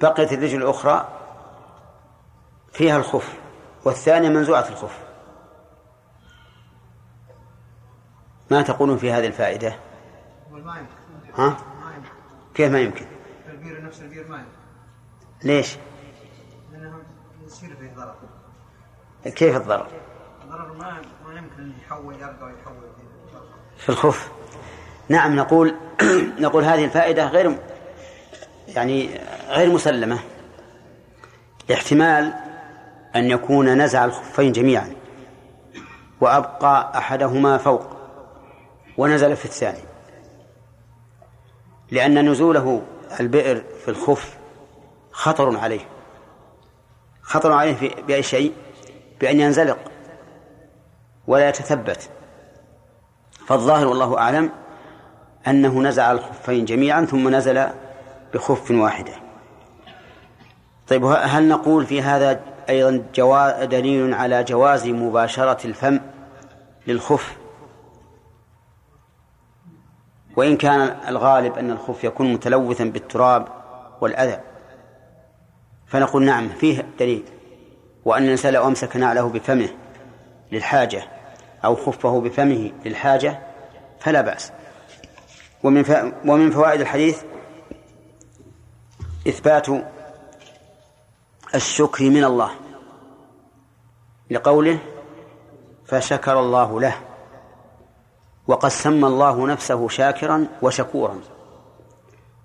[0.00, 1.08] بقيت الرجل الأخرى
[2.72, 3.38] فيها الخف
[3.84, 4.98] والثانية منزوعة الخف.
[8.50, 9.74] ما تقولون في هذه الفائدة؟
[11.34, 11.56] ها؟
[12.54, 13.06] كيف ما يمكن؟
[13.48, 14.50] البير نفس البير ما يمكن
[15.42, 15.76] ليش؟
[16.72, 17.02] لأنه
[17.46, 18.14] يصير فيه ضرر
[19.24, 19.88] كيف الضرر؟
[20.44, 22.76] الضرر ما ما يمكن أن يحول يرقى ويحول
[23.78, 24.30] في الخف.
[25.08, 25.74] نعم نقول
[26.44, 27.58] نقول هذه الفائدة غير
[28.74, 30.18] يعني غير مسلمة.
[31.72, 32.34] احتمال
[33.16, 34.92] أن يكون نزع الخفين جميعا
[36.20, 37.86] وأبقى أحدهما فوق
[38.98, 39.82] ونزل في الثاني.
[41.90, 42.82] لأن نزوله
[43.20, 44.38] البئر في الخف
[45.12, 45.88] خطر عليه.
[47.22, 48.52] خطر عليه بأي شيء؟
[49.20, 49.78] بأن ينزلق
[51.26, 52.10] ولا يتثبت.
[53.46, 54.50] فالظاهر والله أعلم
[55.46, 57.70] أنه نزع الخفين جميعا ثم نزل
[58.34, 59.12] بخف واحدة.
[60.88, 66.00] طيب هل نقول في هذا أيضا جوا دليل على جواز مباشرة الفم
[66.86, 67.36] للخف؟
[70.36, 73.48] وإن كان الغالب أن الخف يكون متلوثا بالتراب
[74.00, 74.40] والأذى.
[75.86, 77.24] فنقول نعم فيه دليل.
[78.04, 79.68] وأن الإنسان لو أمسك نعله بفمه
[80.52, 81.02] للحاجة
[81.64, 83.38] أو خفه بفمه للحاجة
[84.00, 84.52] فلا بأس.
[85.64, 87.22] ومن ومن فوائد الحديث
[89.28, 89.66] إثبات
[91.54, 92.50] الشكر من الله
[94.30, 94.78] لقوله
[95.84, 96.94] فشكر الله له
[98.46, 101.20] وقد سمى الله نفسه شاكرا وشكورا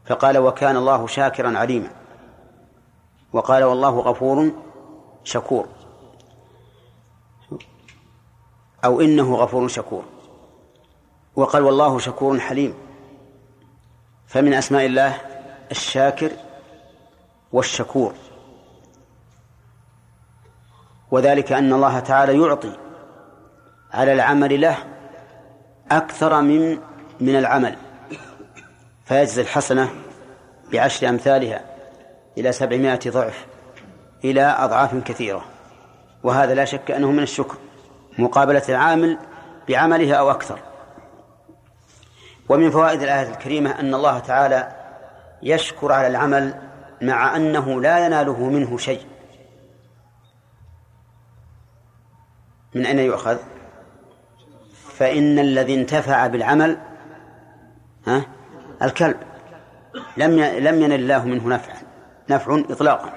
[0.06, 1.90] فقال وكان الله شاكرا عليما
[3.34, 4.52] وقال والله غفور
[5.24, 5.68] شكور
[8.86, 10.04] أو إنه غفور شكور
[11.36, 12.74] وقال والله شكور حليم
[14.28, 15.22] فمن أسماء الله
[15.72, 16.32] الشاكر
[17.56, 18.14] والشكور.
[21.12, 22.78] وذلك أن الله تعالى يعطي
[23.94, 24.78] على العمل له
[25.92, 26.80] أكثر من
[27.20, 27.78] من العمل
[29.06, 29.90] فيجزي الحسنة
[30.72, 31.62] بعشر أمثالها
[32.38, 33.46] إلى سبعمائة ضعف
[34.24, 35.46] إلى أضعاف كثيرة
[36.24, 37.58] وهذا لا شك أنه من الشكر
[38.18, 39.18] مقابلة العامل
[39.68, 40.60] بعمله أو أكثر.
[42.50, 44.72] ومن فوائد الآية الكريمة أن الله تعالى
[45.44, 46.65] يشكر على العمل
[47.02, 49.06] مع أنه لا يناله منه شيء.
[52.76, 53.38] من أين يؤخذ؟
[54.88, 56.78] فإن الذي انتفع بالعمل
[58.08, 58.26] ها
[58.82, 59.18] الكلب.
[60.18, 61.78] لم لم ينل الله منه نفعا.
[62.30, 63.14] نفع إطلاقا.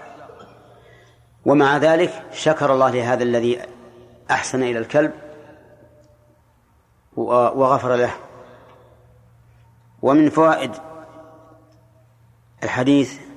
[1.44, 3.60] ومع ذلك شكر الله لهذا الذي
[4.30, 5.12] أحسن إلى الكلب
[7.16, 8.10] وغفر له.
[10.02, 10.72] ومن فوائد
[12.62, 13.27] الحديث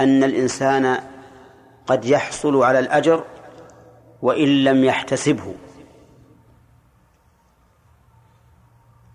[0.00, 0.98] أن الإنسان
[1.86, 3.24] قد يحصل على الأجر
[4.22, 5.54] وإن لم يحتسبه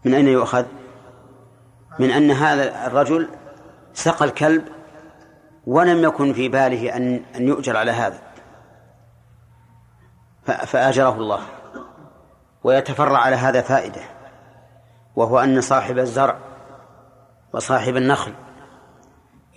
[0.05, 0.65] من أين يؤخذ؟
[1.99, 3.29] من أن هذا الرجل
[3.93, 4.67] سقى الكلب
[5.67, 8.19] ولم يكن في باله أن أن يؤجر على هذا
[10.45, 11.41] فأجره الله
[12.63, 14.01] ويتفرع على هذا فائدة
[15.15, 16.37] وهو أن صاحب الزرع
[17.53, 18.33] وصاحب النخل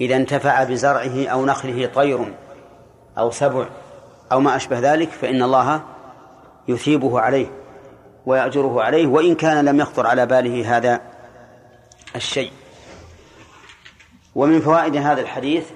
[0.01, 2.35] إذا انتفع بزرعه أو نخله طير
[3.19, 3.69] أو سبع
[4.33, 5.83] أو ما أشبه ذلك فإن الله
[6.69, 7.47] يثيبه عليه
[8.27, 11.01] ويأجره عليه وإن كان لم يخطر على باله هذا
[12.17, 12.53] الشيء.
[14.35, 15.67] ومن فوائد هذا الحديث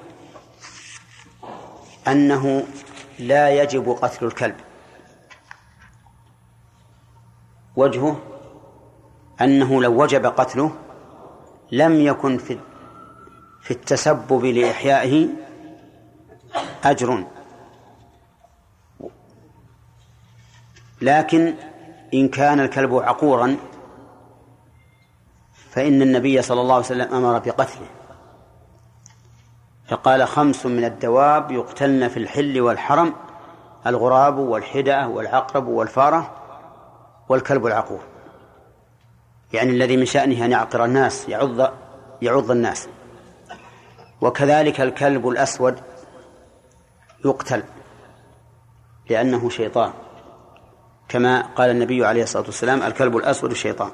[2.08, 2.64] أنه
[3.18, 4.56] لا يجب قتل الكلب.
[7.76, 8.20] وجهه
[9.40, 10.72] أنه لو وجب قتله
[11.72, 12.58] لم يكن في
[13.64, 15.28] في التسبب لإحيائه
[16.84, 17.24] أجر.
[21.02, 21.54] لكن
[22.14, 23.56] إن كان الكلب عقورا
[25.70, 27.86] فإن النبي صلى الله عليه وسلم أمر بقتله.
[29.88, 33.14] فقال خمس من الدواب يقتلن في الحل والحرم
[33.86, 36.34] الغراب والحدأة والعقرب والفارة
[37.28, 38.00] والكلب العقور.
[39.52, 41.72] يعني الذي من شأنه أن يعقر الناس يعض
[42.22, 42.88] يعض الناس.
[44.24, 45.80] وكذلك الكلب الأسود
[47.24, 47.62] يقتل
[49.10, 49.92] لأنه شيطان.
[51.08, 53.90] كما قال النبي عليه الصلاة والسلام الكلب الأسود شيطان.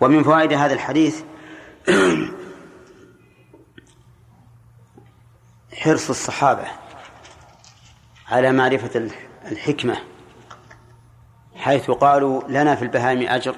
[0.00, 1.22] ومن فوائد هذا الحديث
[5.82, 6.64] حرص الصحابة
[8.28, 9.10] على معرفة
[9.50, 9.96] الحكمة
[11.54, 13.56] حيث قالوا لنا في البهائم أجر.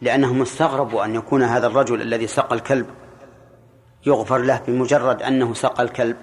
[0.00, 2.86] لأنهم استغربوا أن يكون هذا الرجل الذي سقى الكلب
[4.06, 6.16] يغفر له بمجرد أنه سقى الكلب.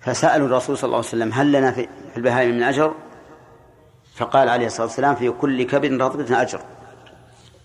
[0.00, 2.94] فسألوا الرسول صلى الله عليه وسلم هل لنا في البهائم من أجر؟
[4.16, 6.60] فقال عليه الصلاة والسلام في كل كبد رطبة أجر.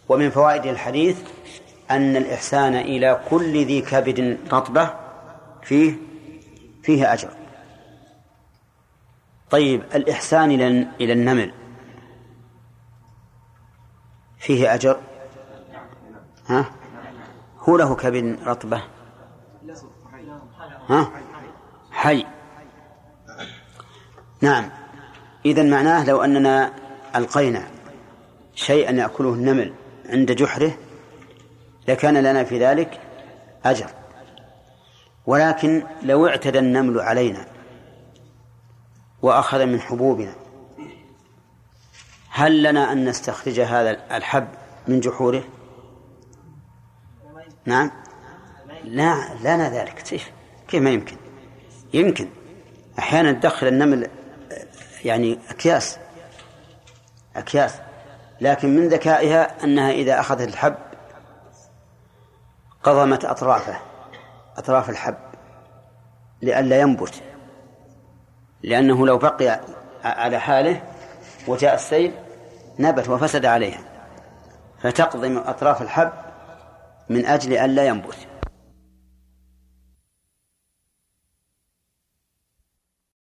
[0.10, 1.18] ومن فوائد الحديث
[1.92, 4.94] أن الإحسان إلى كل ذي كبد رطبة
[5.64, 5.94] فيه
[6.84, 7.30] فيه أجر.
[9.52, 11.52] طيب الإحسان إلى إلى النمل.
[14.42, 15.00] فيه أجر؟
[16.48, 16.66] ها؟
[17.60, 18.84] هو له كبد رطبة؟
[20.90, 21.12] ها؟
[21.92, 22.26] حي.
[24.42, 24.70] نعم.
[25.46, 26.74] إذا معناه لو أننا
[27.16, 27.68] ألقينا
[28.56, 29.74] شيئا يأكله النمل
[30.10, 30.78] عند جحره
[31.88, 33.02] لكان لنا في ذلك
[33.66, 33.90] أجر.
[35.26, 37.46] ولكن لو اعتدى النمل علينا
[39.22, 40.41] وأخذ من حبوبنا
[42.34, 44.48] هل لنا أن نستخرج هذا الحب
[44.88, 45.44] من جحوره؟
[47.66, 47.92] نعم.
[48.84, 50.32] لا لنا ذلك كيف
[50.68, 51.16] كيف ما يمكن؟
[51.94, 52.30] يمكن.
[53.00, 54.10] أحيانا تدخل النمل
[55.06, 55.98] يعني أكياس
[57.36, 57.76] أكياس.
[58.42, 60.76] لكن من ذكائها أنها إذا أخذت الحب
[62.84, 63.80] قضمت أطرافه
[64.58, 65.18] أطراف الحب
[66.42, 67.22] لئلا ينبت.
[68.64, 69.60] لأنه لو بقي
[70.04, 70.82] على حاله
[71.48, 72.12] وجاء السيل
[72.82, 73.80] نبت وفسد عليها
[74.82, 76.12] فتقضم أطراف الحب
[77.10, 78.28] من أجل أن لا ينبت.